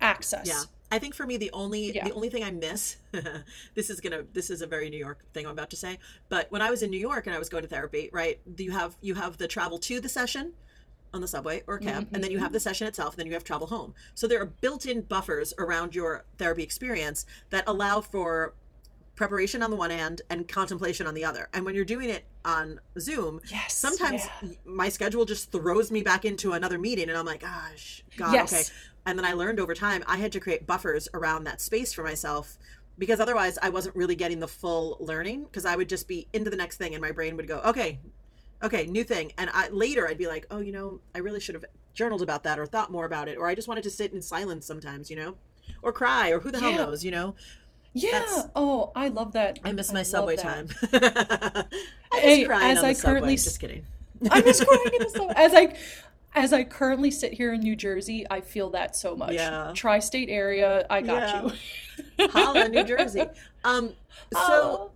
access 0.00 0.48
Yeah. 0.48 0.62
I 0.92 0.98
think 0.98 1.14
for 1.14 1.26
me 1.26 1.38
the 1.38 1.50
only 1.52 1.90
Yeah. 1.90 2.04
the 2.04 2.12
only 2.12 2.28
thing 2.28 2.44
I 2.44 2.50
miss 2.50 2.98
this 3.74 3.88
is 3.88 4.00
gonna 4.00 4.24
this 4.34 4.50
is 4.50 4.60
a 4.60 4.66
very 4.66 4.90
New 4.90 4.98
York 4.98 5.24
thing 5.32 5.46
I'm 5.46 5.52
about 5.52 5.70
to 5.70 5.76
say. 5.76 5.98
But 6.28 6.52
when 6.52 6.60
I 6.60 6.70
was 6.70 6.82
in 6.82 6.90
New 6.90 7.00
York 7.00 7.26
and 7.26 7.34
I 7.34 7.38
was 7.38 7.48
going 7.48 7.62
to 7.62 7.68
therapy, 7.68 8.10
right, 8.12 8.38
you 8.58 8.70
have 8.72 8.96
you 9.00 9.14
have 9.14 9.38
the 9.38 9.48
travel 9.48 9.78
to 9.78 10.00
the 10.00 10.08
session 10.08 10.52
on 11.14 11.22
the 11.22 11.28
subway 11.28 11.62
or 11.66 11.78
cab, 11.78 12.04
mm-hmm, 12.04 12.14
and 12.14 12.22
then 12.22 12.30
you 12.30 12.38
have 12.38 12.48
mm-hmm. 12.48 12.54
the 12.54 12.60
session 12.60 12.86
itself, 12.86 13.14
and 13.14 13.20
then 13.20 13.26
you 13.26 13.32
have 13.32 13.44
travel 13.44 13.66
home. 13.66 13.94
So 14.14 14.26
there 14.26 14.40
are 14.40 14.46
built-in 14.46 15.02
buffers 15.02 15.52
around 15.58 15.94
your 15.94 16.24
therapy 16.38 16.62
experience 16.62 17.26
that 17.50 17.64
allow 17.66 18.00
for 18.00 18.54
preparation 19.14 19.62
on 19.62 19.70
the 19.70 19.76
one 19.76 19.90
hand 19.90 20.22
and 20.30 20.48
contemplation 20.48 21.06
on 21.06 21.14
the 21.14 21.24
other. 21.24 21.48
And 21.52 21.64
when 21.64 21.74
you're 21.74 21.84
doing 21.84 22.08
it 22.08 22.24
on 22.44 22.80
Zoom, 22.98 23.40
yes 23.50 23.74
sometimes 23.74 24.22
yeah. 24.42 24.50
my 24.64 24.88
schedule 24.88 25.24
just 25.24 25.52
throws 25.52 25.90
me 25.90 26.02
back 26.02 26.24
into 26.24 26.52
another 26.52 26.78
meeting 26.78 27.08
and 27.08 27.18
I'm 27.18 27.26
like, 27.26 27.42
ah, 27.46 27.68
gosh, 27.70 28.04
God, 28.16 28.32
Yes. 28.32 28.52
okay. 28.52 28.64
And 29.06 29.18
then 29.18 29.24
I 29.24 29.32
learned 29.32 29.58
over 29.60 29.74
time 29.74 30.02
I 30.06 30.16
had 30.18 30.32
to 30.32 30.40
create 30.40 30.66
buffers 30.66 31.08
around 31.14 31.44
that 31.44 31.60
space 31.60 31.92
for 31.92 32.02
myself 32.04 32.56
because 32.98 33.18
otherwise 33.20 33.58
I 33.62 33.68
wasn't 33.70 33.96
really 33.96 34.14
getting 34.14 34.38
the 34.40 34.48
full 34.48 34.96
learning 35.00 35.44
because 35.44 35.64
I 35.64 35.74
would 35.76 35.88
just 35.88 36.06
be 36.06 36.28
into 36.32 36.50
the 36.50 36.56
next 36.56 36.76
thing 36.76 36.94
and 36.94 37.00
my 37.02 37.10
brain 37.10 37.36
would 37.36 37.48
go, 37.48 37.58
okay, 37.64 37.98
okay, 38.62 38.86
new 38.86 39.02
thing. 39.02 39.32
And 39.38 39.50
I 39.52 39.68
later 39.70 40.06
I'd 40.06 40.18
be 40.18 40.28
like, 40.28 40.46
oh, 40.50 40.60
you 40.60 40.72
know, 40.72 41.00
I 41.14 41.18
really 41.18 41.40
should 41.40 41.54
have 41.56 41.64
journaled 41.94 42.22
about 42.22 42.44
that 42.44 42.58
or 42.58 42.66
thought 42.66 42.92
more 42.92 43.04
about 43.04 43.28
it 43.28 43.38
or 43.38 43.48
I 43.48 43.54
just 43.54 43.66
wanted 43.68 43.82
to 43.84 43.90
sit 43.90 44.12
in 44.12 44.22
silence 44.22 44.66
sometimes, 44.66 45.10
you 45.10 45.16
know, 45.16 45.34
or 45.82 45.92
cry 45.92 46.30
or 46.30 46.38
who 46.40 46.50
the 46.50 46.60
hell 46.60 46.70
Yeah. 46.70 46.76
knows, 46.78 47.04
you 47.04 47.10
know. 47.10 47.34
yeah 47.94 48.10
that's- 48.12 48.48
oh 48.56 48.90
i 48.96 49.08
love 49.08 49.32
that 49.32 49.58
I 49.64 49.72
miss 49.72 49.92
my 49.92 49.98
love 49.98 50.06
subway 50.06 50.36
time. 50.36 50.68
I 50.92 51.64
miss 52.14 52.20
Hey, 52.22 52.44
crying 52.44 52.76
as 52.76 52.84
I 52.84 52.92
subway. 52.92 53.10
currently 53.12 53.34
just 53.36 53.58
kidding. 53.60 53.84
I 54.30 54.40
miss 54.42 54.62
crying 54.64 54.90
in 54.94 55.02
the 55.02 55.10
summer. 55.10 55.32
As 55.36 55.52
I 55.54 55.74
as 56.34 56.52
I 56.52 56.64
currently 56.64 57.10
sit 57.10 57.32
here 57.32 57.52
in 57.52 57.60
New 57.60 57.76
Jersey, 57.76 58.26
I 58.30 58.40
feel 58.40 58.70
that 58.70 58.96
so 58.96 59.14
much. 59.16 59.34
Yeah. 59.34 59.72
Tri-state 59.74 60.28
area, 60.30 60.86
I 60.88 61.02
got 61.02 61.44
you. 62.18 62.28
Holla, 62.28 62.68
New 62.68 62.84
Jersey. 62.84 63.24
Um, 63.64 63.90
so 64.32 64.40
Oh. 64.40 64.90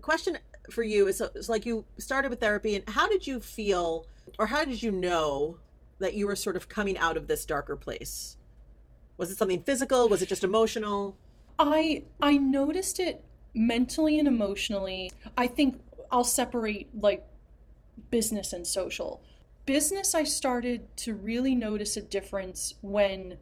question 0.00 0.38
for 0.70 0.84
you 0.84 1.08
is 1.08 1.18
so 1.18 1.28
it's 1.34 1.48
like 1.48 1.66
you 1.66 1.84
started 1.98 2.28
with 2.30 2.38
therapy 2.38 2.76
and 2.76 2.88
how 2.88 3.08
did 3.08 3.26
you 3.26 3.40
feel 3.40 4.06
or 4.38 4.46
how 4.46 4.64
did 4.64 4.80
you 4.80 4.92
know 4.92 5.58
that 5.98 6.14
you 6.14 6.24
were 6.28 6.36
sort 6.36 6.54
of 6.54 6.68
coming 6.68 6.96
out 6.98 7.16
of 7.16 7.26
this 7.26 7.44
darker 7.44 7.74
place 7.74 8.36
was 9.16 9.30
it 9.32 9.36
something 9.38 9.60
physical 9.62 10.08
was 10.08 10.22
it 10.22 10.28
just 10.28 10.44
emotional 10.44 11.16
I 11.58 12.04
I 12.22 12.36
noticed 12.36 13.00
it 13.00 13.24
mentally 13.54 14.18
and 14.20 14.28
emotionally. 14.28 15.10
I 15.36 15.46
think 15.48 15.80
I'll 16.12 16.22
separate 16.22 16.88
like 16.94 17.26
business 18.10 18.52
and 18.52 18.64
social. 18.66 19.20
Business 19.66 20.14
I 20.14 20.24
started 20.24 20.96
to 20.98 21.14
really 21.14 21.54
notice 21.54 21.96
a 21.96 22.02
difference 22.02 22.74
when 22.82 23.36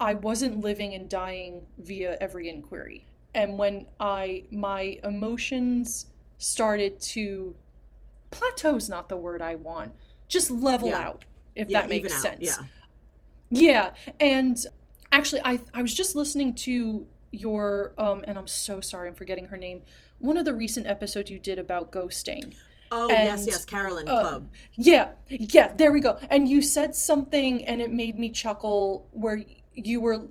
I 0.00 0.14
wasn't 0.14 0.60
living 0.60 0.92
and 0.94 1.08
dying 1.08 1.66
via 1.78 2.16
every 2.20 2.48
inquiry. 2.48 3.06
And 3.34 3.56
when 3.58 3.86
I 4.00 4.44
my 4.50 4.98
emotions 5.04 6.06
started 6.38 7.00
to 7.00 7.54
plateau's 8.30 8.88
not 8.88 9.08
the 9.08 9.16
word 9.16 9.40
I 9.40 9.54
want. 9.54 9.92
Just 10.28 10.50
level 10.50 10.88
Yeah. 10.88 11.00
out, 11.00 11.24
if 11.54 11.70
Yeah, 11.70 11.82
that 11.82 11.88
makes 11.88 12.06
even 12.06 12.12
out, 12.12 12.22
sense. 12.22 12.38
yeah. 12.40 12.66
Yeah, 13.48 13.94
and 14.18 14.58
actually, 15.12 15.40
I 15.44 15.60
I 15.72 15.80
was 15.82 15.94
just 15.94 16.16
listening 16.16 16.54
to 16.56 17.06
your 17.30 17.94
um, 17.98 18.24
and 18.26 18.36
I'm 18.38 18.48
so 18.48 18.80
sorry, 18.80 19.08
I'm 19.08 19.14
forgetting 19.14 19.46
her 19.46 19.56
name. 19.56 19.82
One 20.18 20.36
of 20.36 20.44
the 20.44 20.54
recent 20.54 20.86
episodes 20.86 21.30
you 21.30 21.38
did 21.38 21.58
about 21.58 21.92
ghosting. 21.92 22.54
Oh 22.90 23.08
yes 23.08 23.46
yes 23.46 23.64
carolyn 23.64 24.08
uh, 24.08 24.20
club 24.20 24.48
Yeah, 24.76 25.08
yeah, 25.28 25.72
there 25.74 25.92
we 25.92 26.00
go. 26.00 26.18
And 26.30 26.48
you 26.48 26.62
said 26.62 26.94
something, 26.94 27.64
and 27.64 27.80
it 27.80 27.90
made 27.90 28.18
me 28.18 28.30
chuckle. 28.30 29.08
Where 29.12 29.42
you 29.74 30.00
were, 30.00 30.22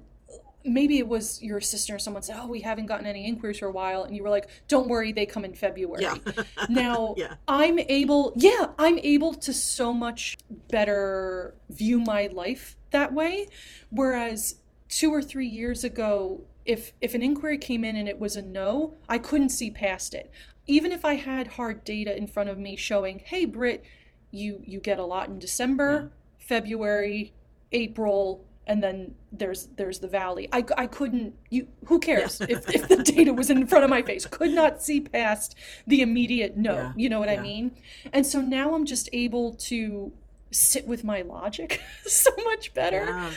maybe 0.63 0.97
it 0.99 1.07
was 1.07 1.41
your 1.41 1.59
sister 1.61 1.95
or 1.95 1.99
someone 1.99 2.23
said, 2.23 2.37
"Oh, 2.39 2.47
we 2.47 2.61
haven't 2.61 2.85
gotten 2.85 3.05
any 3.05 3.25
inquiries 3.27 3.59
for 3.59 3.67
a 3.67 3.71
while," 3.71 4.03
and 4.03 4.15
you 4.15 4.23
were 4.23 4.29
like, 4.29 4.49
"Don't 4.67 4.87
worry, 4.87 5.11
they 5.11 5.25
come 5.25 5.45
in 5.45 5.53
February." 5.53 6.03
yeah 6.03 6.15
Now, 6.69 7.15
Yeah. 7.17 7.35
I'm 7.47 7.79
able, 7.79 8.33
yeah, 8.35 8.67
I'm 8.77 8.99
able 8.99 9.33
to 9.33 9.53
so 9.53 9.93
much 9.93 10.37
better 10.69 11.55
view 11.69 11.99
my 11.99 12.27
life 12.27 12.77
that 12.91 13.13
way. 13.13 13.47
Whereas 13.89 14.55
two 14.89 15.11
or 15.11 15.21
three 15.21 15.47
years 15.47 15.83
ago, 15.83 16.41
if 16.65 16.93
if 17.01 17.13
an 17.13 17.21
inquiry 17.21 17.57
came 17.57 17.83
in 17.83 17.95
and 17.95 18.07
it 18.07 18.19
was 18.19 18.35
a 18.35 18.41
no, 18.41 18.95
I 19.09 19.17
couldn't 19.17 19.49
see 19.49 19.71
past 19.71 20.13
it. 20.13 20.31
Even 20.67 20.91
if 20.91 21.05
I 21.05 21.15
had 21.15 21.47
hard 21.47 21.83
data 21.83 22.15
in 22.15 22.27
front 22.27 22.49
of 22.49 22.57
me 22.57 22.75
showing, 22.75 23.19
hey, 23.25 23.45
Brit, 23.45 23.83
you 24.31 24.61
you 24.65 24.79
get 24.79 24.99
a 24.99 25.05
lot 25.05 25.29
in 25.29 25.39
December, 25.39 26.11
February, 26.39 27.33
April, 27.71 28.43
and 28.67 28.81
then 28.83 29.15
there's 29.31 29.67
there's 29.75 29.99
the 29.99 30.07
valley. 30.07 30.49
I, 30.51 30.63
I 30.77 30.87
couldn't 30.87 31.35
you 31.49 31.67
who 31.85 31.99
cares 31.99 32.41
if, 32.41 32.67
if 32.69 32.87
the 32.87 33.03
data 33.03 33.33
was 33.33 33.49
in 33.49 33.67
front 33.67 33.83
of 33.83 33.89
my 33.89 34.01
face. 34.01 34.25
Could 34.25 34.51
not 34.51 34.81
see 34.81 35.01
past 35.01 35.55
the 35.85 36.01
immediate 36.01 36.57
no. 36.57 36.73
Yeah, 36.73 36.93
You 36.95 37.09
know 37.09 37.19
what 37.19 37.29
I 37.29 37.37
mean? 37.37 37.71
And 38.11 38.25
so 38.25 38.41
now 38.41 38.73
I'm 38.75 38.85
just 38.85 39.07
able 39.13 39.53
to 39.53 40.11
sit 40.51 40.87
with 40.87 41.03
my 41.03 41.21
logic 41.21 41.81
so 42.05 42.31
much 42.43 42.73
better 42.73 43.05
Yeah. 43.05 43.31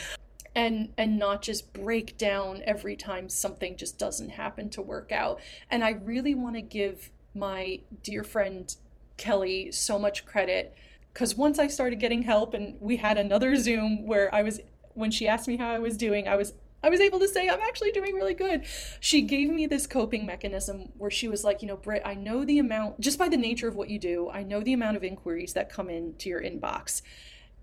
and 0.55 0.89
and 0.97 1.19
not 1.19 1.41
just 1.41 1.73
break 1.73 2.17
down 2.17 2.61
every 2.65 2.95
time 2.95 3.29
something 3.29 3.75
just 3.77 3.97
doesn't 3.99 4.29
happen 4.29 4.69
to 4.71 4.81
work 4.81 5.11
out. 5.11 5.39
And 5.69 5.83
I 5.83 5.91
really 5.91 6.33
want 6.35 6.55
to 6.55 6.61
give 6.61 7.11
my 7.39 7.79
dear 8.03 8.23
friend 8.23 8.75
Kelly 9.17 9.71
so 9.71 9.97
much 9.97 10.25
credit 10.25 10.75
because 11.13 11.35
once 11.35 11.59
I 11.59 11.67
started 11.67 11.99
getting 11.99 12.23
help 12.23 12.53
and 12.53 12.75
we 12.79 12.97
had 12.97 13.17
another 13.17 13.55
Zoom 13.55 14.05
where 14.05 14.33
I 14.33 14.43
was 14.43 14.59
when 14.93 15.11
she 15.11 15.27
asked 15.27 15.47
me 15.47 15.57
how 15.57 15.69
I 15.69 15.79
was 15.79 15.97
doing, 15.97 16.27
I 16.27 16.35
was 16.35 16.53
I 16.81 16.89
was 16.89 17.01
able 17.01 17.19
to 17.19 17.27
say 17.27 17.49
I'm 17.49 17.59
actually 17.59 17.91
doing 17.91 18.15
really 18.15 18.33
good. 18.33 18.63
She 19.01 19.21
gave 19.21 19.49
me 19.49 19.67
this 19.67 19.85
coping 19.85 20.25
mechanism 20.25 20.93
where 20.97 21.11
she 21.11 21.27
was 21.27 21.43
like, 21.43 21.61
you 21.61 21.67
know, 21.67 21.75
Britt, 21.75 22.03
I 22.05 22.13
know 22.13 22.45
the 22.45 22.59
amount 22.59 23.01
just 23.01 23.19
by 23.19 23.27
the 23.27 23.37
nature 23.37 23.67
of 23.67 23.75
what 23.75 23.89
you 23.89 23.99
do, 23.99 24.29
I 24.29 24.43
know 24.43 24.61
the 24.61 24.73
amount 24.73 24.95
of 24.95 25.03
inquiries 25.03 25.53
that 25.53 25.69
come 25.69 25.89
into 25.89 26.29
your 26.29 26.41
inbox. 26.41 27.01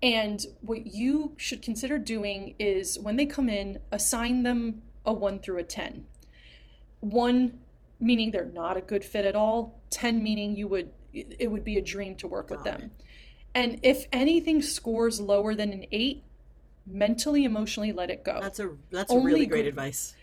And 0.03 0.45
what 0.61 0.85
you 0.85 1.33
should 1.37 1.63
consider 1.63 1.97
doing 1.97 2.53
is 2.59 2.99
when 2.99 3.15
they 3.15 3.25
come 3.25 3.49
in, 3.49 3.79
assign 3.91 4.43
them 4.43 4.83
a 5.03 5.13
1 5.13 5.39
through 5.39 5.57
a 5.57 5.63
10. 5.63 6.05
1 6.99 7.59
meaning 7.99 8.31
they're 8.31 8.45
not 8.45 8.77
a 8.77 8.81
good 8.81 9.03
fit 9.03 9.25
at 9.25 9.35
all, 9.35 9.81
10 9.89 10.21
meaning 10.21 10.55
you 10.55 10.67
would 10.67 10.91
it 11.13 11.49
would 11.49 11.63
be 11.63 11.77
a 11.77 11.81
dream 11.81 12.15
to 12.15 12.27
work 12.27 12.49
with 12.49 12.63
Got 12.63 12.79
them. 12.79 12.91
And 13.55 13.79
if 13.81 14.05
anything 14.11 14.61
scores 14.61 15.19
lower 15.19 15.55
than 15.55 15.73
an 15.73 15.85
8, 15.91 16.23
mentally 16.85 17.43
emotionally 17.43 17.91
let 17.91 18.11
it 18.11 18.23
go. 18.23 18.39
that's 18.41 18.59
a 18.59 18.71
that's 18.91 19.11
Only 19.11 19.25
really 19.25 19.45
great 19.45 19.63
gr- 19.63 19.69
advice 19.69 20.15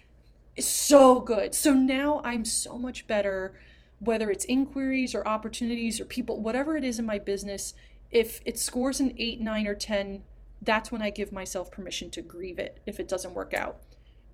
so 0.59 1.21
good. 1.21 1.55
So 1.55 1.73
now 1.73 2.21
I'm 2.25 2.45
so 2.45 2.79
much 2.79 3.07
better, 3.07 3.55
whether 3.99 4.31
it's 4.31 4.45
inquiries 4.45 5.15
or 5.15 5.27
opportunities 5.27 6.01
or 6.01 6.05
people, 6.05 6.41
whatever 6.41 6.77
it 6.77 6.85
is 6.85 6.99
in 6.99 7.07
my 7.07 7.19
business. 7.19 7.75
If 8.11 8.41
it 8.45 8.59
scores 8.59 9.01
an 9.01 9.15
eight, 9.19 9.41
nine, 9.41 9.67
or 9.67 9.75
10, 9.75 10.23
that's 10.63 10.93
when 10.93 11.03
I 11.03 11.11
give 11.11 11.33
myself 11.33 11.71
permission 11.71 12.11
to 12.11 12.23
grieve 12.23 12.59
it 12.59 12.81
if 12.87 13.01
it 13.01 13.09
doesn't 13.09 13.35
work 13.35 13.53
out. 13.53 13.81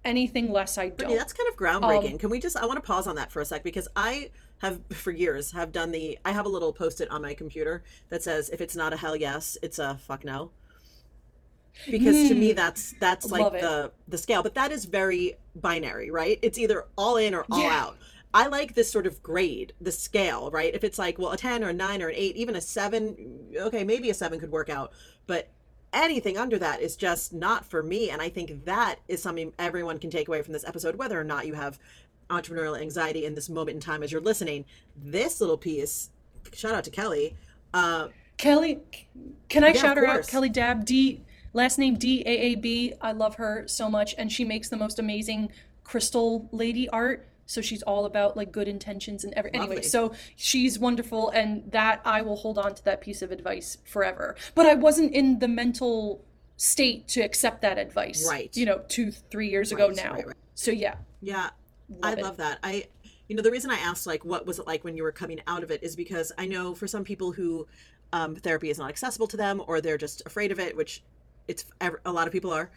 Anything 0.05 0.51
less, 0.51 0.79
I 0.79 0.89
don't. 0.89 1.15
that's 1.17 1.33
kind 1.35 1.49
of 1.49 1.57
groundbreaking. 1.57 2.13
Um, 2.13 2.19
Can 2.19 2.31
we 2.31 2.41
just? 2.41 2.57
I 2.57 2.65
want 2.65 2.77
to 2.79 2.87
pause 2.87 3.07
on 3.07 3.17
that 3.17 3.31
for 3.31 3.41
a 3.43 3.45
sec 3.45 3.63
because 3.63 3.87
I 3.95 4.31
have 4.59 4.81
for 4.93 5.11
years 5.11 5.53
have 5.53 5.73
done 5.73 5.91
the. 5.91 6.19
I 6.25 6.33
have 6.33 6.47
a 6.47 6.49
little 6.49 6.73
post-it 6.73 7.11
on 7.11 7.21
my 7.21 7.35
computer 7.35 7.83
that 8.09 8.23
says, 8.23 8.49
"If 8.49 8.61
it's 8.63 8.75
not 8.75 8.93
a 8.95 8.97
hell 8.97 9.15
yes, 9.15 9.59
it's 9.63 9.79
a 9.79 9.99
fuck 10.07 10.25
no." 10.25 10.53
Because 11.91 12.29
to 12.29 12.35
me, 12.35 12.53
Mm. 12.53 12.57
that's 12.57 12.95
that's 12.99 13.31
like 13.31 13.53
it. 13.55 13.61
the 13.61 13.93
the 14.09 14.19
scale. 14.19 14.43
But 14.43 14.55
that 14.55 14.73
is 14.73 14.87
very 14.87 15.35
binary, 15.55 16.11
right? 16.11 16.39
It's 16.43 16.59
either 16.59 16.87
all 16.97 17.17
in 17.17 17.35
or 17.35 17.45
all 17.51 17.61
Yeah. 17.63 17.83
out. 17.85 17.97
I 18.33 18.47
like 18.47 18.75
this 18.75 18.91
sort 18.91 19.07
of 19.07 19.23
grade, 19.23 19.73
the 19.81 19.91
scale, 19.93 20.51
right? 20.53 20.73
If 20.75 20.85
it's 20.85 20.99
like, 20.99 21.19
well, 21.19 21.33
a 21.33 21.37
10 21.37 21.65
or 21.65 21.71
a 21.71 21.73
9 21.73 22.01
or 22.01 22.09
an 22.09 22.15
8, 22.17 22.37
even 22.37 22.55
a 22.55 22.61
7, 22.61 23.51
okay, 23.57 23.83
maybe 23.83 24.09
a 24.09 24.15
7 24.15 24.39
could 24.39 24.53
work 24.53 24.69
out. 24.69 24.93
But 25.27 25.49
anything 25.93 26.39
under 26.39 26.59
that 26.59 26.81
is 26.81 26.97
just 26.97 27.33
not 27.33 27.65
for 27.65 27.83
me. 27.83 28.11
And 28.11 28.23
I 28.23 28.29
think 28.29 28.65
that 28.65 28.97
is 29.09 29.23
something 29.23 29.53
everyone 29.59 29.99
can 29.99 30.11
take 30.11 30.29
away 30.29 30.43
from 30.43 30.53
this 30.53 30.65
episode, 30.65 30.97
whether 30.97 31.19
or 31.21 31.25
not 31.25 31.47
you 31.47 31.55
have 31.55 31.79
entrepreneurial 32.29 32.81
anxiety 32.81 33.25
in 33.25 33.35
this 33.35 33.49
moment 33.49 33.75
in 33.75 33.81
time 33.81 34.03
as 34.03 34.13
you're 34.13 34.21
listening. 34.21 34.65
This 34.97 35.41
little 35.41 35.59
piece, 35.59 36.11
shout 36.53 36.75
out 36.75 36.85
to 36.85 36.91
Kelly. 36.91 37.37
Uh, 37.75 38.09
Kelly, 38.37 38.79
can 39.49 39.65
I 39.65 39.69
Yeah, 39.69 39.81
shout 39.81 39.97
her 39.97 40.07
out? 40.07 40.29
Kelly 40.29 40.49
Daab, 40.49 40.85
D, 40.85 41.23
last 41.53 41.79
name 41.79 41.97
D 41.97 42.23
A 42.25 42.31
A 42.31 42.55
B. 42.55 42.95
I 43.01 43.13
love 43.13 43.35
her 43.37 43.65
so 43.67 43.91
much, 43.91 44.15
and 44.17 44.31
she 44.31 44.45
makes 44.45 44.69
the 44.69 44.77
most 44.77 44.99
amazing 44.99 45.51
crystal 45.85 46.49
lady 46.53 46.89
art. 46.89 47.27
So 47.51 47.61
she's 47.61 47.83
all 47.83 48.05
about 48.05 48.37
like 48.37 48.53
good 48.53 48.69
intentions 48.69 49.25
and 49.25 49.35
every 49.35 49.53
anyway. 49.53 49.83
So 49.83 50.13
she's 50.37 50.79
wonderful, 50.79 51.31
and 51.31 51.69
that 51.73 52.01
I 52.05 52.23
will 52.23 52.37
hold 52.37 52.59
on 52.59 52.77
to 52.77 52.85
that 52.85 53.01
piece 53.01 53.23
of 53.23 53.33
advice 53.33 53.77
forever. 53.85 54.37
But 54.55 54.67
I 54.67 54.75
wasn't 54.77 55.13
in 55.13 55.41
the 55.41 55.49
mental 55.49 56.25
state 56.57 57.09
to 57.09 57.23
accept 57.23 57.63
that 57.63 57.77
advice. 57.77 58.25
Right. 58.29 58.57
You 58.57 58.67
know, 58.67 58.83
two, 58.87 59.11
three 59.11 59.49
years 59.49 59.73
ago 59.73 59.89
Right, 59.89 59.97
now. 59.97 60.13
right, 60.13 60.27
right. 60.29 60.37
So 60.55 60.71
yeah. 60.71 60.95
Yeah, 61.21 61.51
love 61.89 61.99
I 62.05 62.13
it. 62.13 62.23
love 62.23 62.37
that. 62.37 62.59
I, 62.63 62.87
you 63.29 63.35
know, 63.35 63.43
the 63.43 63.51
reason 63.51 63.71
I 63.73 63.79
asked 63.79 64.07
like 64.07 64.25
what 64.25 64.47
was 64.47 64.61
it 64.61 64.69
like 64.69 64.85
when 64.85 64.97
you 64.97 65.03
were 65.03 65.11
coming 65.11 65.41
out 65.49 65.65
of 65.65 65.73
it 65.73 65.83
is 65.83 65.97
because 65.97 66.31
I 66.39 66.47
know 66.47 66.73
for 66.77 66.87
some 66.87 67.03
people 67.03 67.33
who 67.33 67.67
um, 68.13 68.37
therapy 68.37 68.71
is 68.71 68.79
not 68.79 68.91
accessible 68.91 69.27
to 69.27 69.37
them 69.37 69.61
or 69.67 69.81
they're 69.81 69.99
just 69.99 70.23
afraid 70.25 70.53
of 70.53 70.61
it, 70.61 70.77
which 70.77 71.03
it's 71.49 71.65
a 72.05 72.13
lot 72.13 72.29
of 72.29 72.33
people 72.33 72.53
are. 72.53 72.71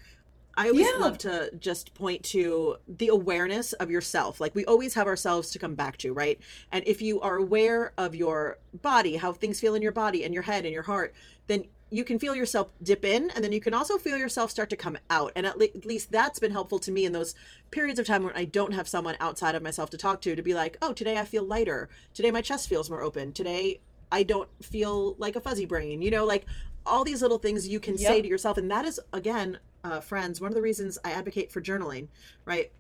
I 0.56 0.70
always 0.70 0.86
Yeah. 0.88 0.97
love 0.99 1.18
to 1.20 1.51
just 1.58 1.93
point 1.95 2.24
to 2.26 2.78
the 2.88 3.08
awareness 3.08 3.74
of 3.74 3.89
yourself. 3.89 4.39
Like 4.39 4.54
we 4.54 4.66
always 4.66 4.93
have 4.93 5.08
ourselves 5.08 5.49
to 5.51 5.60
come 5.60 5.74
back 5.76 5.97
to, 5.97 6.14
right? 6.14 6.39
And 6.72 6.84
if 6.88 7.01
you 7.01 7.20
are 7.22 7.38
aware 7.38 7.93
of 7.97 8.14
your 8.16 8.60
body, 8.82 9.16
how 9.16 9.34
things 9.34 9.60
feel 9.60 9.74
in 9.76 9.82
your 9.82 9.91
body 9.91 10.24
and 10.24 10.34
your 10.34 10.43
head 10.43 10.66
and 10.66 10.74
your 10.74 10.84
heart, 10.84 11.14
then 11.47 11.66
you 11.89 12.04
can 12.04 12.18
feel 12.18 12.36
yourself 12.36 12.70
dip 12.82 13.06
in 13.06 13.30
and 13.32 13.43
then 13.43 13.51
you 13.51 13.62
can 13.62 13.74
also 13.74 13.97
feel 13.97 14.18
yourself 14.18 14.49
start 14.51 14.70
to 14.70 14.76
come 14.76 14.97
out. 15.10 15.32
And 15.36 15.45
at, 15.45 15.58
le- 15.58 15.66
at 15.76 15.86
least 15.86 16.12
that's 16.12 16.39
been 16.39 16.51
helpful 16.51 16.80
to 16.80 16.91
me 16.91 17.06
in 17.06 17.12
those 17.14 17.36
periods 17.72 17.99
of 17.99 18.06
time 18.06 18.24
when 18.24 18.36
I 18.36 18.45
don't 18.45 18.74
have 18.74 18.88
someone 18.88 19.16
outside 19.20 19.56
of 19.56 19.62
myself 19.64 19.89
to 19.91 19.97
talk 19.97 20.22
to 20.22 20.36
to 20.36 20.41
be 20.41 20.54
like, 20.54 20.78
"Oh, 20.82 20.93
today 20.93 21.18
I 21.18 21.26
feel 21.26 21.43
lighter. 21.43 21.89
Today 22.14 22.32
my 22.32 22.41
chest 22.41 22.68
feels 22.68 22.89
more 22.89 23.01
open. 23.04 23.32
Today 23.32 23.80
I 24.12 24.24
don't 24.24 24.49
feel 24.64 25.16
like 25.18 25.36
a 25.36 25.41
fuzzy 25.41 25.66
brain." 25.66 26.01
You 26.01 26.10
know, 26.12 26.26
like 26.26 26.45
all 26.86 27.04
these 27.04 27.22
little 27.22 27.38
things 27.38 27.68
you 27.68 27.80
can 27.80 27.97
say 27.97 28.22
to 28.22 28.28
yourself 28.28 28.58
and 28.58 28.70
that 28.72 28.86
is 28.86 28.99
again, 29.14 29.60
uh, 29.84 30.00
friends, 30.00 30.42
one 30.42 30.50
of 30.52 30.56
the 30.56 30.62
reasons 30.62 30.98
I 31.04 31.12
advocate 31.12 31.52
for 31.52 31.62
journaling, 31.62 32.10
right? 32.46 32.72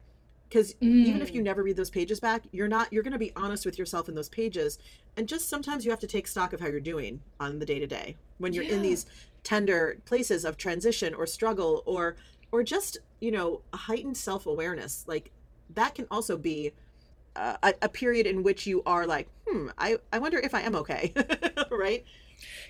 because 0.49 0.75
even 1.03 1.21
if 1.21 1.33
you 1.33 1.41
Mm. 1.41 1.43
never 1.43 1.63
read 1.63 1.75
those 1.75 1.89
pages 1.89 2.19
back 2.19 2.43
you're 2.51 2.67
not 2.67 2.91
you're 2.93 3.03
going 3.03 3.13
to 3.13 3.19
be 3.19 3.31
honest 3.35 3.65
with 3.65 3.77
yourself 3.77 4.07
in 4.07 4.15
those 4.15 4.29
pages 4.29 4.77
and 5.17 5.27
just 5.27 5.49
sometimes 5.49 5.83
you 5.83 5.91
have 5.91 5.99
to 5.99 6.07
take 6.07 6.27
stock 6.27 6.53
of 6.53 6.59
how 6.59 6.67
you're 6.67 6.79
doing 6.79 7.21
on 7.39 7.59
the 7.59 7.65
day 7.65 7.79
to 7.79 7.87
day 7.87 8.17
when 8.37 8.53
you're 8.53 8.63
in 8.65 8.81
these 8.81 9.05
tender 9.43 9.97
places 10.05 10.45
of 10.45 10.57
transition 10.57 11.13
or 11.13 11.25
struggle 11.25 11.83
or 11.85 12.15
or 12.51 12.63
just 12.63 12.97
you 13.19 13.31
know 13.31 13.61
a 13.73 13.77
heightened 13.77 14.17
self-awareness 14.17 15.03
like 15.07 15.31
that 15.69 15.95
can 15.95 16.07
also 16.11 16.37
be 16.37 16.71
uh, 17.35 17.57
a, 17.63 17.73
a 17.83 17.89
period 17.89 18.27
in 18.27 18.43
which 18.43 18.67
you 18.67 18.83
are 18.85 19.07
like 19.07 19.29
hmm 19.47 19.67
i 19.77 19.97
i 20.11 20.19
wonder 20.19 20.39
if 20.39 20.53
i 20.53 20.61
am 20.61 20.75
okay 20.75 21.13
right 21.71 22.03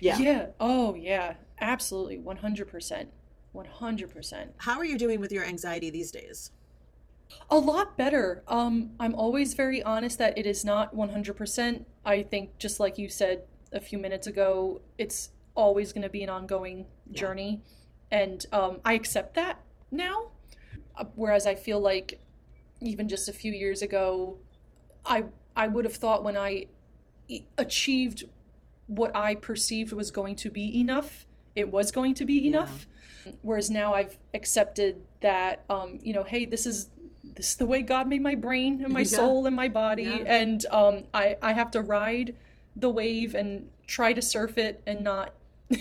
yeah 0.00 0.24
Yeah. 0.24 0.46
Oh, 0.60 0.94
yeah. 0.94 1.34
Absolutely. 1.60 2.18
100%. 2.18 3.10
100%. 3.54 4.48
how 4.58 4.78
are 4.78 4.84
you 4.84 4.98
doing 4.98 5.20
with 5.20 5.32
your 5.32 5.44
anxiety 5.44 5.90
these 5.90 6.10
days 6.10 6.50
A 7.50 7.56
lot 7.58 7.96
better. 7.96 8.42
Um, 8.46 8.90
I'm 9.00 9.14
always 9.14 9.54
very 9.54 9.82
honest 9.82 10.18
that 10.18 10.36
it 10.38 10.46
is 10.46 10.64
not 10.64 10.94
100%. 10.94 11.84
I 12.04 12.22
think, 12.22 12.58
just 12.58 12.78
like 12.78 12.96
you 12.98 13.08
said 13.08 13.42
a 13.72 13.80
few 13.80 13.98
minutes 13.98 14.26
ago, 14.26 14.82
it's 14.98 15.30
always 15.56 15.92
going 15.92 16.02
to 16.02 16.08
be 16.10 16.22
an 16.22 16.28
ongoing 16.28 16.86
Yeah. 17.10 17.20
journey. 17.20 17.60
And 18.10 18.44
um, 18.52 18.80
I 18.84 18.92
accept 18.92 19.34
that 19.34 19.58
now. 19.90 20.28
Uh, 20.96 21.06
Whereas 21.16 21.46
I 21.46 21.54
feel 21.56 21.80
like 21.80 22.20
even 22.80 23.08
just 23.08 23.28
a 23.28 23.32
few 23.32 23.52
years 23.52 23.82
ago, 23.82 24.38
I 25.04 25.24
I 25.56 25.66
would 25.66 25.86
have 25.86 25.96
thought 25.96 26.22
when 26.24 26.36
I 26.36 26.66
achieved 27.58 28.24
what 28.86 29.14
I 29.16 29.34
perceived 29.34 29.92
was 29.92 30.10
going 30.10 30.36
to 30.36 30.50
be 30.50 30.78
enough, 30.78 31.26
it 31.56 31.70
was 31.72 31.90
going 31.90 32.14
to 32.14 32.24
be 32.24 32.34
Yeah. 32.34 32.50
Whereas 33.42 33.70
now 33.70 33.94
I've 33.94 34.18
accepted 34.34 35.02
that, 35.20 35.64
um, 35.70 35.98
you 36.02 36.12
know, 36.12 36.24
hey, 36.24 36.44
this 36.44 36.66
is 36.66 36.88
this 37.36 37.50
is 37.50 37.56
the 37.56 37.66
way 37.66 37.82
God 37.82 38.06
made 38.06 38.22
my 38.22 38.34
brain 38.34 38.82
and 38.84 38.92
my 38.92 39.00
Yeah. 39.10 39.16
soul 39.16 39.46
and 39.46 39.56
my 39.56 39.68
body, 39.68 40.04
Yeah. 40.04 40.24
and 40.26 40.64
um, 40.70 41.04
I 41.12 41.36
I 41.42 41.52
have 41.52 41.70
to 41.72 41.80
ride 41.80 42.34
the 42.76 42.90
wave 42.90 43.34
and 43.34 43.70
try 43.86 44.12
to 44.12 44.22
surf 44.22 44.58
it 44.58 44.82
and 44.86 45.02
not. 45.02 45.32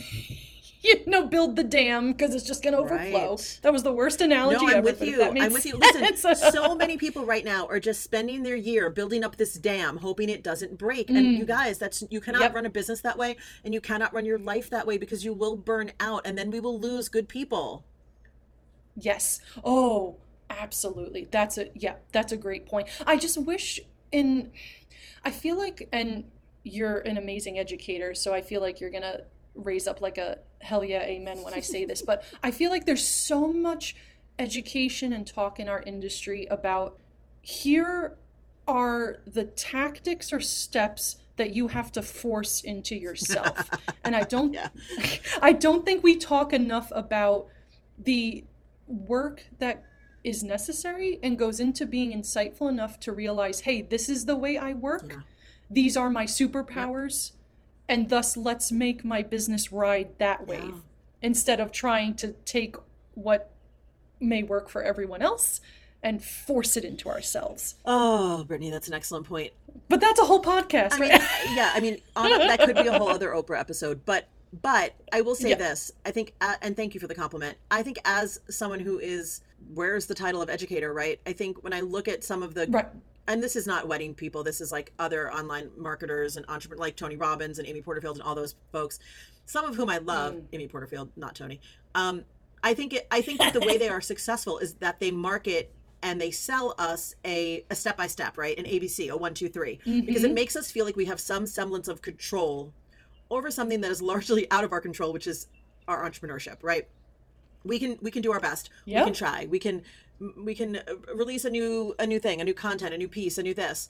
You 0.86 1.02
know, 1.08 1.26
build 1.26 1.56
the 1.56 1.64
dam 1.64 2.12
because 2.12 2.36
it's 2.36 2.44
just 2.46 2.62
going 2.62 2.74
to 2.74 2.80
overflow. 2.80 3.30
Right. 3.32 3.60
That 3.62 3.72
was 3.72 3.84
the 3.84 3.94
worst 3.94 4.20
analogy 4.20 4.66
No, 4.66 4.72
I'm 4.72 4.78
ever. 4.80 4.84
with 4.84 5.02
you. 5.02 5.24
I'm 5.24 5.54
with 5.54 5.66
you. 5.66 5.78
Listen, 5.78 6.36
so 6.52 6.76
many 6.76 6.98
people 6.98 7.26
right 7.26 7.46
now 7.46 7.68
are 7.68 7.80
just 7.80 8.04
spending 8.04 8.44
their 8.44 8.58
year 8.58 8.90
building 8.90 9.24
up 9.24 9.38
this 9.38 9.54
dam, 9.54 9.96
hoping 9.98 10.28
it 10.28 10.44
doesn't 10.44 10.78
break. 10.78 11.10
And 11.10 11.38
you 11.38 11.46
guys, 11.46 11.78
that's 11.78 12.04
you 12.10 12.20
cannot 12.20 12.40
Mm. 12.42 12.46
Yep. 12.48 12.56
run 12.56 12.66
a 12.66 12.70
business 12.70 13.00
that 13.02 13.18
way, 13.18 13.38
and 13.64 13.74
you 13.74 13.80
cannot 13.80 14.14
run 14.14 14.26
your 14.26 14.38
life 14.40 14.70
that 14.72 14.86
way 14.86 14.98
because 14.98 15.24
you 15.24 15.34
will 15.34 15.56
burn 15.56 15.94
out, 16.02 16.28
and 16.28 16.38
then 16.38 16.52
we 16.52 16.60
will 16.60 16.78
lose 16.78 17.08
good 17.08 17.30
people. 17.30 17.86
Yes. 19.00 19.40
Oh, 19.64 20.18
absolutely. 20.50 21.28
That's 21.32 21.58
a 21.58 21.70
yeah, 21.76 21.96
that's 22.12 22.32
a 22.34 22.38
great 22.38 22.66
point. 22.66 22.88
I 23.08 23.16
just 23.18 23.38
wish 23.38 23.80
in 24.12 24.52
I 25.24 25.32
feel 25.32 25.58
like 25.58 25.88
and 25.94 26.26
you're 26.64 27.00
an 27.00 27.18
amazing 27.18 27.58
educator, 27.58 28.14
so 28.14 28.34
I 28.34 28.42
feel 28.42 28.60
like 28.62 28.80
you're 28.82 28.90
going 28.92 29.04
to 29.04 29.24
raise 29.56 29.88
up 29.88 30.02
like 30.02 30.18
a 30.18 30.40
hell 30.64 30.84
yeah 30.84 31.04
amen 31.04 31.44
when 31.44 31.54
I 31.54 31.60
say 31.60 31.86
this, 31.86 32.02
but 32.02 32.24
I 32.42 32.52
feel 32.52 32.72
like 32.72 32.86
there's 32.86 33.08
so 33.08 33.52
much 33.52 33.96
education 34.40 35.14
and 35.14 35.28
talk 35.28 35.60
in 35.60 35.70
our 35.70 35.82
industry 35.84 36.48
about 36.50 36.98
here 37.42 38.18
are 38.68 39.20
the 39.28 39.44
tactics 39.44 40.32
or 40.32 40.40
steps 40.40 41.18
that 41.36 41.56
you 41.56 41.68
have 41.68 41.92
to 41.92 42.02
force 42.02 42.62
into 42.62 42.96
yourself. 42.96 43.70
And 44.06 44.16
I 44.16 44.24
don't 44.24 44.54
Yeah. 44.54 44.68
I 45.42 45.54
don't 45.54 45.86
think 45.86 46.04
we 46.04 46.18
talk 46.18 46.52
enough 46.52 46.92
about 46.94 47.48
the 47.98 48.44
work 48.88 49.46
that 49.60 49.84
is 50.24 50.44
necessary 50.44 51.20
and 51.24 51.38
goes 51.38 51.60
into 51.60 51.86
being 51.86 52.12
insightful 52.12 52.70
enough 52.70 53.00
to 53.02 53.12
realize, 53.12 53.62
hey, 53.62 53.82
this 53.82 54.10
is 54.10 54.26
the 54.26 54.36
way 54.36 54.58
I 54.58 54.74
work. 54.74 55.06
Yeah. 55.10 55.22
These 55.70 55.98
are 55.98 56.10
my 56.10 56.26
superpowers. 56.26 57.32
And 57.90 58.10
thus, 58.10 58.38
let's 58.38 58.72
make 58.72 59.04
my 59.04 59.22
business 59.22 59.72
ride 59.72 60.18
that 60.18 60.48
wave 60.48 60.64
Yeah. 60.76 60.80
instead 61.22 61.60
of 61.60 61.72
trying 61.72 62.16
to 62.16 62.34
take 62.46 62.76
what 63.16 63.52
may 64.20 64.42
work 64.44 64.70
for 64.70 64.82
everyone 64.84 65.22
else 65.22 65.60
and 66.02 66.24
force 66.24 66.76
it 66.78 66.84
into 66.84 67.10
ourselves. 67.10 67.76
Oh, 67.86 68.44
Brittany, 68.46 68.70
that's 68.70 68.88
an 68.88 68.94
excellent 68.94 69.26
point. 69.26 69.52
But 69.90 70.02
that's 70.02 70.20
a 70.20 70.26
whole 70.26 70.42
podcast, 70.42 70.94
I 70.94 71.00
mean, 71.00 71.10
yeah, 71.56 71.72
I 71.74 71.80
mean, 71.80 71.98
on, 72.16 72.30
that 72.30 72.60
could 72.60 72.76
be 72.76 72.88
a 72.88 72.98
whole 72.98 73.10
other 73.10 73.30
Oprah 73.32 73.60
episode, 73.60 74.06
but 74.06 74.28
but 74.62 74.94
I 75.12 75.22
will 75.22 75.34
say 75.34 75.50
Yeah. 75.50 75.56
this: 75.56 75.92
I 76.06 76.12
think, 76.12 76.34
uh, 76.40 76.54
and 76.62 76.76
thank 76.76 76.94
you 76.94 77.00
for 77.00 77.08
the 77.08 77.16
compliment. 77.16 77.58
I 77.72 77.82
think 77.82 77.98
as 78.06 78.40
someone 78.52 78.80
who 78.80 79.00
is 79.00 79.42
wears 79.74 80.06
the 80.06 80.14
title 80.14 80.44
of 80.44 80.50
educator, 80.50 80.94
right? 80.94 81.20
I 81.26 81.34
think 81.34 81.64
when 81.64 81.74
I 81.74 81.80
look 81.80 82.08
at 82.08 82.24
some 82.24 82.44
of 82.44 82.54
the 82.54 82.68
right. 82.70 82.86
And 83.28 83.42
this 83.42 83.56
is 83.56 83.66
not 83.68 83.88
wedding 83.88 84.14
people 84.14 84.44
this 84.44 84.60
is 84.62 84.72
like 84.72 84.92
other 85.00 85.32
online 85.34 85.70
marketers 85.78 86.36
and 86.38 86.46
entrepreneurs 86.50 86.80
like 86.82 86.96
tony 86.96 87.16
robbins 87.16 87.60
and 87.60 87.68
amy 87.68 87.82
porterfield 87.82 88.18
and 88.18 88.24
all 88.26 88.36
those 88.36 88.56
folks 88.72 89.00
some 89.46 89.66
of 89.66 89.76
whom 89.76 89.90
i 89.90 89.98
love 90.00 90.34
Mm. 90.36 90.44
amy 90.54 90.68
porterfield 90.68 91.10
not 91.16 91.36
tony. 91.36 91.60
Um, 91.96 92.24
i 92.64 92.74
think 92.74 92.94
it 92.94 93.08
i 93.12 93.22
think 93.22 93.40
that 93.40 93.54
the 93.54 93.62
way 93.62 93.78
they 93.78 93.90
are 93.90 94.02
successful 94.14 94.58
is 94.60 94.74
that 94.76 95.00
they 95.00 95.12
market 95.12 95.72
and 96.02 96.20
they 96.20 96.32
sell 96.32 96.76
us 96.78 97.16
a, 97.26 97.64
a 97.70 97.76
step 97.76 97.96
by 97.98 98.08
step 98.08 98.38
right 98.38 98.58
an 98.60 98.66
abc 98.66 99.10
a 99.10 99.16
one 99.16 99.34
two 99.34 99.48
three. 99.50 99.80
Because 99.86 100.24
it 100.26 100.32
Mhm. 100.32 100.36
makes 100.36 100.56
us 100.56 100.70
feel 100.70 100.84
like 100.86 100.98
we 100.98 101.06
have 101.06 101.20
some 101.20 101.46
semblance 101.48 101.88
of 101.88 102.02
control 102.02 102.74
over 103.30 103.50
something 103.50 103.80
that 103.82 103.90
is 103.92 104.02
largely 104.02 104.50
out 104.56 104.64
of 104.66 104.72
our 104.74 104.82
control 104.82 105.14
which 105.14 105.28
is 105.28 105.48
our 105.88 106.08
entrepreneurship 106.10 106.58
right? 106.62 106.88
We 107.66 107.80
can 107.80 107.98
we 108.02 108.12
can 108.12 108.22
do 108.22 108.34
our 108.34 108.42
best. 108.42 108.70
We 108.86 108.92
can 108.96 109.14
try. 109.14 109.46
We 109.50 109.58
can 109.58 109.84
we 110.38 110.56
can 110.56 110.78
uh, 110.78 110.96
release 111.16 111.46
a 111.46 111.50
new 111.50 111.96
a 112.00 112.08
new 112.08 112.20
thing 112.20 112.42
a 112.42 112.44
new 112.46 112.54
content 112.54 112.94
a 112.94 112.98
new 112.98 113.08
piece 113.08 113.38
a 113.38 113.44
new 113.44 113.54
this. 113.54 113.90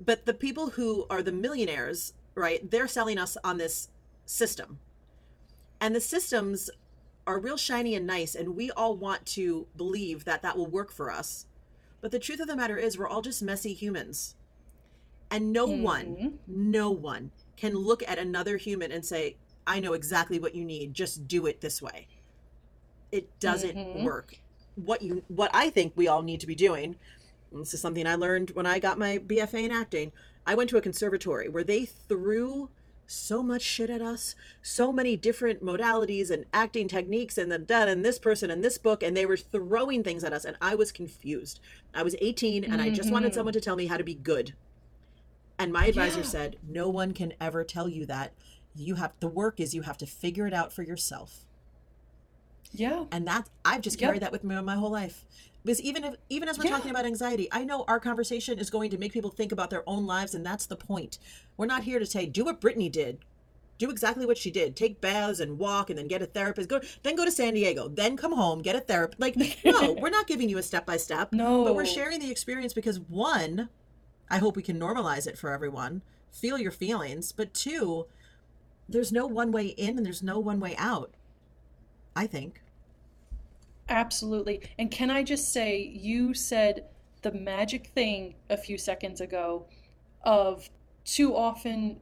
But 0.00 0.26
the 0.26 0.34
people 0.34 0.70
who 0.70 1.06
are 1.10 1.22
the 1.22 1.32
millionaires 1.32 2.14
right 2.34 2.68
they're 2.70 2.88
selling 2.88 3.18
us 3.18 3.36
on 3.44 3.58
this 3.58 3.88
system. 4.26 4.80
And 5.80 5.94
the 5.94 6.00
systems 6.00 6.70
are 7.26 7.38
real 7.40 7.56
shiny 7.56 7.94
and 7.94 8.06
nice 8.06 8.34
and 8.34 8.56
we 8.56 8.70
all 8.72 8.96
want 8.96 9.26
to 9.26 9.66
believe 9.76 10.24
that 10.24 10.42
that 10.42 10.56
will 10.56 10.66
work 10.66 10.92
for 10.92 11.10
us. 11.10 11.46
But 12.00 12.10
the 12.12 12.18
truth 12.18 12.40
of 12.40 12.48
the 12.48 12.56
matter 12.56 12.76
is 12.78 12.98
we're 12.98 13.08
all 13.08 13.22
just 13.22 13.42
messy 13.42 13.74
humans. 13.74 14.36
And 15.30 15.52
no 15.52 15.66
one 15.66 16.18
Mhm. 16.18 16.38
no 16.46 16.90
one 16.90 17.32
can 17.56 17.74
look 17.74 18.02
at 18.08 18.18
another 18.18 18.56
human 18.56 18.92
and 18.92 19.04
say 19.04 19.36
i 19.66 19.80
know 19.80 19.94
exactly 19.94 20.38
what 20.38 20.54
you 20.54 20.64
need. 20.64 20.94
Just 20.94 21.26
do 21.28 21.46
it 21.46 21.60
this 21.60 21.82
way. 21.82 22.08
It 23.12 23.38
doesn't 23.40 23.78
Mhm. 23.78 24.02
work 24.02 24.38
what 24.76 25.02
you 25.02 25.22
what 25.28 25.50
i 25.54 25.70
think 25.70 25.92
we 25.96 26.08
all 26.08 26.22
need 26.22 26.40
to 26.40 26.46
be 26.46 26.54
doing. 26.54 26.96
And 27.52 27.60
this 27.62 27.74
is 27.74 27.80
something 27.80 28.06
i 28.06 28.14
learned 28.14 28.50
when 28.50 28.66
i 28.66 28.78
got 28.78 28.98
my 28.98 29.18
bfa 29.18 29.54
in 29.64 29.70
acting. 29.70 30.12
I 30.46 30.54
went 30.54 30.68
to 30.70 30.76
a 30.76 30.82
conservatory 30.82 31.48
where 31.48 31.64
they 31.64 31.84
threw 31.84 32.70
so 33.06 33.42
much 33.42 33.62
shit 33.62 33.90
at 33.90 34.00
us 34.00 34.34
so 34.62 34.90
many 34.90 35.14
different 35.16 35.62
modalities 35.62 36.30
and 36.30 36.46
acting 36.54 36.88
techniques 36.88 37.36
and 37.36 37.52
then 37.52 37.64
done 37.66 37.86
and 37.88 38.04
this 38.04 38.18
person 38.18 38.50
and 38.50 38.64
this 38.64 38.78
book 38.78 39.02
and 39.02 39.14
they 39.16 39.26
were 39.26 39.36
throwing 39.36 40.02
things 40.02 40.24
at 40.24 40.32
us 40.32 40.44
and 40.44 40.56
i 40.60 40.74
was 40.74 40.90
confused. 40.92 41.60
I 41.94 42.02
was 42.02 42.16
18 42.20 42.64
and 42.64 42.80
i 42.80 42.90
just 42.90 43.12
wanted 43.12 43.34
someone 43.34 43.52
to 43.54 43.60
tell 43.60 43.76
me 43.76 43.86
how 43.86 43.96
to 43.98 44.04
be 44.04 44.14
good. 44.14 44.54
And 45.58 45.72
my 45.72 45.86
advisor 45.86 46.18
Yeah. 46.20 46.24
said 46.24 46.56
no 46.66 46.88
one 46.88 47.12
can 47.12 47.34
ever 47.40 47.62
tell 47.62 47.88
you 47.88 48.06
that. 48.06 48.32
You 48.74 48.96
have 48.96 49.12
the 49.20 49.28
work 49.28 49.60
is 49.60 49.72
you 49.74 49.82
have 49.82 49.98
to 49.98 50.06
figure 50.06 50.46
it 50.48 50.52
out 50.54 50.72
for 50.72 50.82
yourself 50.82 51.44
Yeah. 52.74 53.04
and 53.12 53.26
that 53.26 53.48
i've 53.64 53.80
just 53.80 54.00
Yep. 54.00 54.08
carried 54.08 54.22
that 54.22 54.32
with 54.32 54.44
me 54.44 54.60
my 54.60 54.74
whole 54.76 54.90
life 54.90 55.24
because 55.64 55.80
even 55.80 56.04
if 56.04 56.14
even 56.28 56.48
as 56.48 56.58
we're 56.58 56.64
Yeah. 56.64 56.70
talking 56.72 56.90
about 56.90 57.06
anxiety 57.06 57.48
i 57.52 57.64
know 57.64 57.84
our 57.88 58.00
conversation 58.00 58.58
is 58.58 58.68
going 58.70 58.90
to 58.90 58.98
make 58.98 59.12
people 59.12 59.30
think 59.30 59.52
about 59.52 59.70
their 59.70 59.88
own 59.88 60.06
lives 60.06 60.34
and 60.34 60.44
that's 60.44 60.66
the 60.66 60.76
point 60.76 61.18
we're 61.56 61.66
not 61.66 61.84
here 61.84 61.98
to 61.98 62.06
say 62.06 62.26
do 62.26 62.44
what 62.44 62.60
brittany 62.60 62.88
did 62.88 63.18
do 63.78 63.90
exactly 63.90 64.24
what 64.26 64.38
she 64.38 64.50
did 64.50 64.76
take 64.76 65.00
baths 65.00 65.40
and 65.40 65.58
walk 65.58 65.90
and 65.90 65.98
then 65.98 66.06
get 66.08 66.22
a 66.22 66.26
therapist 66.26 66.68
go 66.68 66.80
then 67.02 67.16
go 67.16 67.24
to 67.24 67.30
san 67.30 67.54
diego 67.54 67.88
then 67.88 68.16
come 68.16 68.32
home 68.32 68.60
get 68.62 68.76
a 68.76 68.80
therapist 68.80 69.20
like 69.20 69.36
no 69.64 69.92
we're 70.00 70.10
not 70.10 70.26
giving 70.26 70.48
you 70.48 70.58
a 70.58 70.62
step 70.62 70.84
by 70.86 70.96
step 70.96 71.32
No. 71.32 71.64
but 71.64 71.74
we're 71.74 71.84
sharing 71.86 72.20
the 72.20 72.30
experience 72.30 72.72
because 72.72 73.00
one 73.00 73.68
i 74.30 74.38
hope 74.38 74.56
we 74.56 74.62
can 74.62 74.78
normalize 74.78 75.26
it 75.26 75.38
for 75.38 75.50
everyone 75.50 76.02
feel 76.32 76.58
your 76.58 76.70
feelings 76.72 77.30
but 77.32 77.52
two 77.54 78.06
there's 78.88 79.10
no 79.12 79.26
one 79.26 79.50
way 79.50 79.66
in 79.68 79.96
and 79.96 80.04
there's 80.06 80.22
no 80.22 80.38
one 80.38 80.60
way 80.60 80.74
out 80.78 81.12
i 82.14 82.26
think 82.26 82.60
Absolutely. 83.88 84.62
And 84.78 84.90
can 84.90 85.10
I 85.10 85.22
just 85.22 85.52
say, 85.52 85.78
you 85.94 86.34
said 86.34 86.84
the 87.22 87.32
magic 87.32 87.88
thing 87.88 88.34
a 88.50 88.56
few 88.56 88.78
seconds 88.78 89.20
ago 89.20 89.66
of 90.22 90.68
too 91.04 91.36
often 91.36 92.00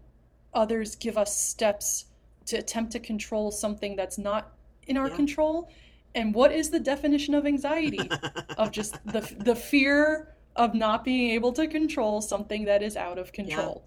others 0.54 0.94
give 0.96 1.16
us 1.18 1.36
steps 1.36 2.06
to 2.46 2.56
attempt 2.56 2.92
to 2.92 3.00
control 3.00 3.50
something 3.50 3.96
that's 3.96 4.18
not 4.18 4.52
in 4.86 4.96
our 4.96 5.08
Yeah. 5.08 5.16
control. 5.16 5.70
And 6.14 6.34
what 6.34 6.52
is 6.52 6.70
the 6.70 6.80
definition 6.80 7.34
of 7.34 7.46
anxiety? 7.46 8.08
of 8.58 8.70
just 8.70 8.94
the 9.06 9.20
the 9.40 9.54
fear 9.54 10.34
of 10.56 10.74
not 10.74 11.04
being 11.04 11.30
able 11.30 11.52
to 11.54 11.66
control 11.66 12.20
something 12.20 12.64
that 12.66 12.82
is 12.82 12.96
out 12.96 13.18
of 13.18 13.32
control. 13.32 13.82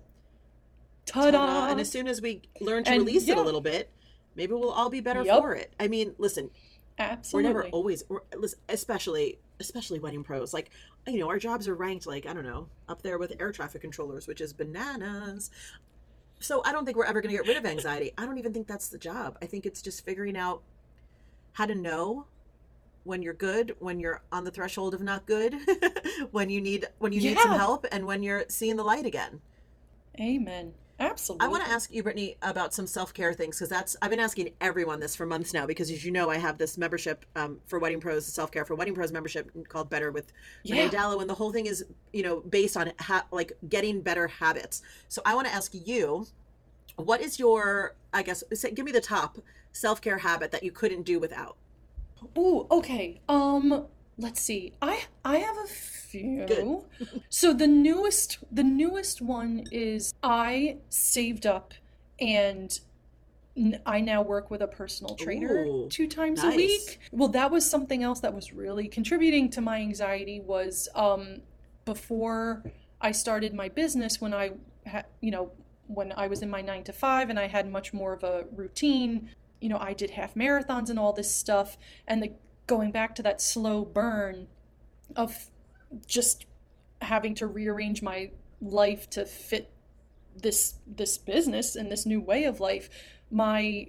Ta-da! 1.05 1.31
Ta-da. 1.31 1.71
and 1.71 1.79
as 1.79 1.89
soon 1.91 2.07
as 2.07 2.21
we 2.21 2.41
learn 2.59 2.83
to 2.85 2.91
And, 2.91 2.99
release 3.05 3.27
it 3.27 3.37
a 3.37 3.41
little 3.41 3.61
bit 3.61 3.91
maybe 4.35 4.53
we'll 4.53 4.71
all 4.71 4.89
be 4.89 5.01
better 5.01 5.21
Yup. 5.21 5.39
for 5.39 5.53
it 5.53 5.71
i 5.79 5.87
mean 5.87 6.15
listen 6.17 6.49
Absolutely. 6.97 7.53
we're 7.53 7.61
never 7.63 7.69
always 7.71 8.03
or 8.09 8.23
especially 8.69 9.39
especially 9.59 9.99
wedding 9.99 10.23
pros. 10.23 10.53
Like 10.53 10.69
you 11.07 11.19
know 11.19 11.27
our 11.27 11.39
jobs 11.39 11.67
are 11.67 11.75
ranked 11.75 12.07
like 12.07 12.25
i 12.25 12.33
don't 12.33 12.45
know 12.45 12.67
up 12.89 13.01
there 13.01 13.17
with 13.17 13.33
air 13.39 13.51
traffic 13.51 13.81
controllers 13.81 14.27
which 14.27 14.41
is 14.41 14.53
bananas. 14.53 15.51
So 16.39 16.61
i 16.65 16.71
don't 16.71 16.85
think 16.85 16.97
we're 16.97 17.05
ever 17.05 17.21
going 17.21 17.35
to 17.35 17.43
get 17.43 17.47
rid 17.47 17.57
of 17.57 17.65
anxiety. 17.65 18.11
I 18.17 18.25
don't 18.25 18.37
even 18.37 18.53
think 18.53 18.67
that's 18.67 18.89
the 18.89 18.97
job. 18.97 19.37
I 19.41 19.45
think 19.45 19.65
it's 19.65 19.81
just 19.81 20.05
figuring 20.05 20.37
out 20.37 20.61
how 21.53 21.65
to 21.65 21.75
know 21.75 22.25
when 23.03 23.21
you're 23.21 23.33
good 23.33 23.75
when 23.79 23.99
you're 23.99 24.21
on 24.31 24.43
the 24.43 24.51
threshold 24.51 24.93
of 24.93 25.01
not 25.01 25.25
good 25.25 25.55
when 26.31 26.49
you 26.49 26.59
need 26.59 26.87
when 26.99 27.13
you 27.13 27.21
need 27.21 27.37
some 27.37 27.51
help 27.51 27.85
and 27.91 28.05
when 28.05 28.23
you're 28.23 28.45
seeing 28.49 28.75
the 28.75 28.83
light 28.83 29.05
again. 29.05 29.41
Amen. 30.19 30.73
Absolutely. 30.97 31.45
I 31.45 31.49
want 31.49 31.65
to 31.65 31.71
ask 31.71 31.93
you, 31.93 32.03
Brittany, 32.03 32.37
about 32.41 32.73
some 32.73 32.87
self 32.87 33.13
care 33.13 33.33
things 33.33 33.57
because 33.57 33.67
that's 33.67 33.97
I've 34.01 34.09
been 34.09 34.19
asking 34.19 34.51
everyone 34.61 35.01
this 35.01 35.13
for 35.15 35.25
months 35.25 35.53
now 35.53 35.65
because 35.65 35.91
as 35.91 36.05
you 36.05 36.11
know, 36.11 36.29
I 36.29 36.37
have 36.37 36.57
this 36.57 36.77
membership 36.77 37.25
um, 37.35 37.59
for 37.65 37.79
Wedding 37.79 37.99
Pros, 37.99 38.25
self 38.25 38.49
care 38.51 38.63
for 38.63 38.75
Wedding 38.75 38.95
Pros 38.95 39.11
membership 39.11 39.51
called 39.67 39.89
Better 39.89 40.11
with 40.11 40.31
Renee 40.63 40.87
Dalo, 40.87 41.19
and 41.19 41.29
the 41.29 41.33
whole 41.33 41.51
thing 41.51 41.65
is 41.65 41.83
you 42.13 42.23
know 42.23 42.39
based 42.41 42.77
on 42.77 42.93
ha- 42.99 43.25
like 43.31 43.51
getting 43.67 43.99
better 44.01 44.27
habits. 44.27 44.81
So 45.09 45.21
I 45.25 45.35
want 45.35 45.47
to 45.47 45.53
ask 45.53 45.73
you, 45.73 46.27
what 46.95 47.19
is 47.19 47.39
your 47.39 47.95
I 48.13 48.23
guess 48.23 48.43
say, 48.53 48.71
give 48.71 48.85
me 48.85 48.93
the 48.93 49.01
top 49.01 49.37
self 49.73 49.99
care 49.99 50.19
habit 50.19 50.51
that 50.51 50.63
you 50.63 50.71
couldn't 50.71 51.03
do 51.03 51.19
without? 51.19 51.57
Ooh, 52.37 52.67
okay. 52.71 53.19
Um, 53.27 53.85
let's 54.17 54.39
see. 54.39 54.73
I 54.81 55.03
I 55.25 55.39
have 55.39 55.57
a 55.57 55.67
few. 56.19 56.85
So 57.29 57.53
the 57.53 57.67
newest 57.67 58.39
the 58.51 58.63
newest 58.63 59.21
one 59.21 59.65
is 59.71 60.13
I 60.23 60.77
saved 60.89 61.45
up 61.45 61.73
and 62.19 62.79
I 63.85 64.01
now 64.01 64.21
work 64.21 64.51
with 64.51 64.61
a 64.61 64.67
personal 64.67 65.15
trainer 65.15 65.65
Ooh, 65.65 65.87
two 65.89 66.07
times 66.07 66.43
a 66.43 66.49
week. 66.49 66.99
Well, 67.11 67.29
that 67.29 67.51
was 67.51 67.69
something 67.69 68.03
else 68.03 68.19
that 68.19 68.33
was 68.33 68.51
really 68.53 68.87
contributing 68.87 69.49
to 69.51 69.61
my 69.61 69.79
anxiety 69.79 70.41
was 70.41 70.89
um 70.95 71.41
before 71.85 72.63
I 73.01 73.11
started 73.11 73.53
my 73.53 73.69
business 73.69 74.19
when 74.19 74.33
I 74.33 74.51
had, 74.85 75.05
you 75.21 75.31
know, 75.31 75.51
when 75.87 76.11
I 76.17 76.27
was 76.27 76.41
in 76.41 76.49
my 76.49 76.61
9 76.61 76.83
to 76.85 76.93
5 76.93 77.29
and 77.29 77.39
I 77.39 77.47
had 77.47 77.71
much 77.71 77.93
more 77.93 78.13
of 78.13 78.23
a 78.23 78.45
routine, 78.55 79.29
you 79.61 79.69
know, 79.69 79.77
I 79.77 79.93
did 79.93 80.11
half 80.11 80.33
marathons 80.33 80.89
and 80.89 80.97
all 80.97 81.13
this 81.13 81.33
stuff 81.33 81.77
and 82.07 82.23
the 82.23 82.31
going 82.67 82.91
back 82.91 83.13
to 83.15 83.23
that 83.23 83.41
slow 83.41 83.85
burn 83.85 84.47
of 85.15 85.51
just 86.07 86.45
having 87.01 87.35
to 87.35 87.47
rearrange 87.47 88.01
my 88.01 88.31
life 88.61 89.09
to 89.11 89.25
fit 89.25 89.71
this 90.35 90.75
this 90.87 91.17
business 91.17 91.75
and 91.75 91.91
this 91.91 92.05
new 92.05 92.19
way 92.19 92.43
of 92.43 92.59
life 92.59 92.89
my 93.31 93.87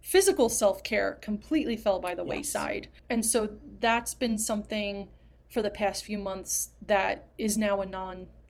physical 0.00 0.48
self-care 0.48 1.18
completely 1.20 1.76
fell 1.76 1.98
by 2.00 2.14
the 2.14 2.24
Yes. 2.24 2.30
wayside 2.30 2.88
and 3.10 3.24
so 3.24 3.48
that's 3.80 4.14
been 4.14 4.38
something 4.38 5.08
for 5.50 5.62
the 5.62 5.70
past 5.70 6.04
few 6.04 6.18
months 6.18 6.70
that 6.86 7.28
is 7.38 7.56
now 7.56 7.80
a 7.80 7.86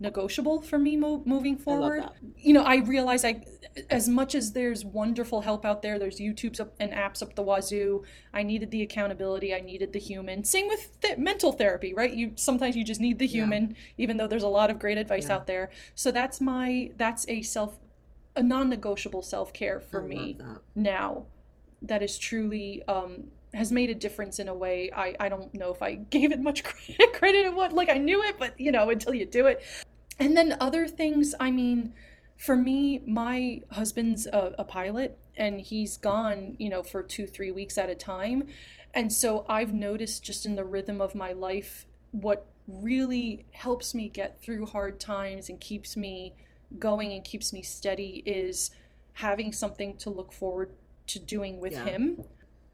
non-negotiable 0.01 0.62
for 0.62 0.78
me 0.78 0.96
mo- 0.96 1.22
moving 1.24 1.57
forward. 1.57 2.05
you 2.36 2.53
know 2.53 2.62
i 2.62 2.76
realize 2.76 3.24
i 3.24 3.44
as 3.90 4.09
much 4.09 4.34
as 4.34 4.53
there's 4.53 4.84
wonderful 4.84 5.40
help 5.42 5.64
out 5.64 5.82
there 5.82 5.99
there's 5.99 6.18
youtube's 6.18 6.61
up 6.61 6.74
and 6.80 6.92
apps 6.92 7.22
up 7.22 7.34
the 7.34 7.42
wazoo. 7.42 8.03
I 8.32 8.42
needed 8.42 8.70
the 8.72 8.82
accountability. 8.82 9.55
I 9.55 9.61
needed 9.61 9.92
the 9.92 9.99
human. 10.01 10.42
Same 10.42 10.66
with 10.68 11.01
th- 11.01 11.16
mental 11.18 11.53
therapy 11.53 11.94
right? 11.94 12.12
You 12.12 12.32
sometimes 12.36 12.74
you 12.76 12.82
just 12.84 13.01
need 13.01 13.18
the 13.18 13.26
Yeah. 13.26 13.42
human 13.44 13.76
even 13.96 14.16
though 14.16 14.26
there's 14.26 14.42
a 14.42 14.49
lot 14.49 14.70
of 14.70 14.78
great 14.80 14.99
advice 14.99 15.26
Yeah. 15.28 15.34
out 15.36 15.46
there. 15.46 15.70
So 15.94 16.11
that's 16.11 16.40
my 16.40 16.90
that's 16.96 17.28
a 17.28 17.42
self 17.42 17.78
a 18.34 18.42
non-negotiable 18.42 19.22
self-care 19.22 19.80
for 19.80 20.03
I 20.03 20.07
me 20.07 20.36
that. 20.38 20.59
now 20.74 21.26
that 21.82 22.03
is 22.03 22.18
truly 22.18 22.82
um 22.88 23.28
has 23.55 23.72
made 23.72 23.90
a 23.90 23.94
difference 23.94 24.38
in 24.38 24.49
a 24.49 24.55
way 24.55 24.90
I, 24.94 25.14
I 25.18 25.28
don't 25.28 25.53
know 25.55 25.72
if 25.72 25.82
I 25.82 25.94
gave 26.11 26.32
it 26.32 26.40
much 26.40 26.64
credit 26.64 27.46
of 27.46 27.55
what 27.55 27.72
like 27.72 27.88
I 27.88 27.99
knew 27.99 28.22
it 28.22 28.38
but 28.38 28.59
you 28.61 28.72
know 28.72 28.90
until 28.90 29.14
you 29.14 29.26
do 29.26 29.46
it. 29.46 29.62
And 30.18 30.36
then 30.36 30.57
other 30.61 30.86
things 30.86 31.34
I 31.40 31.51
mean 31.51 31.92
for 32.36 32.57
me 32.57 33.03
my 33.07 33.62
husband's 33.70 34.26
a, 34.26 34.55
a 34.59 34.64
pilot 34.64 35.18
and 35.36 35.61
he's 35.61 35.96
gone 35.96 36.57
you 36.59 36.68
know 36.68 36.82
for 36.82 37.03
two 37.03 37.26
three 37.26 37.51
weeks 37.51 37.78
at 37.78 37.88
a 37.88 37.94
time. 37.94 38.46
And 38.94 39.12
so 39.12 39.44
I've 39.49 39.74
noticed 39.74 40.24
just 40.24 40.46
in 40.46 40.55
the 40.57 40.64
rhythm 40.64 41.01
of 41.01 41.14
my 41.14 41.32
life 41.32 41.86
what 42.11 42.46
really 42.66 43.46
helps 43.53 43.94
me 43.94 44.09
get 44.09 44.40
through 44.42 44.66
hard 44.66 44.99
times 45.01 45.49
and 45.49 45.61
keeps 45.61 45.96
me 45.96 46.34
going 46.78 47.12
and 47.12 47.24
keeps 47.24 47.53
me 47.53 47.62
steady 47.62 48.22
is 48.26 48.70
having 49.14 49.53
something 49.53 49.96
to 49.96 50.11
look 50.11 50.32
forward 50.32 50.70
to 51.07 51.18
doing 51.18 51.61
with 51.61 51.72
Yeah. 51.72 51.84
him 51.84 52.24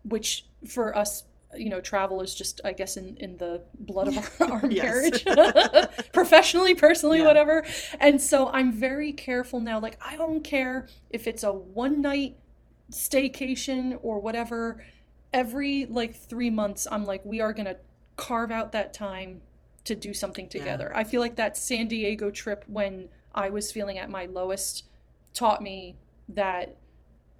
which 0.04 0.46
for 0.66 0.96
us 0.96 1.24
you 1.56 1.68
know 1.68 1.80
travel 1.80 2.20
is 2.20 2.34
just 2.34 2.60
i 2.64 2.72
guess 2.72 2.96
in 2.96 3.16
in 3.18 3.36
the 3.36 3.62
blood 3.78 4.08
of 4.08 4.16
our, 4.40 4.52
our 4.62 4.66
marriage 4.66 5.24
professionally 6.12 6.74
personally 6.74 7.18
Yeah. 7.20 7.26
whatever 7.26 7.64
and 8.00 8.20
so 8.20 8.48
i'm 8.48 8.72
very 8.72 9.12
careful 9.12 9.60
now 9.60 9.78
like 9.78 9.96
i 10.04 10.16
don't 10.16 10.42
care 10.42 10.88
if 11.10 11.26
it's 11.28 11.44
a 11.44 11.52
one 11.52 12.02
night 12.02 12.36
staycation 12.90 13.98
or 14.02 14.18
whatever 14.20 14.84
every 15.32 15.86
like 15.86 16.14
3 16.14 16.50
months 16.50 16.86
i'm 16.90 17.04
like 17.04 17.24
we 17.24 17.40
are 17.40 17.52
going 17.52 17.66
to 17.66 17.76
carve 18.16 18.50
out 18.50 18.72
that 18.72 18.92
time 18.92 19.40
to 19.84 19.94
do 19.94 20.14
something 20.14 20.46
Yeah. 20.52 20.60
together 20.60 20.92
i 20.94 21.04
feel 21.04 21.20
like 21.20 21.36
that 21.36 21.56
san 21.56 21.88
diego 21.88 22.30
trip 22.30 22.64
when 22.66 23.08
i 23.34 23.48
was 23.50 23.70
feeling 23.72 23.98
at 23.98 24.10
my 24.10 24.26
lowest 24.26 24.84
taught 25.32 25.62
me 25.62 25.96
that 26.28 26.76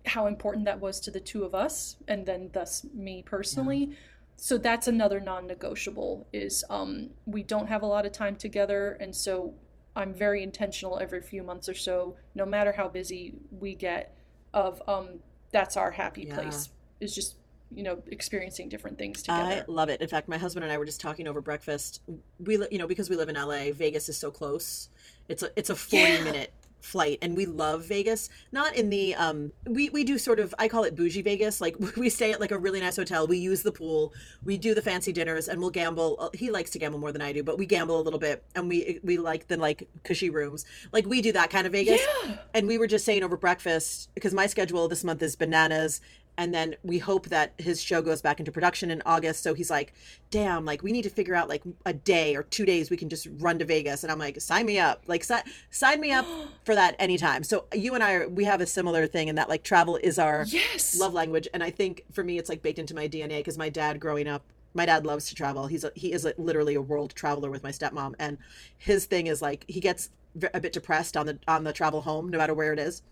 how 0.07 0.27
important 0.27 0.65
that 0.67 0.81
was 0.81 1.01
to 1.01 1.11
the 1.11 1.21
two 1.21 1.45
of 1.45 1.55
us 1.55 1.97
and 2.09 2.27
then 2.27 2.51
thus 2.53 2.85
me 2.95 3.23
personally 3.25 3.91
so 4.37 4.59
that's 4.59 4.89
another 4.89 5.21
non-negotiable 5.21 6.27
is 6.33 6.65
um, 6.69 7.09
we 7.25 7.43
don't 7.43 7.69
have 7.69 7.83
a 7.83 7.87
lot 7.87 8.05
of 8.05 8.13
time 8.13 8.37
together 8.37 8.97
and 9.01 9.15
so 9.15 9.55
i'm 9.97 10.13
very 10.13 10.43
intentional 10.43 10.99
every 10.99 11.23
few 11.23 11.43
months 11.43 11.69
or 11.69 11.75
so 11.75 12.17
no 12.35 12.45
matter 12.45 12.73
how 12.73 12.89
busy 12.89 13.35
we 13.51 13.75
get 13.75 14.15
of 14.53 14.83
um, 14.89 15.09
that's 15.53 15.77
our 15.77 15.91
happy 15.91 16.25
Yeah. 16.29 16.35
place 16.35 16.69
is 17.01 17.15
just 17.15 17.37
you 17.75 17.83
know 17.83 18.03
experiencing 18.09 18.69
different 18.69 18.99
things 18.99 19.23
together. 19.23 19.65
I 19.67 19.73
love 19.73 19.89
it. 19.89 20.01
In 20.01 20.07
fact, 20.07 20.29
my 20.29 20.39
husband 20.39 20.63
and 20.63 20.73
I 20.73 20.79
were 20.79 20.85
just 20.85 21.01
talking 21.01 21.27
over 21.27 21.41
breakfast. 21.41 22.03
We, 22.39 22.55
you 22.71 22.79
know, 22.79 22.87
because 22.87 23.11
we 23.11 23.17
live 23.17 23.29
in 23.29 23.35
LA, 23.35 23.73
Vegas 23.73 24.09
is 24.09 24.17
so 24.17 24.31
close. 24.31 24.91
It's 25.29 25.43
a 25.43 25.51
it's 25.57 25.71
a 25.71 25.75
forty 25.75 26.13
Yeah. 26.13 26.23
minute 26.25 26.53
flight, 26.85 27.19
and 27.23 27.37
we 27.37 27.47
love 27.47 27.85
Vegas. 27.85 28.29
Not 28.53 28.77
in 28.77 28.91
the 28.91 29.15
um, 29.15 29.53
we 29.67 29.89
we 29.91 30.05
do 30.05 30.19
sort 30.19 30.39
of 30.41 30.55
I 30.59 30.69
call 30.69 30.85
it 30.85 30.95
bougie 30.95 31.23
Vegas. 31.23 31.61
Like 31.61 31.77
we 31.97 32.09
stay 32.11 32.33
at 32.33 32.41
like 32.41 32.51
a 32.51 32.59
really 32.59 32.81
nice 32.81 32.97
hotel. 32.97 33.27
We 33.27 33.39
use 33.39 33.63
the 33.63 33.73
pool. 33.73 34.13
We 34.45 34.59
do 34.59 34.75
the 34.75 34.83
fancy 34.83 35.13
dinners, 35.13 35.49
and 35.49 35.61
we'll 35.61 35.71
gamble. 35.71 36.17
Uh, 36.21 36.29
He 36.35 36.51
likes 36.51 36.71
to 36.71 36.79
gamble 36.79 36.99
more 36.99 37.13
than 37.13 37.23
I 37.23 37.33
do, 37.33 37.43
but 37.43 37.59
we 37.59 37.67
gamble 37.67 38.01
a 38.01 38.03
little 38.03 38.21
bit, 38.21 38.45
and 38.55 38.69
we 38.69 39.01
we 39.03 39.19
like 39.19 39.49
the 39.49 39.57
like 39.57 39.89
cushy 40.05 40.31
rooms. 40.31 40.65
Like 40.93 41.07
we 41.07 41.23
do 41.23 41.33
that 41.33 41.51
kind 41.51 41.67
of 41.67 41.73
Vegas. 41.73 42.01
yeah 42.25 42.37
And 42.55 42.67
we 42.67 42.79
were 42.79 42.87
just 42.87 43.05
saying 43.05 43.23
over 43.23 43.37
breakfast 43.37 44.11
because 44.15 44.35
my 44.35 44.47
schedule 44.47 44.89
this 44.89 45.05
month 45.05 45.23
is 45.23 45.37
bananas. 45.37 46.01
And 46.37 46.53
then 46.53 46.75
we 46.83 46.99
hope 46.99 47.29
that 47.29 47.55
his 47.59 47.81
show 47.81 48.03
goes 48.03 48.21
back 48.21 48.41
into 48.41 48.51
production 48.51 48.91
in 48.91 49.03
August. 49.07 49.43
So 49.43 49.55
he's 49.55 49.71
like, 49.71 49.93
damn, 50.31 50.65
like 50.65 50.83
we 50.83 50.91
need 50.91 51.03
to 51.03 51.11
figure 51.11 51.35
out 51.35 51.49
like 51.49 51.63
a 51.87 51.93
day 51.93 52.35
or 52.35 52.43
two 52.43 52.65
days 52.65 52.91
we 52.91 52.97
can 52.97 53.09
just 53.09 53.29
run 53.39 53.59
to 53.61 53.65
Vegas. 53.65 54.03
And 54.03 54.11
I'm 54.11 54.19
like, 54.19 54.41
sign 54.41 54.67
me 54.67 54.79
up. 54.79 55.05
Like, 55.07 55.23
si- 55.23 55.35
sign 55.71 56.01
me 56.01 56.13
up 56.13 56.27
for 56.65 56.75
that 56.75 56.97
anytime. 56.99 57.45
So 57.45 57.67
you 57.73 57.95
and 57.95 58.03
I, 58.03 58.13
are, 58.15 58.29
we 58.29 58.45
have 58.45 58.61
a 58.61 58.67
similar 58.67 59.07
thing 59.07 59.29
in 59.29 59.37
that 59.37 59.49
like 59.49 59.63
travel 59.63 59.97
is 60.03 60.19
our 60.19 60.45
yes 60.49 60.99
love 60.99 61.15
language. 61.15 61.49
And 61.55 61.63
I 61.63 61.71
think 61.71 62.05
for 62.13 62.25
me, 62.25 62.39
it's 62.39 62.49
like 62.49 62.63
baked 62.63 62.79
into 62.79 62.95
my 62.95 63.09
DNA 63.09 63.39
because 63.39 63.59
my 63.59 63.69
dad 63.69 64.01
growing 64.01 64.27
up, 64.27 64.43
my 64.75 64.87
dad 64.87 65.07
loves 65.07 65.29
to 65.29 65.37
travel. 65.37 65.69
He's 65.69 65.85
a, 65.85 65.93
he 65.95 66.13
is 66.13 66.25
a, 66.25 66.35
literally 66.37 66.75
a 66.75 66.83
world 66.83 67.15
traveler 67.15 67.51
with 67.51 67.63
my 67.63 67.71
stepmom. 67.71 68.15
And 68.19 68.39
his 68.77 69.07
thing 69.07 69.29
is 69.29 69.41
like, 69.41 69.65
he 69.69 69.79
gets 69.79 70.11
a 70.53 70.59
bit 70.59 70.73
depressed 70.73 71.17
on 71.17 71.27
the, 71.27 71.39
on 71.47 71.63
the 71.63 71.73
travel 71.73 72.01
home, 72.01 72.29
no 72.29 72.39
matter 72.39 72.55
where 72.55 72.73
it 72.73 72.81
is 72.81 73.03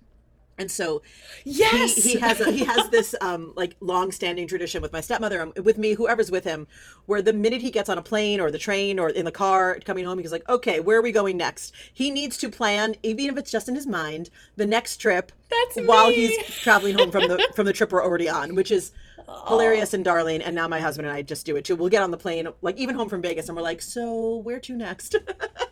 And 0.58 0.70
so 0.70 1.02
Yes. 1.44 1.94
he, 1.96 2.12
he 2.14 2.18
has 2.20 2.40
a, 2.40 2.50
he 2.50 2.64
has 2.64 2.88
this 2.90 3.14
um 3.20 3.52
like 3.56 3.76
long-standing 3.80 4.46
tradition 4.46 4.82
with 4.82 4.92
my 4.92 5.00
stepmother 5.00 5.40
um, 5.42 5.52
with 5.62 5.78
me 5.78 5.94
whoever's 5.94 6.30
with 6.30 6.44
him 6.44 6.66
where 7.06 7.22
the 7.22 7.32
minute 7.32 7.60
he 7.62 7.70
gets 7.70 7.88
on 7.88 7.98
a 7.98 8.02
plane 8.02 8.40
or 8.40 8.50
the 8.50 8.58
train 8.58 8.98
or 8.98 9.08
in 9.08 9.24
the 9.24 9.32
car 9.32 9.78
coming 9.84 10.04
home 10.04 10.18
he's 10.18 10.32
like 10.32 10.48
okay 10.48 10.78
where 10.80 10.98
are 10.98 11.02
we 11.02 11.12
going 11.12 11.36
next 11.36 11.72
he 11.92 12.10
needs 12.10 12.36
to 12.36 12.48
plan 12.48 12.94
even 13.02 13.26
if 13.26 13.36
it's 13.38 13.50
just 13.50 13.68
in 13.68 13.74
his 13.74 13.86
mind 13.86 14.30
the 14.56 14.66
next 14.66 14.98
trip 14.98 15.32
That's 15.50 15.76
while 15.86 16.08
me. 16.08 16.14
he's 16.14 16.38
traveling 16.60 16.96
home 16.96 17.10
from 17.10 17.28
the 17.28 17.48
from 17.56 17.66
the 17.66 17.72
trip 17.72 17.90
we're 17.92 18.04
already 18.04 18.28
on 18.28 18.54
which 18.54 18.70
is 18.70 18.92
hilarious 19.48 19.94
and 19.94 20.04
darling 20.04 20.42
and 20.42 20.54
now 20.54 20.68
my 20.68 20.80
husband 20.80 21.06
and 21.08 21.16
I 21.16 21.22
just 21.22 21.46
do 21.46 21.56
it 21.56 21.64
too 21.64 21.76
we'll 21.76 21.88
get 21.88 22.02
on 22.02 22.10
the 22.10 22.18
plane 22.18 22.48
like 22.60 22.76
even 22.76 22.94
home 22.94 23.08
from 23.08 23.22
Vegas 23.22 23.48
and 23.48 23.56
we're 23.56 23.62
like 23.62 23.80
so 23.82 24.36
where 24.36 24.60
to 24.60 24.76
next 24.76 25.16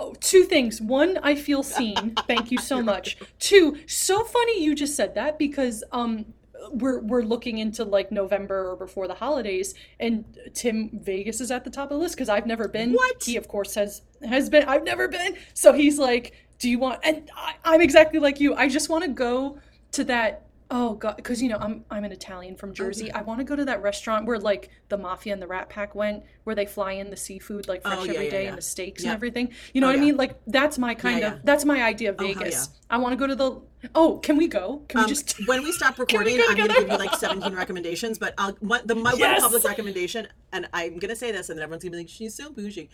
Oh, 0.00 0.14
two 0.18 0.44
things. 0.44 0.80
One, 0.80 1.18
I 1.22 1.34
feel 1.34 1.62
seen. 1.62 2.14
Thank 2.26 2.50
you 2.50 2.56
so 2.56 2.80
much. 2.80 3.18
Two, 3.38 3.76
so 3.86 4.24
funny 4.24 4.64
you 4.64 4.74
just 4.74 4.96
said 4.96 5.14
that 5.14 5.38
because 5.38 5.84
um 5.92 6.24
we're 6.72 7.00
we're 7.00 7.22
looking 7.22 7.58
into 7.58 7.84
like 7.84 8.10
November 8.10 8.70
or 8.70 8.76
before 8.76 9.06
the 9.08 9.14
holidays 9.14 9.74
and 9.98 10.24
Tim 10.54 10.90
Vegas 10.92 11.40
is 11.40 11.50
at 11.50 11.64
the 11.64 11.70
top 11.70 11.90
of 11.90 11.98
the 11.98 12.02
list 12.02 12.14
because 12.14 12.30
I've 12.30 12.46
never 12.46 12.66
been. 12.66 12.94
What? 12.94 13.22
He 13.22 13.36
of 13.36 13.46
course 13.46 13.74
has 13.74 14.00
has 14.24 14.48
been. 14.48 14.64
I've 14.64 14.84
never 14.84 15.06
been. 15.06 15.36
So 15.52 15.74
he's 15.74 15.98
like, 15.98 16.34
"Do 16.58 16.70
you 16.70 16.78
want?" 16.78 17.00
And 17.04 17.30
I, 17.36 17.54
I'm 17.64 17.82
exactly 17.82 18.20
like 18.20 18.40
you. 18.40 18.54
I 18.54 18.68
just 18.68 18.88
want 18.88 19.04
to 19.04 19.10
go 19.10 19.58
to 19.92 20.04
that 20.04 20.46
Oh 20.72 20.94
god, 20.94 21.16
because 21.16 21.42
you 21.42 21.48
know 21.48 21.56
I'm 21.58 21.84
I'm 21.90 22.04
an 22.04 22.12
Italian 22.12 22.54
from 22.54 22.72
Jersey. 22.72 23.10
I 23.10 23.22
want 23.22 23.40
to 23.40 23.44
go 23.44 23.56
to 23.56 23.64
that 23.64 23.82
restaurant 23.82 24.24
where 24.26 24.38
like 24.38 24.70
the 24.88 24.96
mafia 24.96 25.32
and 25.32 25.42
the 25.42 25.48
Rat 25.48 25.68
Pack 25.68 25.96
went, 25.96 26.22
where 26.44 26.54
they 26.54 26.64
fly 26.66 26.92
in 26.92 27.10
the 27.10 27.16
seafood 27.16 27.66
like 27.66 27.82
fresh 27.82 27.98
Oh, 27.98 28.04
yeah, 28.04 28.12
every 28.12 28.24
yeah, 28.26 28.30
day 28.30 28.42
yeah. 28.44 28.48
and 28.50 28.58
the 28.58 28.62
steaks 28.62 29.02
and 29.02 29.12
everything. 29.12 29.52
You 29.74 29.80
know 29.80 29.88
Oh, 29.88 29.90
what 29.90 29.96
I 29.98 30.00
mean? 30.00 30.16
Like 30.16 30.36
that's 30.46 30.78
my 30.78 30.94
kind 30.94 31.24
of 31.24 31.40
that's 31.44 31.64
my 31.64 31.82
idea 31.82 32.10
of 32.10 32.16
Oh, 32.20 32.24
Vegas. 32.24 32.68
yeah. 32.70 32.76
I 32.88 32.98
want 32.98 33.12
to 33.12 33.16
go 33.16 33.26
to 33.26 33.34
the. 33.34 33.60
Oh, 33.96 34.18
can 34.18 34.36
we 34.36 34.46
go? 34.46 34.82
Can 34.88 34.98
we 34.98 35.04
Um, 35.04 35.08
just? 35.08 35.34
when 35.48 35.62
we 35.64 35.72
stop 35.72 35.98
recording, 36.04 36.36
go 36.36 36.44
I'm 36.48 36.56
going 36.56 36.68
to 36.68 36.74
give 36.74 36.88
you 36.90 36.98
like 36.98 37.16
17 37.16 37.52
recommendations. 37.54 38.18
But 38.18 38.34
I'll, 38.38 38.52
what, 38.60 38.86
the 38.86 38.94
my 38.94 39.12
Yes! 39.14 39.40
one 39.40 39.50
public 39.50 39.64
recommendation, 39.64 40.28
and 40.52 40.68
I'm 40.72 40.98
going 40.98 41.08
to 41.10 41.16
say 41.16 41.32
this, 41.32 41.48
and 41.48 41.58
then 41.58 41.64
everyone's 41.64 41.82
going 41.82 41.92
to 41.92 41.96
be 41.98 42.02
like, 42.04 42.08
"She's 42.10 42.34
so 42.34 42.50
bougie." 42.50 42.90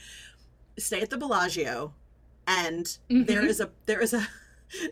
Stay 0.79 1.01
at 1.03 1.11
the 1.11 1.19
Bellagio, 1.19 1.93
and 2.47 2.97
there 3.11 3.43
Mhm. 3.43 3.49
is 3.49 3.61
a 3.61 3.71
there 3.87 4.01
is 4.01 4.15
a 4.15 4.27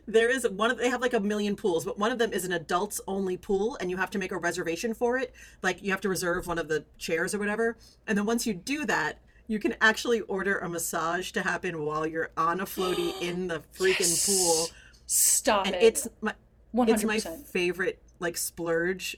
there 0.06 0.30
is 0.30 0.48
one 0.48 0.70
of 0.70 0.78
they 0.78 0.90
have 0.90 1.00
like 1.00 1.14
a 1.14 1.20
million 1.20 1.56
pools, 1.56 1.84
but 1.84 1.98
one 1.98 2.12
of 2.12 2.18
them 2.18 2.32
is 2.32 2.44
an 2.44 2.52
adults 2.52 3.00
only 3.06 3.36
pool, 3.36 3.76
and 3.80 3.90
you 3.90 3.96
have 3.96 4.10
to 4.10 4.18
make 4.18 4.32
a 4.32 4.38
reservation 4.38 4.94
for 4.94 5.18
it. 5.18 5.34
Like 5.62 5.82
you 5.82 5.90
have 5.90 6.00
to 6.02 6.08
reserve 6.08 6.46
one 6.46 6.58
of 6.58 6.68
the 6.68 6.84
chairs 6.98 7.34
or 7.34 7.38
whatever, 7.38 7.76
and 8.06 8.16
then 8.16 8.26
once 8.26 8.46
you 8.46 8.54
do 8.54 8.84
that. 8.86 9.18
You 9.46 9.58
can 9.58 9.74
actually 9.82 10.22
order 10.22 10.56
a 10.56 10.70
massage 10.70 11.30
to 11.32 11.42
happen 11.42 11.84
while 11.84 12.06
you're 12.06 12.30
on 12.34 12.60
a 12.60 12.64
floaty 12.64 13.12
in 13.20 13.46
the 13.46 13.60
freaking 13.76 14.24
pool, 14.24 14.68
Stop 15.06 15.66
and 15.66 15.74
it. 15.74 15.82
it's 15.82 16.08
my 16.22 16.32
one 16.72 16.88
it's 16.88 17.02
hundred 17.02 17.24
my 17.24 17.36
favorite 17.44 18.00
like 18.20 18.36
splurge 18.36 19.16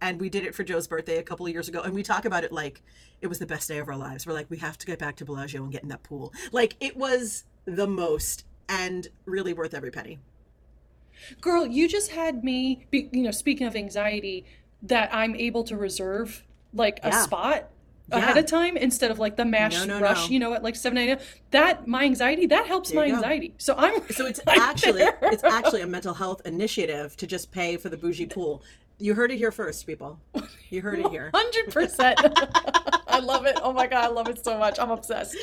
and 0.00 0.20
we 0.20 0.28
did 0.28 0.44
it 0.44 0.54
for 0.54 0.64
joe's 0.64 0.86
birthday 0.86 1.18
a 1.18 1.22
couple 1.22 1.46
of 1.46 1.52
years 1.52 1.68
ago 1.68 1.82
and 1.82 1.94
we 1.94 2.02
talk 2.02 2.24
about 2.24 2.42
it 2.42 2.52
like 2.52 2.82
it 3.20 3.26
was 3.26 3.38
the 3.38 3.46
best 3.46 3.68
day 3.68 3.78
of 3.78 3.88
our 3.88 3.96
lives 3.96 4.26
we're 4.26 4.32
like 4.32 4.48
we 4.50 4.56
have 4.56 4.78
to 4.78 4.86
get 4.86 4.98
back 4.98 5.16
to 5.16 5.24
bellagio 5.24 5.62
and 5.62 5.72
get 5.72 5.82
in 5.82 5.88
that 5.88 6.02
pool 6.02 6.32
like 6.52 6.74
it 6.80 6.96
was 6.96 7.44
the 7.66 7.86
most 7.86 8.44
and 8.68 9.08
really 9.24 9.52
worth 9.52 9.74
every 9.74 9.90
penny 9.90 10.18
Girl, 11.40 11.66
you 11.66 11.88
just 11.88 12.10
had 12.10 12.44
me. 12.44 12.86
Be, 12.90 13.08
you 13.10 13.22
know, 13.22 13.30
speaking 13.30 13.66
of 13.66 13.74
anxiety, 13.74 14.44
that 14.82 15.08
I'm 15.14 15.34
able 15.34 15.64
to 15.64 15.76
reserve 15.76 16.44
like 16.74 17.00
a 17.02 17.08
Yeah. 17.08 17.22
spot 17.22 17.70
Yeah. 18.10 18.18
ahead 18.18 18.36
of 18.36 18.44
time 18.46 18.76
instead 18.76 19.10
of 19.10 19.18
like 19.18 19.36
the 19.36 19.44
mash 19.46 19.72
No, 19.74 19.84
no, 19.86 20.00
rush. 20.00 20.26
no. 20.28 20.32
You 20.32 20.38
know, 20.38 20.52
at 20.52 20.62
like 20.62 20.76
seven 20.76 20.98
a.m. 20.98 21.18
That 21.52 21.88
my 21.88 22.04
anxiety 22.04 22.46
that 22.48 22.66
helps 22.66 22.90
There 22.90 23.00
my 23.00 23.06
anxiety. 23.12 23.54
So 23.56 23.74
I'm 23.78 24.06
so 24.10 24.26
it's 24.26 24.40
I'm 24.46 24.60
actually 24.60 24.98
there. 25.04 25.18
it's 25.22 25.42
actually 25.42 25.80
a 25.80 25.86
mental 25.86 26.12
health 26.14 26.42
initiative 26.44 27.16
to 27.16 27.26
just 27.26 27.50
pay 27.50 27.78
for 27.78 27.88
the 27.88 27.96
bougie 27.96 28.26
pool 28.26 28.62
you 28.98 29.12
heard 29.14 29.30
it 29.30 29.36
here 29.38 29.50
first 29.52 29.86
people 29.86 30.18
you 30.70 30.80
heard 30.82 30.98
it 30.98 31.08
here 31.10 31.30
Hundred 31.34 31.72
percent. 31.72 32.18
I 33.16 33.20
love 33.20 33.46
it. 33.46 33.58
Oh 33.62 33.72
my 33.72 33.86
god, 33.86 34.04
I 34.04 34.08
love 34.08 34.28
it 34.28 34.44
so 34.44 34.58
much. 34.58 34.78
I'm 34.78 34.90
obsessed. 34.90 35.36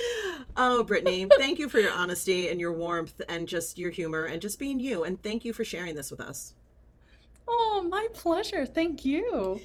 oh 0.55 0.83
brittany 0.83 1.25
thank 1.39 1.57
you 1.57 1.67
for 1.67 1.79
your 1.79 1.91
honesty 1.91 2.49
and 2.49 2.59
your 2.59 2.71
warmth 2.73 3.19
and 3.27 3.47
just 3.47 3.79
your 3.79 3.89
humor 3.89 4.25
and 4.25 4.39
just 4.39 4.59
being 4.59 4.79
you 4.79 5.03
and 5.03 5.19
thank 5.23 5.43
you 5.43 5.51
for 5.51 5.63
sharing 5.65 5.95
this 5.95 6.11
with 6.11 6.21
us 6.21 6.53
Oh, 7.45 7.85
my 7.89 8.07
pleasure. 8.13 8.65
Thank 8.65 9.03
you. 9.03 9.59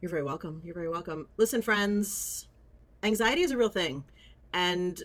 You're 0.00 0.10
very 0.10 0.22
welcome. 0.22 0.60
You're 0.64 0.74
very 0.74 0.88
welcome. 0.88 1.26
Listen, 1.36 1.62
friends, 1.62 2.46
anxiety 3.02 3.40
is 3.42 3.50
a 3.50 3.56
real 3.56 3.68
thing. 3.68 4.04
And 4.52 5.02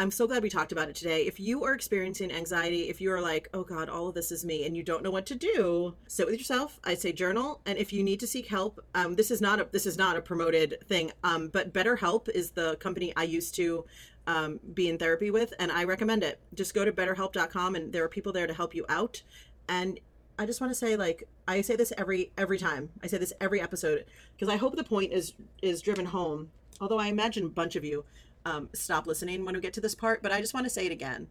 I'm 0.00 0.10
so 0.10 0.26
glad 0.26 0.42
we 0.42 0.48
talked 0.48 0.72
about 0.72 0.88
it 0.88 0.96
today. 0.96 1.26
If 1.26 1.38
you 1.38 1.62
are 1.64 1.74
experiencing 1.74 2.32
anxiety, 2.32 2.88
if 2.88 3.02
you 3.02 3.12
are 3.12 3.20
like, 3.20 3.50
oh 3.52 3.62
God, 3.62 3.90
all 3.90 4.08
of 4.08 4.14
this 4.14 4.32
is 4.32 4.46
me, 4.46 4.64
and 4.64 4.74
you 4.74 4.82
don't 4.82 5.02
know 5.02 5.10
what 5.10 5.26
to 5.26 5.34
do, 5.34 5.94
sit 6.08 6.24
with 6.24 6.38
yourself. 6.38 6.80
I'd 6.84 7.02
say 7.02 7.12
journal. 7.12 7.60
And 7.66 7.76
if 7.76 7.92
you 7.92 8.02
need 8.02 8.18
to 8.20 8.26
seek 8.26 8.46
help, 8.46 8.82
um, 8.94 9.14
this 9.14 9.30
is 9.30 9.42
not 9.42 9.60
a 9.60 9.68
this 9.70 9.84
is 9.84 9.98
not 9.98 10.16
a 10.16 10.22
promoted 10.22 10.78
thing. 10.86 11.12
Um, 11.22 11.48
but 11.48 11.74
BetterHelp 11.74 12.30
is 12.30 12.52
the 12.52 12.76
company 12.76 13.12
I 13.14 13.24
used 13.24 13.54
to 13.56 13.84
um, 14.26 14.58
be 14.72 14.88
in 14.88 14.96
therapy 14.96 15.30
with, 15.30 15.52
and 15.58 15.70
I 15.70 15.84
recommend 15.84 16.24
it. 16.24 16.40
Just 16.54 16.72
go 16.72 16.86
to 16.86 16.92
betterhelp.com 16.92 17.74
and 17.74 17.92
there 17.92 18.02
are 18.02 18.08
people 18.08 18.32
there 18.32 18.46
to 18.46 18.54
help 18.54 18.74
you 18.74 18.86
out. 18.88 19.22
And 19.68 20.00
I 20.38 20.46
just 20.46 20.62
want 20.62 20.70
to 20.70 20.78
say, 20.78 20.96
like, 20.96 21.28
I 21.46 21.60
say 21.60 21.76
this 21.76 21.92
every 21.98 22.32
every 22.38 22.56
time. 22.56 22.88
I 23.04 23.06
say 23.06 23.18
this 23.18 23.34
every 23.38 23.60
episode 23.60 24.06
because 24.34 24.48
I 24.48 24.56
hope 24.56 24.76
the 24.76 24.82
point 24.82 25.12
is 25.12 25.34
is 25.60 25.82
driven 25.82 26.06
home. 26.06 26.52
Although 26.80 26.98
I 26.98 27.08
imagine 27.08 27.44
a 27.44 27.50
bunch 27.50 27.76
of 27.76 27.84
you 27.84 28.06
um, 28.44 28.68
stop 28.72 29.06
listening 29.06 29.44
when 29.44 29.54
we 29.54 29.60
get 29.60 29.72
to 29.74 29.80
this 29.80 29.94
part, 29.94 30.22
but 30.22 30.32
I 30.32 30.40
just 30.40 30.54
want 30.54 30.64
to 30.64 30.70
say 30.70 30.86
it 30.86 30.92
again. 30.92 31.28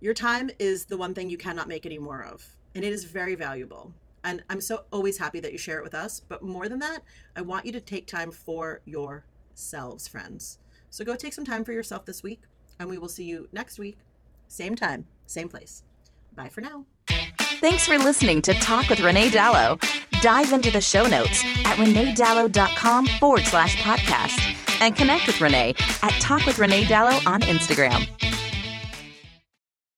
Your 0.00 0.14
time 0.14 0.50
is 0.58 0.84
the 0.84 0.96
one 0.96 1.14
thing 1.14 1.30
you 1.30 1.38
cannot 1.38 1.68
make 1.68 1.86
any 1.86 1.98
more 1.98 2.22
of, 2.22 2.44
and 2.74 2.84
it 2.84 2.92
is 2.92 3.04
very 3.04 3.34
valuable. 3.34 3.92
And 4.24 4.42
I'm 4.50 4.60
so 4.60 4.84
always 4.92 5.18
happy 5.18 5.40
that 5.40 5.52
you 5.52 5.58
share 5.58 5.78
it 5.78 5.84
with 5.84 5.94
us. 5.94 6.20
But 6.20 6.42
more 6.42 6.68
than 6.68 6.80
that, 6.80 6.98
I 7.36 7.42
want 7.42 7.64
you 7.64 7.72
to 7.72 7.80
take 7.80 8.06
time 8.06 8.32
for 8.32 8.80
yourselves, 8.84 10.08
friends. 10.08 10.58
So 10.90 11.04
go 11.04 11.14
take 11.14 11.32
some 11.32 11.44
time 11.44 11.64
for 11.64 11.72
yourself 11.72 12.04
this 12.04 12.22
week, 12.22 12.42
and 12.78 12.88
we 12.88 12.98
will 12.98 13.08
see 13.08 13.24
you 13.24 13.48
next 13.52 13.78
week, 13.78 13.98
same 14.48 14.74
time, 14.74 15.06
same 15.26 15.48
place. 15.48 15.84
Bye 16.34 16.48
for 16.48 16.60
now. 16.60 16.84
Thanks 17.60 17.86
for 17.86 17.98
listening 17.98 18.42
to 18.42 18.54
Talk 18.54 18.90
with 18.90 19.00
Renee 19.00 19.30
Dalo. 19.30 19.80
Dive 20.20 20.52
into 20.52 20.70
the 20.70 20.80
show 20.80 21.06
notes 21.06 21.42
at 21.64 21.76
reneedalo.com 21.76 23.06
forward 23.06 23.44
slash 23.44 23.76
podcast 23.76 24.55
and 24.80 24.96
connect 24.96 25.26
with 25.26 25.40
Renee 25.40 25.74
at 26.02 26.12
Talk 26.20 26.44
with 26.46 26.58
Renee 26.58 26.84
Dalo 26.84 27.24
on 27.26 27.40
Instagram. 27.42 28.35